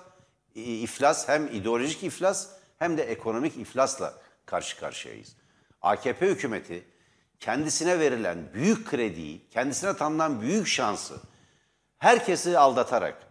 iflas 0.55 1.27
hem 1.27 1.47
ideolojik 1.47 2.03
iflas 2.03 2.49
hem 2.79 2.97
de 2.97 3.03
ekonomik 3.03 3.57
iflasla 3.57 4.13
karşı 4.45 4.79
karşıyayız. 4.79 5.35
AKP 5.81 6.27
hükümeti 6.27 6.83
kendisine 7.39 7.99
verilen 7.99 8.53
büyük 8.53 8.87
krediyi, 8.87 9.49
kendisine 9.49 9.97
tanınan 9.97 10.41
büyük 10.41 10.67
şansı 10.67 11.15
herkesi 11.97 12.57
aldatarak, 12.57 13.27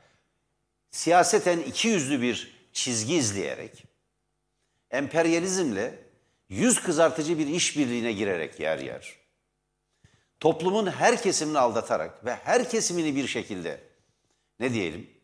siyaseten 0.90 1.58
iki 1.58 1.88
yüzlü 1.88 2.22
bir 2.22 2.68
çizgi 2.72 3.16
izleyerek, 3.16 3.84
emperyalizmle 4.90 6.04
yüz 6.48 6.82
kızartıcı 6.82 7.38
bir 7.38 7.46
işbirliğine 7.46 8.12
girerek 8.12 8.60
yer 8.60 8.78
yer, 8.78 9.16
toplumun 10.40 10.86
her 10.86 11.22
kesimini 11.22 11.58
aldatarak 11.58 12.24
ve 12.24 12.34
her 12.34 12.70
kesimini 12.70 13.16
bir 13.16 13.26
şekilde 13.26 13.80
ne 14.60 14.72
diyelim, 14.72 15.16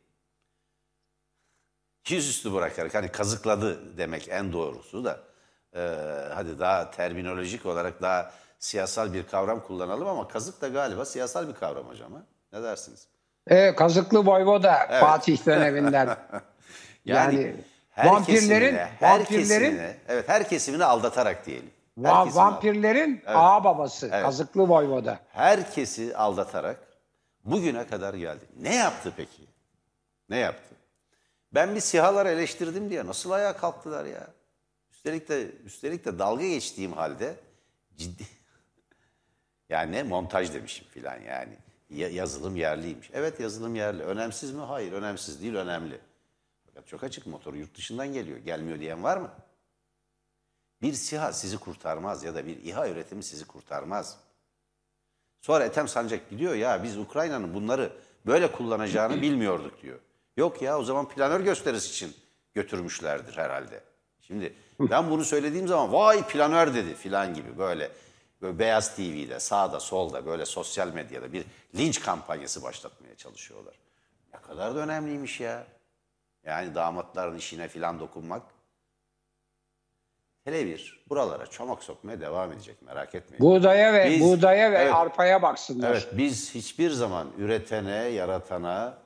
yüzüstü 2.09 2.53
bırakarak 2.53 2.95
hani 2.95 3.09
kazıkladı 3.09 3.99
demek 3.99 4.29
en 4.29 4.53
doğrusu 4.53 5.05
da 5.05 5.21
e, 5.75 5.81
hadi 6.35 6.59
daha 6.59 6.91
terminolojik 6.91 7.67
olarak 7.67 8.03
daha 8.03 8.33
siyasal 8.59 9.13
bir 9.13 9.27
kavram 9.27 9.63
kullanalım 9.63 10.09
ama 10.09 10.29
kazık 10.29 10.61
da 10.61 10.69
galiba 10.69 11.05
siyasal 11.05 11.49
bir 11.49 11.55
kavram 11.55 11.89
hocam 11.89 12.13
ha? 12.13 12.27
Ne 12.53 12.63
dersiniz? 12.63 13.09
E, 13.47 13.75
Kazıklı 13.75 14.27
Voyvoda 14.27 14.87
evet. 14.91 15.01
Fatih 15.01 15.47
döneminden. 15.47 16.07
yani, 17.05 17.35
yani 17.35 17.57
her 17.91 18.07
vampirlerin 18.07 18.77
her 18.77 19.19
vampirlerin 19.19 19.81
evet 20.09 20.29
her 20.29 20.49
kesimini 20.49 20.85
aldatarak 20.85 21.47
diyelim. 21.47 21.71
Va 21.99 22.35
vampirlerin 22.35 23.11
evet. 23.11 23.37
ağa 23.37 23.65
babası 23.65 24.11
evet. 24.13 24.25
Kazıklı 24.25 24.69
Voyvoda. 24.69 25.19
Herkesi 25.33 26.17
aldatarak 26.17 26.79
bugüne 27.45 27.87
kadar 27.87 28.15
geldi. 28.15 28.45
Ne 28.61 28.75
yaptı 28.75 29.13
peki? 29.17 29.43
Ne 30.29 30.37
yaptı? 30.37 30.75
Ben 31.55 31.75
bir 31.75 31.81
sihaları 31.81 32.29
eleştirdim 32.29 32.91
diye 32.91 33.07
nasıl 33.07 33.31
ayağa 33.31 33.57
kalktılar 33.57 34.05
ya? 34.05 34.27
Üstelik 34.93 35.29
de 35.29 35.51
üstelik 35.65 36.05
de 36.05 36.19
dalga 36.19 36.47
geçtiğim 36.47 36.93
halde 36.93 37.35
ciddi 37.97 38.23
yani 39.69 40.03
montaj 40.03 40.55
demişim 40.55 40.87
filan 40.89 41.21
yani 41.21 41.57
yazılım 41.95 42.57
yerliymiş. 42.57 43.11
Evet 43.13 43.41
yazılım 43.41 43.75
yerli. 43.75 44.03
Önemsiz 44.03 44.53
mi? 44.53 44.61
Hayır 44.61 44.93
önemsiz 44.93 45.43
değil 45.43 45.55
önemli. 45.55 46.01
Fakat 46.67 46.89
çok 46.89 47.05
açık 47.05 47.27
motor 47.27 47.55
yurt 47.55 47.77
dışından 47.77 48.13
geliyor. 48.13 48.39
Gelmiyor 48.39 48.81
diyen 48.81 49.03
var 49.03 49.17
mı? 49.17 49.31
Bir 50.83 50.93
SİHA 50.93 51.33
sizi 51.33 51.59
kurtarmaz 51.59 52.25
ya 52.25 52.35
da 52.35 52.47
bir 52.47 52.57
İHA 52.57 52.89
üretimi 52.89 53.23
sizi 53.23 53.45
kurtarmaz. 53.45 54.19
Sonra 55.41 55.65
Ethem 55.65 55.89
Sancak 55.89 56.31
gidiyor 56.31 56.55
ya 56.55 56.83
biz 56.83 56.99
Ukrayna'nın 56.99 57.55
bunları 57.55 57.93
böyle 58.27 58.53
kullanacağını 58.53 59.23
bilmiyorduk 59.23 59.83
diyor. 59.83 59.99
Yok 60.37 60.63
ya 60.63 60.79
o 60.79 60.85
zaman 60.85 61.09
planör 61.09 61.41
gösterisi 61.41 61.91
için 61.91 62.17
götürmüşlerdir 62.55 63.37
herhalde. 63.37 63.81
Şimdi 64.21 64.55
ben 64.81 65.11
bunu 65.11 65.25
söylediğim 65.25 65.69
zaman 65.69 65.93
vay 65.93 66.27
planör 66.29 66.75
dedi 66.75 66.95
filan 66.95 67.35
gibi 67.35 67.59
böyle, 67.59 67.91
böyle 68.43 68.59
Beyaz 68.59 68.97
TV'de 68.97 69.41
sağda 69.41 69.81
solda 69.81 70.27
böyle 70.27 70.47
sosyal 70.47 70.89
medyada 70.89 71.33
bir 71.33 71.45
linç 71.77 72.01
kampanyası 72.01 72.63
başlatmaya 72.63 73.17
çalışıyorlar. 73.17 73.75
Ne 74.35 74.41
kadar 74.41 74.75
da 74.75 74.79
önemliymiş 74.79 75.41
ya. 75.41 75.67
Yani 76.45 76.75
damatların 76.75 77.39
işine 77.39 77.69
filan 77.69 78.01
dokunmak. 78.01 78.43
Tele1 80.47 80.93
buralara 81.09 81.47
çomak 81.47 81.83
sokmaya 81.83 82.21
devam 82.21 82.53
edecek 82.53 82.83
merak 82.83 83.15
etmeyin. 83.15 83.45
Buğdaya 83.45 83.95
ve 83.95 84.11
biz, 84.11 84.21
buğdaya 84.21 84.73
ve 84.73 84.79
evet, 84.79 84.95
arpaya 84.95 85.43
baksınlar. 85.43 85.91
Evet 85.91 86.09
biz 86.13 86.55
hiçbir 86.55 86.91
zaman 86.91 87.29
üretene, 87.39 87.95
yaratana, 87.95 88.99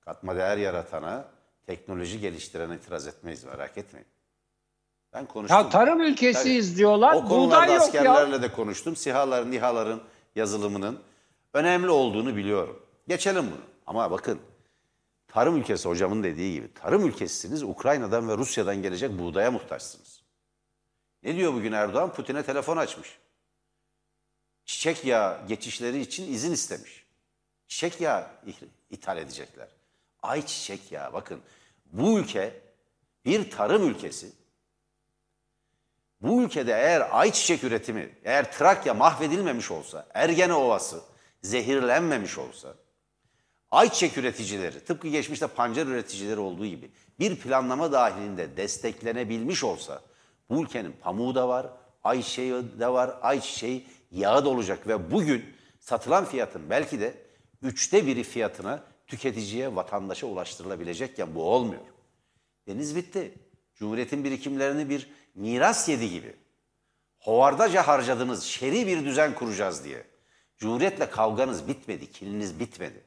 katma 0.00 0.36
değer 0.36 0.56
yaratana, 0.56 1.24
teknoloji 1.66 2.20
geliştirene 2.20 2.74
itiraz 2.74 3.06
etmeyiz 3.06 3.44
merak 3.44 3.78
etmeyin. 3.78 4.06
Ben 5.12 5.26
konuştum. 5.26 5.56
Ya 5.58 5.68
tarım 5.68 6.00
ülkesiyiz 6.00 6.68
Tabii. 6.68 6.78
diyorlar. 6.78 7.14
O 7.14 7.24
konularda 7.24 7.72
yok 7.72 7.82
askerlerle 7.82 8.34
ya. 8.34 8.42
de 8.42 8.52
konuştum. 8.52 8.96
SİHA'ların, 8.96 9.50
NİHA'ların 9.50 10.02
yazılımının 10.36 11.00
önemli 11.54 11.90
olduğunu 11.90 12.36
biliyorum. 12.36 12.82
Geçelim 13.08 13.46
bunu. 13.46 13.60
Ama 13.86 14.10
bakın 14.10 14.40
tarım 15.28 15.56
ülkesi 15.56 15.88
hocamın 15.88 16.22
dediği 16.22 16.52
gibi 16.54 16.74
tarım 16.74 17.06
ülkesisiniz. 17.06 17.62
Ukrayna'dan 17.62 18.28
ve 18.28 18.36
Rusya'dan 18.36 18.82
gelecek 18.82 19.18
buğdaya 19.18 19.50
muhtaçsınız. 19.50 20.22
Ne 21.22 21.36
diyor 21.36 21.54
bugün 21.54 21.72
Erdoğan? 21.72 22.12
Putin'e 22.12 22.42
telefon 22.42 22.76
açmış. 22.76 23.18
Çiçek 24.64 25.04
yağı 25.04 25.46
geçişleri 25.48 26.00
için 26.00 26.32
izin 26.32 26.52
istemiş. 26.52 27.06
Çiçek 27.68 28.00
yağı 28.00 28.26
ithal 28.90 29.18
edecekler. 29.18 29.68
Ay 30.22 30.46
çiçek 30.46 30.92
yağı 30.92 31.12
bakın 31.12 31.40
bu 31.92 32.18
ülke 32.18 32.60
bir 33.24 33.50
tarım 33.50 33.88
ülkesi. 33.88 34.32
Bu 36.22 36.42
ülkede 36.42 36.72
eğer 36.72 37.08
ayçiçek 37.10 37.64
üretimi, 37.64 38.14
eğer 38.24 38.52
Trakya 38.52 38.94
mahvedilmemiş 38.94 39.70
olsa, 39.70 40.06
Ergene 40.14 40.54
Ovası 40.54 41.00
zehirlenmemiş 41.42 42.38
olsa, 42.38 42.74
ayçiçek 43.70 44.18
üreticileri 44.18 44.84
tıpkı 44.84 45.08
geçmişte 45.08 45.46
pancar 45.46 45.86
üreticileri 45.86 46.40
olduğu 46.40 46.66
gibi 46.66 46.90
bir 47.18 47.36
planlama 47.36 47.92
dahilinde 47.92 48.56
desteklenebilmiş 48.56 49.64
olsa 49.64 50.02
bu 50.50 50.62
ülkenin 50.62 50.92
pamuğu 50.92 51.34
da 51.34 51.48
var, 51.48 51.66
ayçiçeği 52.04 52.52
de 52.78 52.88
var, 52.88 53.18
ayçiçeği 53.22 53.86
yağı 54.10 54.44
da 54.44 54.48
olacak 54.48 54.88
ve 54.88 55.10
bugün 55.10 55.44
satılan 55.80 56.24
fiyatın 56.24 56.70
belki 56.70 57.00
de 57.00 57.14
üçte 57.62 58.06
biri 58.06 58.22
fiyatına 58.22 58.84
tüketiciye, 59.06 59.76
vatandaşa 59.76 60.26
ulaştırılabilecekken 60.26 61.34
bu 61.34 61.42
olmuyor. 61.42 61.82
Deniz 62.66 62.96
bitti. 62.96 63.34
Cumhuriyetin 63.74 64.24
birikimlerini 64.24 64.90
bir 64.90 65.10
miras 65.36 65.88
yedi 65.88 66.10
gibi. 66.10 66.36
Hovardaca 67.18 67.88
harcadınız, 67.88 68.44
şeri 68.44 68.86
bir 68.86 69.04
düzen 69.04 69.34
kuracağız 69.34 69.84
diye. 69.84 70.04
Cumhuriyetle 70.56 71.10
kavganız 71.10 71.68
bitmedi, 71.68 72.10
kininiz 72.10 72.60
bitmedi. 72.60 73.04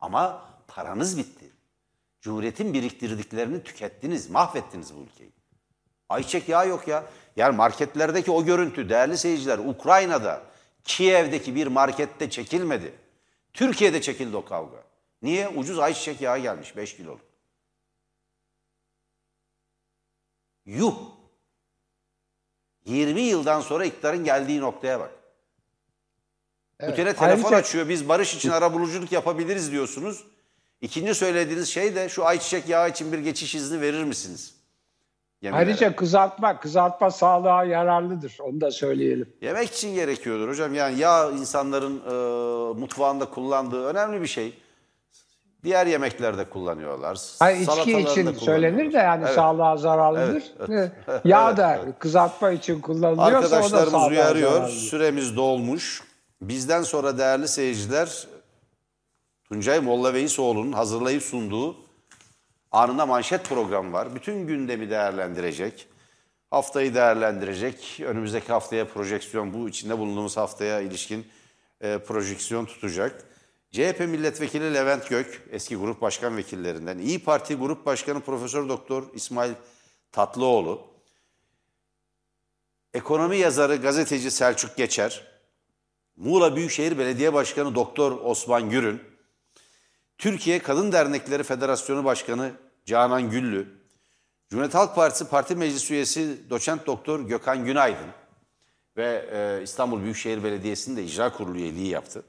Ama 0.00 0.44
paranız 0.68 1.18
bitti. 1.18 1.44
Cumhuriyetin 2.20 2.74
biriktirdiklerini 2.74 3.62
tükettiniz, 3.62 4.30
mahvettiniz 4.30 4.96
bu 4.96 5.00
ülkeyi. 5.00 5.32
Ayçiçek 6.08 6.48
yağı 6.48 6.68
yok 6.68 6.88
ya. 6.88 7.04
Yani 7.36 7.56
marketlerdeki 7.56 8.30
o 8.30 8.44
görüntü 8.44 8.88
değerli 8.88 9.18
seyirciler 9.18 9.58
Ukrayna'da, 9.58 10.42
Kiev'deki 10.84 11.54
bir 11.54 11.66
markette 11.66 12.30
çekilmedi. 12.30 12.94
Türkiye'de 13.52 14.00
çekildi 14.00 14.36
o 14.36 14.44
kavga. 14.44 14.84
Niye? 15.22 15.48
Ucuz 15.48 15.78
ayçiçek 15.78 16.20
yağı 16.20 16.38
gelmiş 16.38 16.76
5 16.76 16.96
kiloluk. 16.96 17.27
Yuh! 20.68 20.94
20 22.84 23.20
yıldan 23.20 23.60
sonra 23.60 23.84
iktidarın 23.84 24.24
geldiği 24.24 24.60
noktaya 24.60 25.00
bak. 25.00 25.10
Evet. 26.80 26.90
Putin'e 26.90 27.14
telefon 27.14 27.44
Ayrıca... 27.44 27.56
açıyor. 27.56 27.88
Biz 27.88 28.08
barış 28.08 28.34
için 28.34 28.50
arabuluculuk 28.50 29.12
yapabiliriz 29.12 29.72
diyorsunuz. 29.72 30.24
İkinci 30.80 31.14
söylediğiniz 31.14 31.68
şey 31.68 31.94
de 31.94 32.08
şu 32.08 32.26
ayçiçek 32.26 32.68
yağı 32.68 32.90
için 32.90 33.12
bir 33.12 33.18
geçiş 33.18 33.54
izni 33.54 33.80
verir 33.80 34.04
misiniz? 34.04 34.54
Yemeklere. 35.42 35.68
Ayrıca 35.68 35.96
kızartma, 35.96 36.60
kızartma 36.60 37.10
sağlığa 37.10 37.64
yararlıdır. 37.64 38.36
Onu 38.40 38.60
da 38.60 38.70
söyleyelim. 38.70 39.32
Yemek 39.40 39.68
için 39.68 39.94
gerekiyordur 39.94 40.48
hocam. 40.48 40.74
Yani 40.74 40.98
yağ 40.98 41.30
insanların 41.30 42.00
e, 42.00 42.12
mutfağında 42.80 43.30
kullandığı 43.30 43.86
önemli 43.86 44.22
bir 44.22 44.26
şey. 44.26 44.58
Diğer 45.64 45.86
yemeklerde 45.86 46.44
kullanıyorlar. 46.44 47.18
Hayır, 47.38 47.60
içki 47.60 48.00
için 48.00 48.32
söylenir 48.32 48.92
de 48.92 48.98
yani 48.98 49.24
evet. 49.24 49.34
sağlığa 49.34 49.76
zararlıdır. 49.76 50.42
Evet, 50.68 50.92
evet. 51.08 51.20
Yağ 51.24 51.56
da 51.56 51.80
evet. 51.84 51.94
kızartma 51.98 52.50
için 52.50 52.80
kullanılıyorsa 52.80 53.56
Arkadaşlarımız 53.56 54.08
uyarıyor. 54.08 54.52
Zararlı. 54.52 54.72
Süremiz 54.72 55.36
dolmuş. 55.36 56.02
Bizden 56.42 56.82
sonra 56.82 57.18
değerli 57.18 57.48
seyirciler 57.48 58.26
Tuncay 59.48 59.80
Molla 59.80 60.14
Veysoğlu'nun 60.14 60.72
hazırlayıp 60.72 61.22
sunduğu 61.22 61.76
anında 62.72 63.06
manşet 63.06 63.44
programı 63.44 63.92
var. 63.92 64.14
Bütün 64.14 64.46
gündemi 64.46 64.90
değerlendirecek. 64.90 65.88
Haftayı 66.50 66.94
değerlendirecek. 66.94 68.00
Önümüzdeki 68.06 68.52
haftaya 68.52 68.88
projeksiyon 68.88 69.54
bu 69.54 69.68
içinde 69.68 69.98
bulunduğumuz 69.98 70.36
haftaya 70.36 70.80
ilişkin 70.80 71.26
e, 71.80 71.98
projeksiyon 71.98 72.64
tutacak. 72.64 73.24
CHP 73.72 74.00
milletvekili 74.00 74.74
Levent 74.74 75.08
Gök, 75.08 75.42
eski 75.50 75.76
grup 75.76 76.00
başkan 76.00 76.36
vekillerinden, 76.36 76.98
İyi 76.98 77.24
Parti 77.24 77.54
Grup 77.54 77.86
Başkanı 77.86 78.20
Profesör 78.20 78.68
Doktor 78.68 79.04
İsmail 79.14 79.52
Tatlıoğlu, 80.12 80.86
ekonomi 82.94 83.36
yazarı 83.36 83.76
gazeteci 83.76 84.30
Selçuk 84.30 84.76
Geçer, 84.76 85.26
Muğla 86.16 86.56
Büyükşehir 86.56 86.98
Belediye 86.98 87.32
Başkanı 87.32 87.74
Doktor 87.74 88.18
Osman 88.24 88.70
Gürün, 88.70 89.02
Türkiye 90.18 90.58
Kadın 90.58 90.92
Dernekleri 90.92 91.42
Federasyonu 91.42 92.04
Başkanı 92.04 92.52
Canan 92.84 93.30
Güllü, 93.30 93.78
Cumhuriyet 94.50 94.74
Halk 94.74 94.94
Partisi 94.94 95.28
Parti 95.28 95.56
Meclis 95.56 95.90
Üyesi 95.90 96.50
Doçent 96.50 96.86
Doktor 96.86 97.20
Gökhan 97.20 97.64
Günaydın 97.64 98.10
ve 98.96 99.28
e, 99.32 99.62
İstanbul 99.62 100.02
Büyükşehir 100.02 100.44
Belediyesi'nin 100.44 100.96
de 100.96 101.04
icra 101.04 101.32
kurulu 101.32 101.58
üyeliği 101.58 101.88
yaptı. 101.88 102.24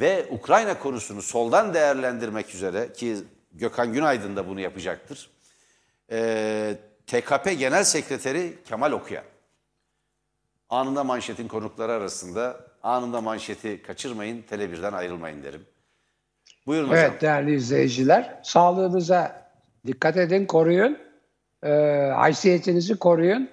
Ve 0.00 0.26
Ukrayna 0.30 0.78
konusunu 0.78 1.22
soldan 1.22 1.74
değerlendirmek 1.74 2.54
üzere 2.54 2.92
ki 2.92 3.16
Gökhan 3.52 3.92
Günaydın 3.92 4.36
da 4.36 4.48
bunu 4.48 4.60
yapacaktır. 4.60 5.30
E, 6.12 6.76
TKP 7.06 7.58
Genel 7.58 7.84
Sekreteri 7.84 8.58
Kemal 8.68 8.92
Okuyan. 8.92 9.24
Anında 10.68 11.04
manşetin 11.04 11.48
konukları 11.48 11.92
arasında 11.92 12.60
anında 12.82 13.20
manşeti 13.20 13.82
kaçırmayın, 13.82 14.44
Tele1'den 14.50 14.92
ayrılmayın 14.92 15.42
derim. 15.42 15.66
Buyurun 16.66 16.88
hocam. 16.88 17.04
Evet 17.04 17.22
değerli 17.22 17.54
izleyiciler, 17.54 18.40
sağlığınıza 18.42 19.50
dikkat 19.86 20.16
edin, 20.16 20.46
koruyun. 20.46 20.98
E, 21.62 21.70
haysiyetinizi 22.16 22.96
koruyun. 22.96 23.50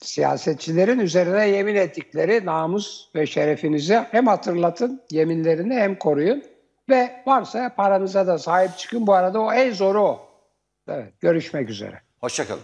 Siyasetçilerin 0.00 0.98
üzerine 0.98 1.48
yemin 1.48 1.74
ettikleri 1.74 2.46
namus 2.46 3.14
ve 3.14 3.26
şerefinizi 3.26 3.94
hem 4.10 4.26
hatırlatın, 4.26 5.02
yeminlerini 5.10 5.74
hem 5.74 5.98
koruyun. 5.98 6.44
Ve 6.88 7.22
varsa 7.26 7.74
paranıza 7.76 8.26
da 8.26 8.38
sahip 8.38 8.78
çıkın. 8.78 9.06
Bu 9.06 9.14
arada 9.14 9.40
o 9.40 9.52
en 9.52 9.72
zoru 9.72 10.02
o. 10.02 10.28
Evet, 10.88 11.20
görüşmek 11.20 11.70
üzere. 11.70 12.00
Hoşçakalın. 12.20 12.62